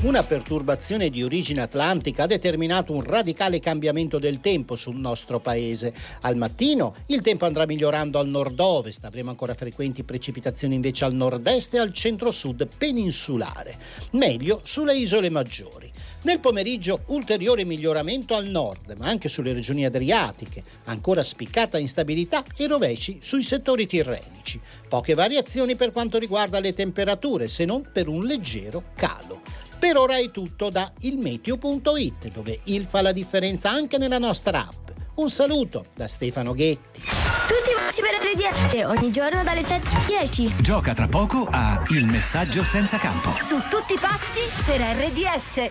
Una 0.01 0.23
perturbazione 0.23 1.11
di 1.11 1.25
origine 1.25 1.61
atlantica 1.61 2.23
ha 2.23 2.27
determinato 2.27 2.93
un 2.93 3.03
radicale 3.03 3.59
cambiamento 3.59 4.21
del 4.21 4.39
tempo 4.39 4.77
sul 4.77 4.95
nostro 4.95 5.41
paese. 5.41 5.93
Al 6.21 6.37
mattino 6.37 6.95
il 7.07 7.21
tempo 7.21 7.47
andrà 7.47 7.67
migliorando 7.67 8.21
al 8.21 8.29
nord-ovest, 8.29 9.05
avremo 9.05 9.31
ancora 9.31 9.55
frequenti 9.55 10.05
precipitazioni 10.05 10.77
invece 10.77 11.05
al 11.05 11.15
nord-est 11.15 11.75
e 11.75 11.79
al 11.79 11.93
centro-sud 11.93 12.69
peninsulare. 12.79 13.77
Meglio 14.13 14.61
sulle 14.63 14.97
isole 14.97 15.31
maggiori. 15.31 15.91
Nel 16.23 16.39
pomeriggio 16.39 17.01
ulteriore 17.07 17.65
miglioramento 17.65 18.37
al 18.37 18.47
nord, 18.47 18.95
ma 18.99 19.09
anche 19.09 19.29
sulle 19.29 19.53
regioni 19.53 19.85
adriatiche, 19.85 20.63
ancora 20.85 21.25
spiccata 21.25 21.77
instabilità 21.77 22.45
e 22.57 22.69
rovesci 22.69 23.19
sui 23.21 23.43
settori 23.43 23.89
tirrenici. 23.89 24.61
Poche 24.89 25.15
variazioni 25.15 25.75
per 25.75 25.91
quanto 25.91 26.19
riguarda 26.19 26.61
le 26.61 26.73
temperature, 26.73 27.49
se 27.49 27.65
non 27.65 27.85
per 27.93 28.07
un 28.07 28.25
leggero 28.25 28.85
calo. 28.95 29.58
Per 29.79 29.97
ora 29.97 30.19
è 30.19 30.31
tutto 30.33 30.71
da 30.71 30.93
ilmeteo.it, 30.99 32.33
dove 32.33 32.61
il 32.65 32.85
fa 32.85 33.01
la 33.01 33.13
differenza 33.13 33.71
anche 33.71 33.97
nella 33.97 34.19
nostra 34.19 34.67
app. 34.67 34.89
Un 35.15 35.31
saluto 35.31 35.85
da 35.95 36.09
Stefano 36.09 36.53
Ghetti. 36.53 37.01
Tutti 37.01 37.71
pazzi 37.77 38.03
per 38.03 38.11
RDS 38.21 38.75
e 38.75 38.85
ogni 38.85 39.13
giorno 39.13 39.43
dalle 39.45 39.63
7 39.63 39.95
alle 39.95 40.05
10. 40.07 40.55
Gioca 40.61 40.95
tra 40.95 41.07
poco 41.07 41.47
a 41.51 41.83
Il 41.89 42.07
messaggio 42.07 42.65
senza 42.65 42.99
campo. 42.99 43.35
Su 43.39 43.57
tutti 43.71 43.95
pazzi 43.99 44.41
per 44.65 44.81
RDS. 44.81 45.71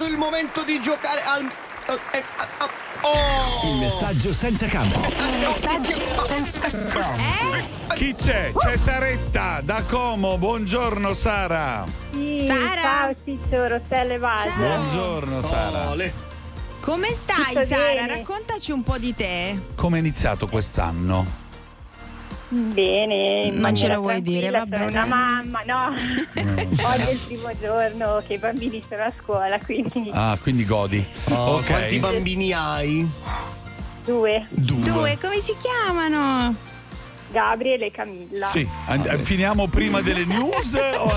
arrivato 0.00 0.04
il 0.06 0.16
momento 0.16 0.62
di 0.64 0.80
giocare 0.80 1.22
al. 1.22 1.42
eh, 1.42 2.18
eh, 2.18 2.24
Oh! 3.02 3.66
Il 3.66 3.78
messaggio 3.78 4.32
senza 4.34 4.66
campo. 4.66 5.00
Chi 7.94 8.14
c'è? 8.14 8.52
C'è 8.54 8.76
Saretta 8.76 9.60
da 9.62 9.82
Como. 9.88 10.36
Buongiorno 10.36 11.14
Sara. 11.14 11.86
Sì, 12.12 12.44
Sara? 12.46 12.80
Ciao 12.82 13.14
Ciccio, 13.24 13.66
Rosselle 13.68 14.18
Vaso. 14.18 14.50
Buongiorno 14.54 15.42
Sara. 15.42 15.94
Come 16.80 17.12
stai, 17.12 17.54
Tutto 17.54 17.64
Sara? 17.64 17.82
bene. 17.94 18.06
Raccontaci 18.06 18.70
un 18.72 18.82
po' 18.82 18.98
di 18.98 19.14
te. 19.14 19.58
Come 19.74 19.96
è 19.96 20.00
iniziato 20.00 20.46
quest'anno? 20.46 21.49
Bene, 22.52 23.42
in 23.44 23.60
Non 23.60 23.76
ce 23.76 23.86
lo 23.86 24.00
vuoi 24.00 24.20
dire, 24.22 24.50
va 24.50 24.58
sono 24.68 24.70
bene. 24.70 24.86
una 24.90 25.04
mamma, 25.06 25.62
no. 25.64 25.94
Oggi 26.34 27.02
è 27.06 27.10
il 27.12 27.18
primo 27.26 27.50
giorno 27.60 28.22
che 28.26 28.34
i 28.34 28.38
bambini 28.38 28.82
sono 28.88 29.02
a 29.04 29.12
scuola, 29.22 29.58
quindi 29.60 30.10
Ah, 30.12 30.36
quindi 30.40 30.64
godi. 30.64 31.04
Oh, 31.28 31.56
ok. 31.58 31.66
Quanti 31.66 31.98
bambini 31.98 32.52
hai? 32.52 33.08
due. 34.04 34.46
Due, 34.50 35.18
come 35.20 35.40
si 35.40 35.54
chiamano? 35.58 36.54
Gabriele 37.30 37.86
e 37.86 37.90
Camilla. 37.92 38.48
Sì, 38.48 38.66
and- 38.86 39.20
finiamo 39.22 39.68
prima 39.68 40.00
delle 40.00 40.24
news 40.24 40.72
o... 40.74 41.12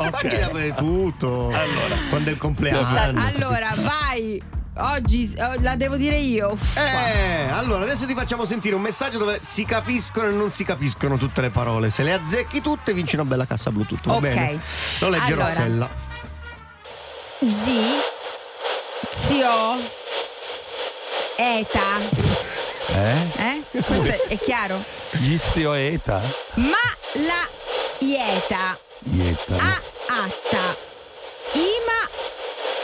Ma 0.10 0.18
che 0.18 0.40
avete 0.42 0.74
tutto? 0.74 1.48
Allora. 1.48 1.96
Quando 2.08 2.30
è 2.30 2.32
il 2.32 2.38
compleanno. 2.38 3.20
Allora, 3.20 3.74
vai. 3.76 4.42
Oggi 4.74 5.34
oh, 5.38 5.54
la 5.60 5.76
devo 5.76 5.96
dire 5.96 6.16
io. 6.16 6.52
Uffa. 6.52 6.80
Eh, 6.80 7.48
allora 7.50 7.84
adesso 7.84 8.06
ti 8.06 8.14
facciamo 8.14 8.44
sentire 8.46 8.74
un 8.74 8.80
messaggio 8.80 9.18
dove 9.18 9.38
si 9.42 9.64
capiscono 9.64 10.28
e 10.28 10.32
non 10.32 10.50
si 10.50 10.64
capiscono 10.64 11.18
tutte 11.18 11.42
le 11.42 11.50
parole. 11.50 11.90
Se 11.90 12.02
le 12.02 12.14
azzecchi 12.14 12.62
tutte, 12.62 12.94
vinci 12.94 13.14
una 13.16 13.24
bella 13.26 13.46
cassa 13.46 13.70
Bluetooth. 13.70 14.06
Va 14.06 14.14
Ok. 14.14 14.20
bene? 14.20 14.60
Lo 15.00 15.08
legge 15.10 15.32
Allora. 15.32 15.44
Rossella. 15.44 15.88
G. 17.40 17.50
Zio. 19.26 19.50
Eta. 21.36 22.30
Eh? 22.88 23.16
Eh? 23.36 23.62
Questo 23.70 24.04
è, 24.04 24.20
è 24.28 24.38
chiaro? 24.38 24.82
Gizio 25.12 25.74
Eta? 25.74 26.20
Ma 26.54 26.76
la 27.26 27.46
Ieta. 27.98 28.78
Ieta. 29.04 29.56
A 29.56 29.80
atta. 30.06 30.76
Ima 31.52 32.08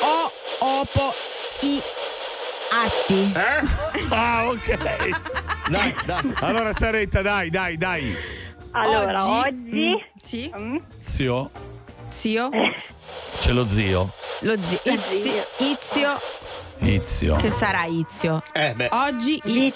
o 0.03 0.33
opo 0.59 1.15
i 1.63 1.81
asti. 2.71 3.33
Eh? 3.35 4.05
Ah, 4.11 4.47
ok. 4.49 4.77
Dai, 5.69 5.95
dai. 6.07 6.33
Allora 6.41 6.73
Saretta, 6.73 7.23
dai, 7.23 7.51
dai, 7.51 7.77
dai. 7.77 8.17
Allora, 8.73 9.27
Oggi- 9.27 9.49
oggi... 9.49 9.91
Mm, 9.91 9.95
sì. 10.23 10.53
Mm, 10.59 10.77
Zio? 11.05 11.51
Zio. 12.11 12.51
C'è 13.39 13.53
lo 13.53 13.69
zio. 13.71 14.13
Lo 14.41 14.55
zio. 14.63 14.81
Izio. 14.85 15.47
Izio. 15.59 16.21
Izio. 16.81 17.37
Che 17.37 17.51
sarà 17.51 17.85
Izio? 17.85 18.43
Eh, 18.53 18.73
beh. 18.75 18.89
Oggi 18.93 19.41
i- 19.45 19.73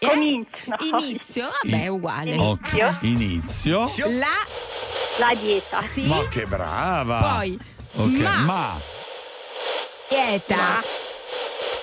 Comincio. 0.00 0.50
no. 0.66 0.76
inizio. 0.98 1.48
Vabbè, 1.62 1.82
è 1.84 1.86
uguale. 1.88 2.36
Ok. 2.36 2.96
Inizio. 3.00 3.90
La 4.06 4.26
La 5.18 5.34
dieta. 5.34 5.80
sì. 5.82 6.06
Ma 6.06 6.26
che 6.28 6.44
brava. 6.46 7.34
Poi 7.36 7.58
Ok, 7.94 8.08
ma, 8.18 8.36
ma. 8.42 8.80
Eta. 10.10 10.82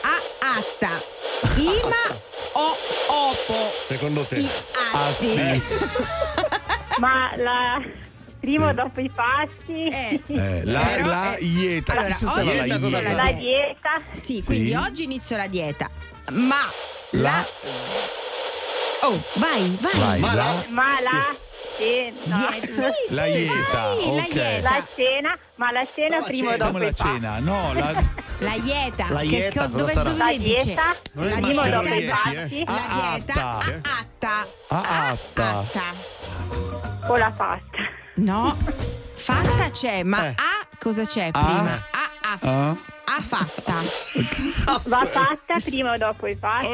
A 0.02 0.16
atta. 0.58 1.02
Ima 1.56 2.20
o 2.54 2.76
opo 3.08 3.72
Secondo 3.84 4.24
te? 4.26 4.40
i 4.40 4.50
asti. 4.94 5.40
Asti. 5.40 5.62
Ma 7.00 7.32
la... 7.38 7.82
Primo 8.40 8.74
dopo 8.74 9.00
i 9.02 9.10
passi. 9.10 9.90
Eh, 10.28 10.62
la, 10.66 10.80
Però, 10.82 11.08
la 11.08 11.36
eh, 11.36 11.44
ieta. 11.44 11.94
allora, 11.94 12.08
Cosa 12.14 12.26
oggi 12.42 12.50
sarà 12.50 12.66
la 12.66 12.66
inizio 12.76 12.88
ieta? 12.98 13.02
la 13.12 13.24
La 13.24 13.32
dieta. 13.32 14.02
Sì, 14.12 14.44
quindi 14.44 14.70
Sì. 14.70 14.74
oggi 14.76 15.04
inizio 15.04 15.38
la 15.38 15.48
dieta. 15.48 15.90
Ma 16.32 16.72
la, 17.12 17.22
La- 17.22 17.46
Oh, 19.02 19.22
vai, 19.36 19.78
vai. 19.82 20.00
Vai, 20.00 20.20
Ma 20.20 20.34
la, 20.34 20.44
la- 20.44 20.66
Ma 20.70 21.00
la 21.02 21.36
cena. 21.78 22.50
Die- 22.52 22.72
sì, 22.72 23.14
La 23.14 23.24
sì, 23.24 23.30
ieta, 23.32 23.72
vai, 23.74 24.16
la 24.16 24.24
ok. 24.24 24.34
ieta. 24.36 24.62
La 24.70 24.88
cena, 24.96 25.38
ma 25.56 25.72
la 25.72 25.88
cena 25.94 26.18
la 26.18 26.24
primo 26.24 26.50
cena. 26.52 26.58
dopo 26.58 26.72
come 26.72 26.86
la 26.86 26.94
cena? 26.94 27.40
No, 27.40 27.74
la 27.74 27.92
La 28.40 28.54
ieta. 28.56 29.06
La 29.10 29.22
ieta 29.22 29.68
dove, 29.68 29.94
sarà? 29.94 30.10
dove 30.10 30.18
La 30.24 30.32
dice? 30.38 30.64
dieta, 30.64 30.96
Non 31.14 31.28
è 31.28 31.30
La 31.30 31.36
primo 31.40 31.62
maschile, 31.62 31.76
dopo 31.76 31.88
i 31.88 32.04
eh? 32.04 32.08
passi. 32.10 32.64
La 32.66 32.86
Ah, 32.88 33.14
dieta. 33.16 33.58
atta. 33.58 33.80
A 33.82 33.98
atta. 34.00 34.48
Ah, 34.68 34.82
A 34.82 35.08
atta. 35.10 35.58
atta. 35.60 37.08
o 37.08 37.18
la 37.18 37.32
pasta. 37.32 37.78
No. 38.16 38.58
Fatta 39.16 39.70
c'è, 39.72 40.04
ma 40.04 40.26
Eh. 40.28 40.30
a 40.36 40.68
cosa 40.80 41.04
c'è 41.06 41.30
A? 41.32 41.44
prima? 41.44 41.82
A, 41.92 42.10
a, 42.22 42.38
Ah? 42.42 42.76
A 43.06 43.22
fatta. 43.22 43.82
Va 44.84 45.06
fatta 45.06 45.56
prima 45.64 45.94
o 45.94 45.98
dopo 45.98 46.28
i 46.28 46.36
passi. 46.36 46.68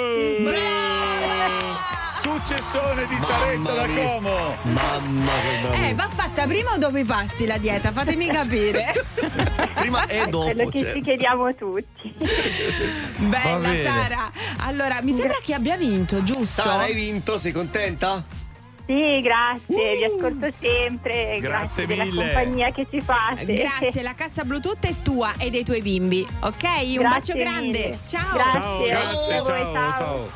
Successone 2.21 3.07
di 3.07 3.17
Saretta 3.19 3.73
da. 3.73 3.87
Como. 3.87 4.55
Mamma 4.61 5.31
che. 5.41 5.89
Eh, 5.89 5.93
va 5.95 6.07
fatta 6.13 6.45
prima 6.45 6.73
o 6.73 6.77
dopo 6.77 6.97
i 6.97 7.03
pasti 7.03 7.45
la 7.47 7.57
dieta? 7.57 7.91
Fatemi 7.91 8.27
capire. 8.31 8.93
Prima 9.75 10.05
e 10.05 10.27
dopo. 10.27 10.45
Quello 10.45 10.69
che 10.69 10.83
cioè. 10.83 10.93
ci 10.93 11.01
chiediamo 11.01 11.55
tutti. 11.55 12.13
Bella. 13.17 13.69
Sara. 13.83 14.31
Allora, 14.59 15.01
mi 15.01 15.13
sembra 15.13 15.37
che 15.43 15.53
abbia 15.55 15.75
vinto, 15.77 16.23
giusto? 16.23 16.61
Sara, 16.61 16.83
hai 16.83 16.93
vinto? 16.93 17.39
Sei 17.39 17.51
contenta? 17.51 18.23
Sì, 18.91 19.21
grazie, 19.21 19.95
vi 19.95 20.03
ascolto 20.03 20.47
sempre. 20.59 21.37
Grazie 21.39 21.85
della 21.87 22.03
mille. 22.03 22.25
compagnia 22.25 22.71
che 22.71 22.85
ci 22.89 22.99
fate. 22.99 23.53
Grazie, 23.53 24.01
la 24.01 24.13
cassa 24.13 24.43
Bluetooth 24.43 24.85
è 24.85 24.93
tua 25.01 25.33
e 25.37 25.49
dei 25.49 25.63
tuoi 25.63 25.81
bimbi, 25.81 26.27
ok? 26.41 26.63
Un 26.97 27.03
bacio 27.03 27.33
Grazie 27.33 27.35
grande. 27.35 27.67
mille. 27.67 27.97
Ciao. 28.05 28.33
Grazie. 28.33 28.59
Ciao, 28.59 28.85
Grazie 28.85 28.89
grazie, 28.89 29.35
a 29.37 29.41
voi, 29.41 29.61
ciao, 29.61 29.73
ciao. 29.73 29.97
ciao. 29.97 30.29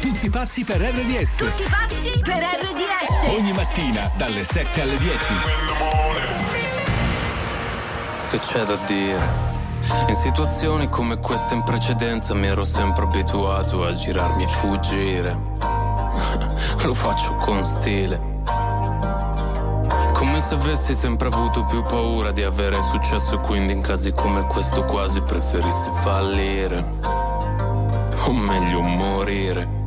Tutti 0.00 0.30
pazzi 0.30 0.64
per 0.64 0.80
RDS. 0.80 1.36
Tutti 1.36 1.62
pazzi 1.70 2.20
per 2.24 2.42
RDS. 2.42 3.38
Ogni 3.38 3.52
mattina 3.52 4.10
dalle 4.16 4.42
7 4.42 4.80
alle 4.80 4.98
10. 4.98 5.24
Che 8.30 8.38
c'è 8.38 8.62
da 8.64 8.76
dire? 8.86 9.48
In 10.08 10.14
situazioni 10.14 10.88
come 10.88 11.18
queste 11.18 11.54
in 11.54 11.62
precedenza 11.62 12.34
mi 12.34 12.46
ero 12.48 12.64
sempre 12.64 13.04
abituato 13.04 13.84
a 13.86 13.92
girarmi 13.92 14.42
e 14.42 14.46
fuggire. 14.46 15.38
Lo 16.84 16.94
faccio 16.94 17.34
con 17.34 17.64
stile. 17.64 18.38
Come 20.12 20.40
se 20.40 20.54
avessi 20.54 20.94
sempre 20.94 21.28
avuto 21.28 21.64
più 21.64 21.82
paura 21.82 22.30
di 22.30 22.42
avere 22.42 22.80
successo 22.82 23.36
e 23.36 23.40
quindi 23.40 23.72
in 23.72 23.80
casi 23.80 24.12
come 24.12 24.46
questo 24.46 24.84
quasi 24.84 25.20
preferissi 25.22 25.90
fallire. 26.02 26.98
O 28.24 28.32
meglio 28.32 28.80
morire. 28.80 29.78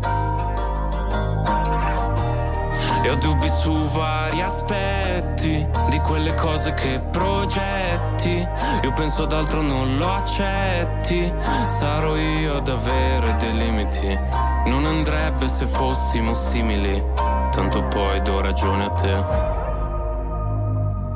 E 3.03 3.09
ho 3.09 3.15
dubbi 3.15 3.49
su 3.49 3.73
vari 3.89 4.41
aspetti 4.41 5.67
di 5.89 5.99
quelle 5.99 6.33
cose 6.35 6.73
che 6.73 7.01
progetti. 7.11 8.47
Io 8.81 8.93
penso 8.93 9.23
ad 9.23 9.33
altro, 9.33 9.61
non 9.61 9.97
lo 9.97 10.13
accetti. 10.13 11.31
Sarò 11.67 12.15
io 12.15 12.57
ad 12.57 12.67
avere 12.69 13.35
dei 13.37 13.53
limiti. 13.57 14.52
Non 14.65 14.85
andrebbe 14.85 15.49
se 15.49 15.67
fossimo 15.67 16.33
simili, 16.33 17.03
tanto 17.51 17.83
poi 17.83 18.21
do 18.21 18.39
ragione 18.39 18.85
a 18.85 18.89
te. 18.91 19.23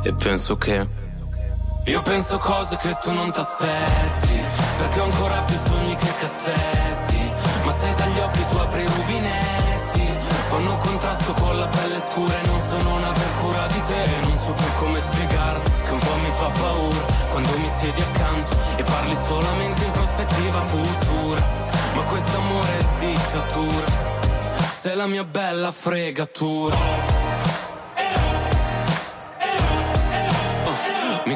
E 0.03 0.13
penso 0.13 0.57
che... 0.57 0.87
Io 1.85 2.01
penso 2.01 2.37
cose 2.39 2.75
che 2.75 2.97
tu 3.01 3.13
non 3.13 3.31
ti 3.31 3.39
aspetti, 3.39 4.41
perché 4.77 4.99
ho 4.99 5.05
ancora 5.05 5.41
più 5.43 5.55
sogni 5.55 5.95
che 5.95 6.13
cassetti. 6.19 7.31
Ma 7.63 7.71
se 7.71 7.93
dagli 7.95 8.19
occhi 8.19 8.45
tu 8.47 8.57
apri 8.57 8.81
i 8.81 8.85
rubinetti, 8.85 10.07
fanno 10.47 10.77
contrasto 10.77 11.31
con 11.31 11.57
la 11.57 11.67
pelle 11.67 12.01
scura 12.01 12.33
e 12.41 12.47
non 12.47 12.59
so 12.59 12.81
non 12.81 13.01
aver 13.01 13.33
cura 13.41 13.65
di 13.67 13.81
te. 13.81 14.03
E 14.03 14.19
non 14.23 14.35
so 14.35 14.51
più 14.51 14.65
come 14.75 14.99
spiegarlo, 14.99 15.61
che 15.85 15.91
un 15.93 15.99
po' 15.99 16.15
mi 16.15 16.31
fa 16.31 16.49
paura 16.59 17.05
quando 17.29 17.57
mi 17.59 17.69
siedi 17.69 18.01
accanto 18.01 18.51
e 18.75 18.83
parli 18.83 19.15
solamente 19.15 19.85
in 19.85 19.91
prospettiva 19.91 20.61
futura 20.63 21.66
ma 21.97 22.03
quest'amore 22.03 22.77
è 22.77 22.85
dittatura, 22.99 23.85
sei 24.71 24.95
la 24.95 25.07
mia 25.07 25.23
bella 25.23 25.71
fregatura. 25.71 27.16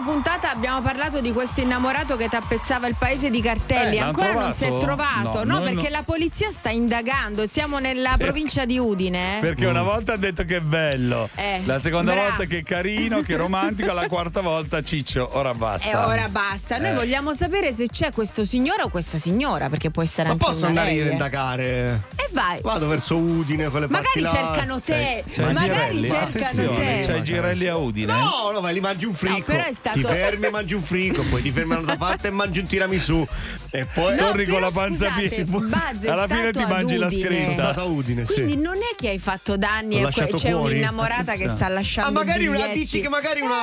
a 0.00 0.02
inizio 0.02 0.12
puntata 0.12 0.50
abbiamo 0.50 0.80
parlato 0.80 1.20
di 1.20 1.32
questo 1.32 1.60
innamorato 1.60 2.16
che 2.16 2.28
tappezzava 2.28 2.86
il 2.86 2.96
paese 2.98 3.30
di 3.30 3.40
cartelli. 3.40 3.96
Eh, 3.96 4.00
Ancora 4.00 4.32
non 4.32 4.54
si 4.54 4.64
è 4.64 4.78
trovato? 4.78 5.44
No, 5.44 5.58
no? 5.58 5.60
perché 5.62 5.84
no. 5.84 5.96
la 5.96 6.02
polizia 6.02 6.50
sta 6.50 6.70
indagando. 6.70 7.46
Siamo 7.46 7.78
nella 7.78 8.14
provincia 8.18 8.64
di 8.64 8.78
Udine. 8.78 9.38
eh. 9.38 9.40
Perché 9.40 9.66
una 9.66 9.82
volta 9.82 10.14
ha 10.14 10.16
detto 10.16 10.44
che 10.44 10.56
è 10.56 10.60
bello, 10.60 11.28
Eh, 11.34 11.62
la 11.64 11.78
seconda 11.78 12.12
bravo. 12.12 12.28
volta 12.28 12.44
che 12.44 12.58
è 12.58 12.62
carino, 12.62 13.20
che 13.20 13.34
è 13.34 13.36
romantico, 13.36 13.92
la 13.92 14.08
quarta 14.08 14.40
volta 14.40 14.82
ciccio, 14.82 15.28
ora 15.36 15.54
basta. 15.54 15.88
E 15.90 15.94
ora 15.96 16.28
basta. 16.28 16.78
Noi 16.78 16.90
Eh. 16.90 16.94
vogliamo 16.94 17.34
sapere 17.34 17.72
se 17.72 17.86
c'è 17.88 18.12
questo 18.12 18.44
signore 18.44 18.82
o 18.82 18.88
questa 18.88 19.18
signora, 19.18 19.68
perché 19.68 19.90
può 19.90 20.02
essere 20.02 20.28
Ma 20.28 20.32
anche 20.32 20.44
posso 20.44 20.66
andare 20.66 20.92
io 20.92 21.04
a 21.04 21.08
eh. 21.08 21.12
indagare? 21.12 22.00
E 22.16 22.28
vai. 22.32 22.60
Vado 22.62 22.88
verso 22.88 23.16
Udine, 23.16 23.68
quelle 23.68 23.86
Magari 23.88 24.26
cercano 24.26 24.80
te. 24.80 25.24
C'è 25.30 25.52
Magari 25.52 25.68
Girelli, 25.70 26.08
cercano 26.08 26.28
attenzione, 26.28 27.00
te. 27.00 27.06
c'è 27.06 27.22
Girelli 27.22 27.66
a 27.66 27.76
Udine. 27.76 28.12
No, 28.12 28.50
no, 28.52 28.60
ma 28.60 28.70
li 28.70 28.80
mangi 28.80 29.04
un 29.04 29.14
frico. 29.14 29.36
No, 29.38 29.42
però 29.44 29.64
è 29.64 29.72
stato- 29.92 30.06
Ti 30.08 30.14
fermi 30.14 30.46
e 30.46 30.50
mangi 30.50 30.74
un 30.74 30.82
frico, 30.82 31.22
poi 31.22 31.42
ti 31.42 31.50
fermi 31.50 31.84
da 31.84 31.96
parte 31.96 32.28
e 32.28 32.30
mangi 32.30 32.58
un 32.60 32.66
tiramisù. 32.66 33.26
E 33.72 33.86
poi 33.86 34.16
No, 34.16 34.26
Torni 34.26 34.46
con 34.46 34.60
la 34.60 34.70
panza 34.72 35.10
piena. 35.12 35.92
Alla 36.08 36.26
fine 36.26 36.50
ti 36.50 36.64
mangi 36.64 36.96
la 36.96 37.08
scritta. 37.10 37.42
Sono 37.42 37.54
stato 37.54 37.80
a 37.80 37.84
Udine, 37.84 38.26
sì. 38.26 38.32
Quindi 38.34 38.56
non 38.56 38.76
è 38.78 38.94
che 38.96 39.08
hai 39.10 39.18
fatto 39.20 39.56
danni 39.56 40.00
L'ho 40.00 40.08
e 40.08 40.12
poi 40.12 40.32
c'è 40.34 40.50
fuori? 40.50 40.78
innamorato 40.78 41.32
che 41.32 41.48
sta 41.48 41.68
lasciando 41.68 42.10
Ah, 42.20 42.24
magari 42.24 42.46
una 42.48 42.66
dici 42.68 43.00
che 43.00 43.08
magari 43.08 43.40
una. 43.40 43.54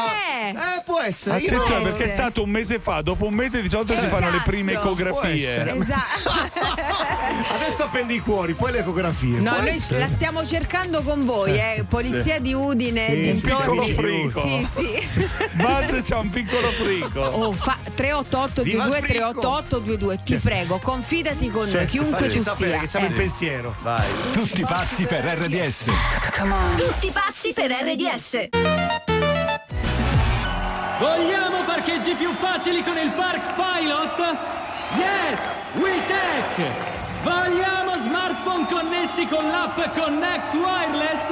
Eh. 0.46 0.50
Eh, 0.50 0.82
può 0.86 1.00
essere. 1.02 1.40
io 1.40 1.48
Attenzione 1.50 1.84
perché 1.84 2.06
è 2.06 2.08
stato 2.10 2.42
un 2.44 2.50
mese 2.50 2.80
fa, 2.80 3.02
dopo 3.02 3.26
un 3.26 3.34
mese 3.34 3.62
di 3.62 3.68
solito 3.70 3.94
si 4.00 4.06
fanno 4.08 4.30
le 4.30 4.42
prime 4.46 4.72
Esatto. 4.72 4.86
Ecografie. 4.88 5.76
Esatto. 5.78 6.86
Adesso 7.56 7.84
appendi 7.84 8.16
i 8.16 8.20
cuori, 8.20 8.54
poi 8.54 8.72
le 8.72 8.80
ecografie. 8.80 9.40
No, 9.40 9.58
noi 9.58 9.70
essere. 9.70 10.00
la 10.00 10.08
stiamo 10.08 10.46
cercando 10.46 11.02
con 11.02 11.26
voi, 11.26 11.52
eh. 11.58 11.86
Polizia 11.88 12.36
Sì. 12.36 12.42
di 12.42 12.54
Udine, 12.54 13.06
Sì, 13.08 13.30
Un 13.30 13.42
piccolo 13.42 13.82
dintorni. 13.84 13.94
frico. 14.30 14.42
Sì, 14.42 14.68
sì. 15.10 15.28
Buzz 15.54 16.02
c'ha 16.18 16.20
un 16.20 16.30
piccolo 16.30 16.70
frico. 16.72 17.20
Oh, 17.22 17.52
fa 17.52 17.78
388 17.94 18.64
Viva 18.64 18.84
il 18.86 18.90
22 18.90 19.08
frico. 19.08 19.40
388 19.40 19.82
22 19.84 20.20
ti 20.24 20.36
prego, 20.38 20.78
confidati 20.80 21.50
con 21.50 21.70
noi, 21.70 21.80
Sì, 21.82 21.86
chiunque 21.86 22.28
tu 22.28 22.40
sapere 22.42 22.72
sia. 22.72 22.80
che 22.80 22.88
siamo 22.88 23.06
Eh. 23.06 23.10
in 23.10 23.16
pensiero. 23.16 23.76
Vai. 23.82 24.06
Tutti 24.32 24.62
pazzi 24.64 25.06
per 25.06 25.24
RDS. 25.24 25.86
Tutti 26.78 27.12
pazzi 27.12 27.54
per 27.54 27.72
RDS. 27.72 28.50
Vogliamo 31.00 31.64
parcheggi 31.66 32.14
più 32.16 32.34
facili 32.40 32.84
con 32.84 32.98
il 32.98 33.12
Park 33.12 33.54
Pilot? 33.54 34.38
Yes, 34.98 35.40
WeTech! 35.74 36.72
Vogliamo 37.24 37.96
smartphone 37.98 38.66
connessi 38.68 39.28
con 39.28 39.48
l'app 39.50 39.78
Connect 39.96 40.54
Wireless? 40.56 41.30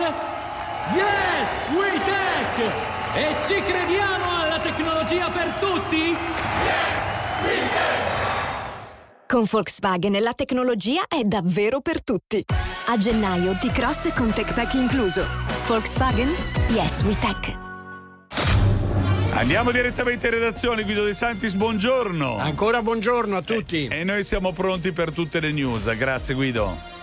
Yes, 0.93 1.47
WeTech! 1.73 2.94
E 3.16 3.34
ci 3.47 3.61
crediamo 3.61 4.41
alla 4.41 4.59
tecnologia 4.59 5.30
per 5.30 5.53
tutti? 5.57 6.13
Con 9.26 9.43
Volkswagen 9.49 10.22
la 10.22 10.34
tecnologia 10.34 11.03
è 11.07 11.24
davvero 11.24 11.80
per 11.80 12.03
tutti. 12.03 12.43
A 12.88 12.97
gennaio 12.97 13.53
T-Cross 13.53 14.11
con 14.13 14.34
Tech 14.34 14.53
Pack 14.53 14.74
incluso. 14.74 15.26
Volkswagen? 15.66 16.36
Yes, 16.68 17.03
we 17.03 17.18
tech. 17.18 17.57
Andiamo 19.32 19.72
direttamente 19.72 20.28
in 20.28 20.34
redazione, 20.34 20.84
Guido 20.84 21.05
De 21.05 21.13
Santis, 21.13 21.53
buongiorno. 21.53 22.38
Ancora 22.38 22.82
buongiorno 22.82 23.38
a 23.38 23.41
tutti. 23.41 23.88
E 23.88 24.03
noi 24.03 24.26
siamo 24.26 24.51
pronti 24.51 24.91
per 24.91 25.11
tutte 25.11 25.39
le 25.39 25.53
news. 25.53 25.86
Grazie 25.95 26.34
Guido. 26.34 26.94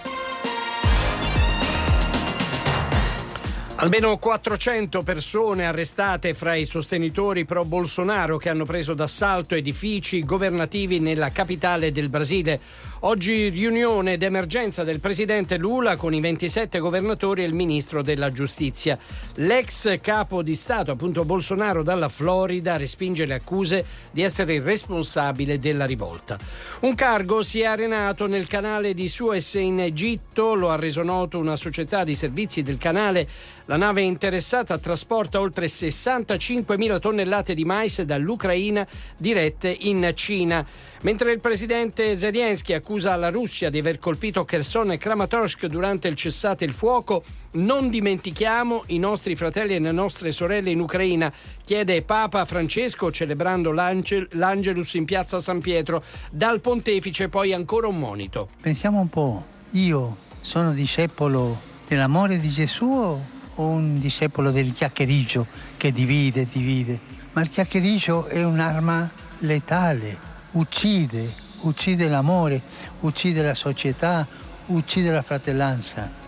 Almeno 3.83 4.17
400 4.17 5.03
persone 5.03 5.67
arrestate 5.67 6.35
fra 6.35 6.55
i 6.55 6.65
sostenitori 6.65 7.45
pro 7.45 7.65
Bolsonaro 7.65 8.37
che 8.37 8.49
hanno 8.49 8.65
preso 8.65 8.95
d'assalto 8.95 9.57
edifici 9.57 10.25
governativi 10.25 11.01
nella 11.01 11.33
capitale 11.33 11.91
del 11.91 12.09
Brasile. 12.09 12.61
Oggi 13.01 13.49
riunione 13.49 14.17
d'emergenza 14.17 14.85
del 14.85 15.01
presidente 15.01 15.57
Lula 15.57 15.97
con 15.97 16.15
i 16.15 16.21
27 16.21 16.79
governatori 16.79 17.43
e 17.43 17.47
il 17.47 17.55
ministro 17.55 18.03
della 18.03 18.31
giustizia. 18.31 18.97
L'ex 19.35 20.01
capo 20.01 20.45
di 20.45 20.55
Stato, 20.55 20.93
appunto 20.93 21.25
Bolsonaro 21.25 21.83
dalla 21.83 22.09
Florida, 22.09 22.77
respinge 22.77 23.27
le 23.27 23.35
accuse 23.35 23.85
di 24.13 24.23
essere 24.23 24.55
il 24.55 24.63
responsabile 24.63 25.59
della 25.59 25.87
rivolta. 25.87 26.39
Un 26.83 26.95
cargo 26.95 27.43
si 27.43 27.63
è 27.63 27.65
arenato 27.65 28.29
nel 28.29 28.47
canale 28.47 28.95
di 28.95 29.09
Suez 29.09 29.55
in 29.55 29.81
Egitto, 29.81 30.55
lo 30.55 30.71
ha 30.71 30.77
reso 30.77 31.03
noto 31.03 31.41
una 31.41 31.57
società 31.57 32.05
di 32.05 32.15
servizi 32.15 32.63
del 32.63 32.79
canale. 32.79 33.29
La 33.67 33.77
nave 33.77 34.01
interessata 34.01 34.77
trasporta 34.79 35.39
oltre 35.39 35.67
65.000 35.67 36.99
tonnellate 36.99 37.55
di 37.55 37.65
mais 37.65 38.03
dall'Ucraina 38.03 38.85
dirette 39.17 39.69
in 39.69 40.11
Cina. 40.17 40.67
Mentre 41.03 41.31
il 41.31 41.39
presidente 41.39 42.19
Zelensky 42.19 42.73
accusa 42.73 43.15
la 43.15 43.31
Russia 43.31 43.71
di 43.71 43.79
aver 43.79 44.01
colpito 44.01 44.45
Kherson 44.45 44.91
e 44.91 44.99
Kramatorsk 44.99 45.67
durante 45.67 46.09
il 46.09 46.17
cessate 46.17 46.65
il 46.65 46.73
fuoco, 46.73 47.23
non 47.53 47.89
dimentichiamo 47.89 48.83
i 48.87 48.99
nostri 48.99 49.37
fratelli 49.37 49.77
e 49.77 49.79
le 49.79 49.93
nostre 49.93 50.33
sorelle 50.33 50.71
in 50.71 50.81
Ucraina, 50.81 51.33
chiede 51.65 52.03
Papa 52.03 52.45
Francesco 52.45 53.13
celebrando 53.13 53.71
l'Angel- 53.71 54.29
l'Angelus 54.33 54.95
in 54.95 55.05
piazza 55.05 55.39
San 55.39 55.61
Pietro. 55.61 56.03
Dal 56.33 56.61
pontefice 56.61 57.29
poi 57.29 57.53
ancora 57.53 57.87
un 57.87 57.99
monito. 57.99 58.49
Pensiamo 58.61 59.01
un 59.01 59.09
po', 59.09 59.45
io 59.71 60.17
sono 60.41 60.73
discepolo 60.73 61.61
dell'amore 61.87 62.39
di 62.39 62.49
Gesù 62.49 63.41
un 63.57 63.99
discepolo 64.01 64.51
del 64.51 64.73
chiacchiericcio 64.73 65.47
che 65.77 65.93
divide, 65.93 66.47
divide? 66.51 66.99
Ma 67.33 67.43
il 67.43 67.51
chiacchiericcio 67.51 68.27
è 68.27 68.45
un'arma 68.45 69.11
letale, 69.41 70.19
uccide, 70.53 71.33
uccide 71.61 72.09
l'amore, 72.09 72.61
uccide 73.01 73.43
la 73.43 73.55
società, 73.55 74.27
uccide 74.67 75.11
la 75.11 75.23
fratellanza. 75.23 76.21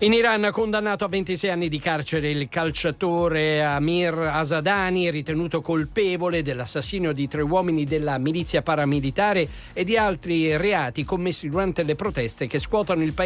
In 0.00 0.12
Iran 0.12 0.46
condannato 0.52 1.06
a 1.06 1.08
26 1.08 1.48
anni 1.48 1.68
di 1.70 1.78
carcere 1.78 2.30
il 2.30 2.50
calciatore 2.50 3.64
Amir 3.64 4.12
Asadani, 4.12 5.10
ritenuto 5.10 5.62
colpevole 5.62 6.42
dell'assassinio 6.42 7.12
di 7.12 7.26
tre 7.28 7.40
uomini 7.40 7.84
della 7.84 8.18
milizia 8.18 8.60
paramilitare 8.60 9.48
e 9.72 9.84
di 9.84 9.96
altri 9.96 10.54
reati 10.58 11.02
commessi 11.06 11.48
durante 11.48 11.82
le 11.82 11.94
proteste 11.94 12.46
che 12.46 12.58
scuotono 12.58 13.02
il 13.02 13.14
paese 13.14 13.24